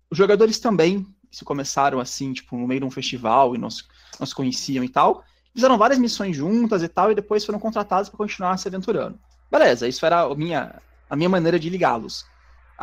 Os 0.09 0.17
jogadores 0.17 0.59
também 0.59 1.05
se 1.31 1.45
começaram 1.45 1.99
assim, 1.99 2.33
tipo, 2.33 2.57
no 2.57 2.67
meio 2.67 2.81
de 2.81 2.85
um 2.85 2.91
festival 2.91 3.55
e 3.55 3.57
nós, 3.57 3.87
nós 4.19 4.33
conheciam 4.33 4.83
e 4.83 4.89
tal. 4.89 5.23
Fizeram 5.53 5.77
várias 5.77 5.99
missões 5.99 6.35
juntas 6.35 6.83
e 6.83 6.87
tal, 6.87 7.11
e 7.11 7.15
depois 7.15 7.45
foram 7.45 7.59
contratados 7.59 8.09
para 8.09 8.17
continuar 8.17 8.57
se 8.57 8.67
aventurando. 8.67 9.19
Beleza, 9.49 9.87
isso 9.87 10.05
era 10.05 10.21
a 10.21 10.35
minha, 10.35 10.81
a 11.09 11.15
minha 11.15 11.29
maneira 11.29 11.59
de 11.59 11.69
ligá-los. 11.69 12.25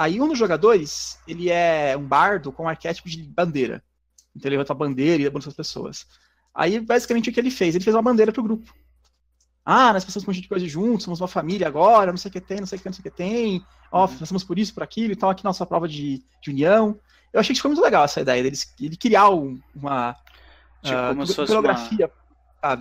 Aí 0.01 0.21
um 0.21 0.29
dos 0.29 0.39
jogadores, 0.39 1.19
ele 1.27 1.51
é 1.51 1.97
um 1.97 2.07
bardo 2.07 2.53
com 2.53 2.63
um 2.63 2.69
arquétipo 2.69 3.09
de 3.09 3.21
bandeira. 3.25 3.83
Então 4.35 4.49
ele 4.49 4.55
levanta 4.57 4.73
a 4.73 4.77
bandeira 4.77 5.21
e 5.21 5.25
levanta 5.25 5.49
as 5.49 5.55
pessoas. 5.55 6.07
Aí, 6.55 6.79
basicamente, 6.79 7.31
o 7.31 7.33
que 7.33 7.41
ele 7.41 7.51
fez? 7.51 7.75
Ele 7.75 7.83
fez 7.83 7.97
uma 7.97 8.03
bandeira 8.03 8.31
pro 8.31 8.43
grupo. 8.45 8.73
Ah, 9.65 9.93
nós 9.93 10.05
passamos 10.05 10.25
um 10.25 10.31
monte 10.31 10.41
de 10.41 10.49
coisa 10.49 10.69
juntos, 10.69 11.03
somos 11.03 11.21
uma 11.21 11.27
família 11.27 11.67
agora, 11.67 12.13
não 12.13 12.17
sei 12.17 12.29
o 12.29 12.33
que 12.33 12.41
tem, 12.41 12.61
não 12.61 12.67
sei 12.67 12.79
o 12.79 12.81
que, 12.81 12.87
não 12.89 12.93
sei 12.93 13.01
o 13.01 13.03
que 13.03 13.11
tem. 13.11 13.61
Ó, 13.91 14.03
Uhum. 14.07 14.19
passamos 14.19 14.45
por 14.45 14.57
isso, 14.57 14.73
por 14.73 14.85
aquilo, 14.85 15.13
então 15.13 15.29
aqui 15.29 15.43
nossa 15.45 15.67
prova 15.67 15.89
de, 15.89 16.23
de 16.41 16.51
união. 16.51 16.99
Eu 17.33 17.41
achei 17.41 17.55
que 17.55 17.61
foi 17.61 17.71
muito 17.71 17.83
legal 17.83 18.05
essa 18.05 18.21
ideia 18.21 18.41
deles, 18.43 18.73
ele 18.81 18.97
criar 18.97 19.31
um- 19.31 19.59
uma 19.75 20.17
Tipo, 20.83 20.97
como 21.09 21.27
se 21.27 21.35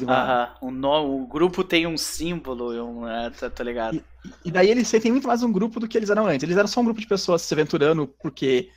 Aham, 0.08 0.56
o, 0.62 0.72
no- 0.72 1.22
o 1.24 1.28
grupo 1.28 1.64
tem 1.64 1.86
um 1.88 1.98
símbolo, 1.98 2.74
e 2.74 2.80
um, 2.82 3.08
é, 3.08 3.30
tá, 3.30 3.49
tá 3.49 3.64
ligado? 3.64 4.02
E 4.44 4.52
daí 4.52 4.70
eles 4.70 4.88
sentem 4.88 5.12
muito 5.12 5.28
mais 5.28 5.44
um 5.44 5.52
grupo 5.52 5.80
do 5.80 5.88
que 5.88 5.98
eles 5.98 6.10
eram 6.10 6.26
antes. 6.28 6.44
Eles 6.44 6.58
eram 6.58 6.68
só 6.68 6.82
um 6.82 6.86
grupo 6.86 6.99
de 6.99 7.08
pessoas 7.08 7.41
se 7.41 7.54
aventurando 7.54 8.08
porque 8.22 8.70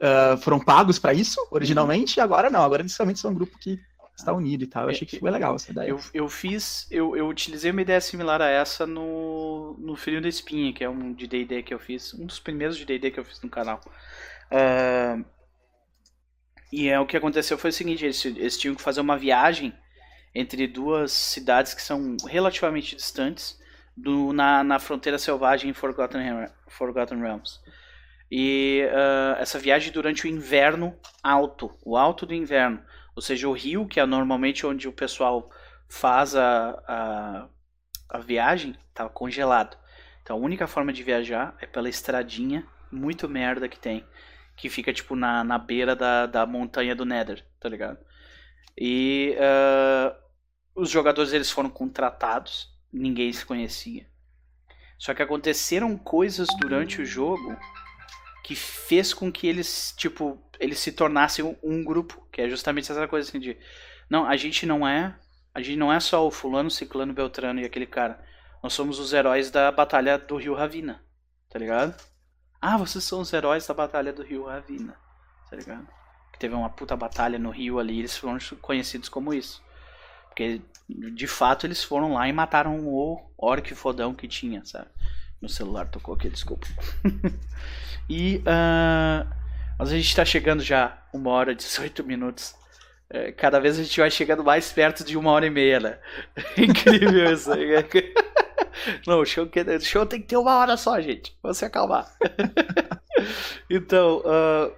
ah, 0.00 0.36
foram 0.38 0.60
pagos 0.60 0.98
pra 0.98 1.14
isso, 1.14 1.40
originalmente, 1.50 2.18
e 2.18 2.20
agora 2.20 2.50
não. 2.50 2.62
Agora 2.64 2.82
eles 2.82 2.96
realmente 2.96 3.20
são 3.20 3.30
um 3.32 3.34
grupo 3.34 3.58
que 3.58 3.80
está 4.16 4.32
unido 4.34 4.64
e 4.64 4.68
tal. 4.68 4.84
Eu 4.84 4.90
achei 4.90 5.06
que 5.06 5.18
foi 5.18 5.30
legal 5.30 5.56
essa 5.56 5.72
ideia. 5.72 5.90
Eu, 5.90 5.98
eu 6.14 6.28
fiz, 6.28 6.86
eu, 6.90 7.16
eu 7.16 7.28
utilizei 7.28 7.70
uma 7.70 7.82
ideia 7.82 8.00
similar 8.00 8.40
a 8.40 8.48
essa 8.48 8.86
no, 8.86 9.74
no 9.78 9.96
Filho 9.96 10.20
da 10.22 10.28
Espinha, 10.28 10.72
que 10.72 10.84
é 10.84 10.88
um 10.88 11.12
de 11.12 11.26
D&D 11.26 11.62
que 11.62 11.74
eu 11.74 11.78
fiz, 11.78 12.14
um 12.14 12.26
dos 12.26 12.38
primeiros 12.38 12.76
de 12.76 12.84
D&D 12.84 13.10
que 13.10 13.18
eu 13.20 13.24
fiz 13.24 13.40
no 13.42 13.50
canal. 13.50 13.80
Ah, 14.50 15.18
e 16.72 16.88
é 16.88 16.98
o 16.98 17.06
que 17.06 17.16
aconteceu 17.16 17.58
foi 17.58 17.70
o 17.70 17.72
seguinte, 17.72 18.04
eles, 18.04 18.24
eles 18.24 18.58
tinham 18.58 18.74
que 18.74 18.82
fazer 18.82 19.00
uma 19.00 19.16
viagem 19.18 19.72
entre 20.34 20.66
duas 20.66 21.12
cidades 21.12 21.74
que 21.74 21.82
são 21.82 22.16
relativamente 22.26 22.96
distantes 22.96 23.60
do, 23.96 24.32
na, 24.32 24.64
na 24.64 24.78
fronteira 24.78 25.18
selvagem 25.18 25.70
em 25.70 25.74
Forgotten, 25.74 26.48
Forgotten 26.68 27.20
Realms. 27.20 27.60
E 28.30 28.88
ah, 28.90 29.36
essa 29.38 29.58
viagem 29.58 29.92
durante 29.92 30.24
o 30.24 30.28
inverno 30.28 30.96
alto, 31.22 31.70
o 31.84 31.98
alto 31.98 32.24
do 32.24 32.34
inverno. 32.34 32.82
Ou 33.14 33.20
seja, 33.20 33.46
o 33.46 33.52
rio, 33.52 33.86
que 33.86 34.00
é 34.00 34.06
normalmente 34.06 34.66
onde 34.66 34.88
o 34.88 34.92
pessoal 34.92 35.50
faz 35.86 36.34
a, 36.34 36.82
a, 36.88 37.48
a 38.08 38.18
viagem, 38.18 38.74
estava 38.88 39.10
congelado. 39.10 39.76
Então 40.22 40.36
a 40.36 40.40
única 40.40 40.66
forma 40.66 40.94
de 40.94 41.02
viajar 41.02 41.54
é 41.60 41.66
pela 41.66 41.90
estradinha 41.90 42.66
muito 42.90 43.28
merda 43.28 43.68
que 43.68 43.78
tem. 43.78 44.02
Que 44.56 44.70
fica 44.70 44.94
tipo 44.94 45.14
na, 45.14 45.44
na 45.44 45.58
beira 45.58 45.94
da, 45.94 46.24
da 46.24 46.46
montanha 46.46 46.94
do 46.94 47.04
Nether, 47.04 47.44
tá 47.60 47.68
ligado? 47.68 47.98
E 48.76 49.36
ah, 49.38 50.16
os 50.74 50.90
jogadores 50.90 51.32
eles 51.32 51.50
foram 51.50 51.70
contratados, 51.70 52.68
ninguém 52.92 53.32
se 53.32 53.44
conhecia. 53.44 54.06
Só 54.98 55.12
que 55.14 55.22
aconteceram 55.22 55.96
coisas 55.96 56.48
durante 56.60 57.02
o 57.02 57.06
jogo 57.06 57.56
que 58.44 58.54
fez 58.54 59.12
com 59.12 59.30
que 59.32 59.46
eles, 59.46 59.94
tipo, 59.96 60.40
eles 60.58 60.78
se 60.78 60.92
tornassem 60.92 61.44
um, 61.44 61.56
um 61.62 61.84
grupo, 61.84 62.26
que 62.30 62.40
é 62.40 62.48
justamente 62.48 62.90
essa 62.90 63.08
coisa 63.08 63.28
assim 63.28 63.40
de, 63.40 63.56
não, 64.08 64.26
a 64.26 64.36
gente 64.36 64.66
não 64.66 64.86
é, 64.86 65.16
a 65.54 65.60
gente 65.60 65.76
não 65.76 65.92
é 65.92 66.00
só 66.00 66.26
o 66.26 66.30
fulano, 66.30 66.70
ciclano, 66.70 67.12
beltrano 67.12 67.60
e 67.60 67.64
aquele 67.64 67.86
cara. 67.86 68.24
Nós 68.62 68.72
somos 68.72 68.98
os 68.98 69.12
heróis 69.12 69.50
da 69.50 69.70
batalha 69.72 70.18
do 70.18 70.36
Rio 70.36 70.54
Ravina, 70.54 71.02
tá 71.48 71.58
ligado? 71.58 72.00
Ah, 72.60 72.76
vocês 72.76 73.02
são 73.02 73.20
os 73.20 73.32
heróis 73.32 73.66
da 73.66 73.74
batalha 73.74 74.12
do 74.12 74.22
Rio 74.22 74.44
Ravina, 74.44 74.96
tá 75.50 75.56
ligado? 75.56 75.88
Que 76.32 76.38
teve 76.38 76.54
uma 76.54 76.70
puta 76.70 76.96
batalha 76.96 77.38
no 77.38 77.50
Rio 77.50 77.78
ali, 77.78 77.98
eles 77.98 78.16
foram 78.16 78.38
conhecidos 78.60 79.08
como 79.08 79.34
isso. 79.34 79.62
Porque, 80.28 80.62
de 80.88 81.26
fato, 81.26 81.66
eles 81.66 81.84
foram 81.84 82.14
lá 82.14 82.26
e 82.28 82.32
mataram 82.32 82.78
o 82.80 83.20
orc 83.36 83.74
fodão 83.74 84.14
que 84.14 84.26
tinha, 84.26 84.64
sabe? 84.64 84.88
Meu 85.40 85.48
celular 85.48 85.88
tocou 85.88 86.14
aqui, 86.14 86.30
desculpa. 86.30 86.66
e 88.08 88.42
ah, 88.46 89.26
mas 89.78 89.90
a 89.90 89.96
gente 89.96 90.14
tá 90.14 90.24
chegando 90.24 90.62
já 90.62 90.96
uma 91.12 91.30
hora 91.30 91.52
e 91.52 91.56
18 91.56 92.04
minutos. 92.04 92.54
É, 93.10 93.32
cada 93.32 93.58
vez 93.58 93.78
a 93.78 93.82
gente 93.82 93.98
vai 93.98 94.10
chegando 94.10 94.44
mais 94.44 94.72
perto 94.72 95.04
de 95.04 95.18
uma 95.18 95.32
hora 95.32 95.44
e 95.44 95.50
meia, 95.50 95.80
né? 95.80 95.98
Incrível 96.56 97.32
isso. 97.32 97.50
Não, 99.06 99.20
o 99.20 99.26
show, 99.26 99.46
show 99.80 100.06
tem 100.06 100.20
que 100.20 100.28
ter 100.28 100.36
uma 100.36 100.56
hora 100.56 100.76
só, 100.76 101.00
gente. 101.00 101.36
Vamos 101.42 101.58
se 101.58 101.64
acalmar. 101.64 102.10
então, 103.68 104.22
ah, 104.24 104.70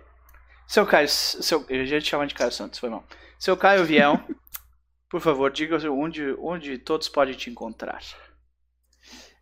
seu 0.66 0.86
Caio, 0.86 1.08
seu, 1.08 1.64
eu 1.68 1.86
já 1.86 2.00
te 2.00 2.08
chamava 2.08 2.28
de 2.28 2.34
Caio 2.34 2.52
Santos, 2.52 2.78
foi 2.78 2.90
mal. 2.90 3.04
Seu 3.38 3.56
Caio 3.56 3.84
Vião, 3.84 4.24
por 5.08 5.20
favor, 5.20 5.50
diga 5.50 5.76
onde, 5.90 6.34
onde 6.38 6.78
todos 6.78 7.08
podem 7.08 7.34
te 7.34 7.50
encontrar. 7.50 8.00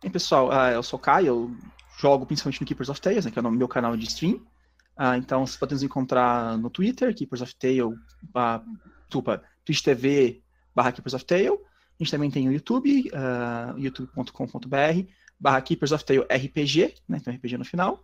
Bem, 0.01 0.11
pessoal, 0.11 0.51
ah, 0.51 0.71
eu 0.71 0.83
sou 0.83 0.99
o 0.99 1.01
Caio, 1.01 1.27
eu 1.27 1.57
jogo 1.97 2.25
principalmente 2.25 2.59
no 2.59 2.67
Keepers 2.67 2.89
of 2.89 2.99
Tales, 2.99 3.25
né, 3.25 3.31
que 3.31 3.39
é 3.39 3.41
o 3.41 3.51
meu 3.51 3.67
canal 3.67 3.95
de 3.95 4.05
stream. 4.05 4.35
Uh, 4.99 5.15
então, 5.17 5.45
você 5.45 5.57
pode 5.57 5.73
nos 5.73 5.81
encontrar 5.81 6.57
no 6.57 6.69
Twitter, 6.69 7.15
Keepers 7.15 7.41
of 7.41 7.55
Tale, 7.55 7.81
uh, 7.81 7.95
desculpa, 9.07 9.41
Twitch 9.65 9.81
TV 9.81 10.41
barra 10.75 10.91
Keepers 10.91 11.13
of 11.13 11.25
Tale. 11.25 11.47
A 11.47 12.03
gente 12.03 12.11
também 12.11 12.29
tem 12.29 12.47
o 12.47 12.51
YouTube, 12.51 13.09
uh, 13.09 13.79
youtube.com.br 13.79 15.07
barra 15.39 15.61
Keepers 15.61 15.91
of 15.91 16.05
Tale 16.05 16.21
RPG, 16.21 16.95
né, 17.07 17.17
então 17.21 17.33
RPG 17.33 17.57
no 17.57 17.65
final. 17.65 18.03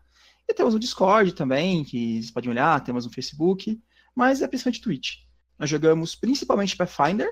E 0.49 0.53
temos 0.55 0.73
o 0.73 0.79
Discord 0.79 1.31
também, 1.33 1.83
que 1.83 2.15
vocês 2.15 2.31
podem 2.31 2.49
olhar, 2.49 2.83
temos 2.83 3.05
o 3.05 3.11
Facebook, 3.11 3.79
mas 4.15 4.41
é 4.41 4.47
principalmente 4.47 4.81
Twitch. 4.81 5.17
Nós 5.59 5.69
jogamos 5.69 6.15
principalmente 6.15 6.75
Pathfinder, 6.75 7.31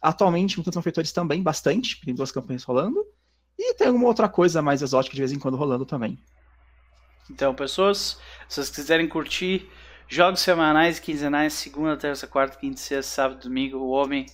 atualmente 0.00 0.56
muitos 0.56 0.82
feitores 0.82 1.12
também, 1.12 1.42
bastante, 1.42 2.00
tem 2.00 2.14
duas 2.14 2.32
campanhas 2.32 2.64
rolando, 2.64 3.04
e 3.58 3.74
tem 3.74 3.88
alguma 3.88 4.06
outra 4.06 4.30
coisa 4.30 4.62
mais 4.62 4.80
exótica 4.80 5.14
de 5.14 5.20
vez 5.20 5.30
em 5.30 5.38
quando 5.38 5.58
rolando 5.58 5.84
também. 5.84 6.18
Então, 7.30 7.54
pessoas, 7.54 8.18
se 8.48 8.54
vocês 8.54 8.70
quiserem 8.70 9.06
curtir 9.06 9.68
jogos 10.08 10.40
semanais 10.40 10.96
e 10.96 11.02
quinzenais, 11.02 11.52
segunda, 11.52 11.98
terça, 11.98 12.26
quarta, 12.26 12.56
quinta, 12.56 12.80
sexta, 12.80 13.12
sábado, 13.12 13.42
domingo, 13.42 13.76
o 13.76 13.90
homem 13.90 14.24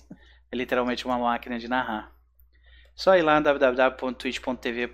é 0.49 0.55
literalmente 0.55 1.05
uma 1.05 1.19
máquina 1.19 1.59
de 1.59 1.67
narrar. 1.67 2.15
Só 2.95 3.17
ir 3.17 3.23
lá 3.23 3.41
www.twitch.tv 3.41 4.93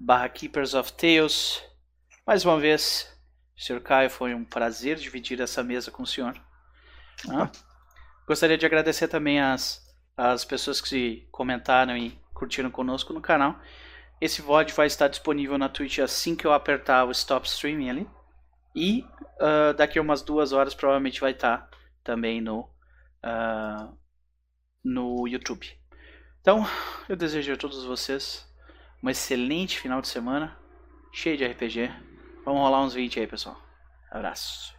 barra 0.00 0.28
Keepers 0.28 0.74
of 0.74 0.92
Tales. 0.94 1.62
Mais 2.26 2.44
uma 2.44 2.58
vez, 2.58 3.08
Sr. 3.56 3.80
Caio, 3.80 4.10
foi 4.10 4.34
um 4.34 4.44
prazer 4.44 4.96
dividir 4.96 5.40
essa 5.40 5.62
mesa 5.62 5.92
com 5.92 6.02
o 6.02 6.06
senhor. 6.06 6.34
Ah. 7.30 7.48
Gostaria 8.26 8.58
de 8.58 8.66
agradecer 8.66 9.06
também 9.06 9.40
as, 9.40 9.80
as 10.16 10.44
pessoas 10.44 10.80
que 10.80 11.28
comentaram 11.30 11.96
e 11.96 12.18
curtiram 12.34 12.68
conosco 12.68 13.12
no 13.12 13.20
canal. 13.20 13.56
Esse 14.20 14.42
VOD 14.42 14.72
vai 14.72 14.88
estar 14.88 15.06
disponível 15.06 15.56
na 15.56 15.68
Twitch 15.68 16.00
assim 16.00 16.34
que 16.34 16.44
eu 16.44 16.52
apertar 16.52 17.04
o 17.04 17.12
Stop 17.12 17.46
Streaming 17.46 17.90
ali. 17.90 18.10
E 18.74 19.06
uh, 19.40 19.72
daqui 19.76 19.96
a 19.96 20.02
umas 20.02 20.20
duas 20.20 20.52
horas 20.52 20.74
provavelmente 20.74 21.20
vai 21.20 21.30
estar 21.30 21.70
também 22.02 22.40
no, 22.40 22.68
uh, 23.24 23.96
no 24.82 25.28
YouTube. 25.28 25.70
Então, 26.40 26.66
eu 27.08 27.14
desejo 27.14 27.52
a 27.52 27.56
todos 27.56 27.84
vocês 27.84 28.44
um 29.00 29.08
excelente 29.08 29.78
final 29.78 30.02
de 30.02 30.08
semana, 30.08 30.58
cheio 31.12 31.36
de 31.36 31.46
RPG. 31.46 32.15
Vamos 32.46 32.62
rolar 32.62 32.82
uns 32.84 32.94
20 32.94 33.18
aí, 33.18 33.26
pessoal. 33.26 33.60
Abraço. 34.08 34.75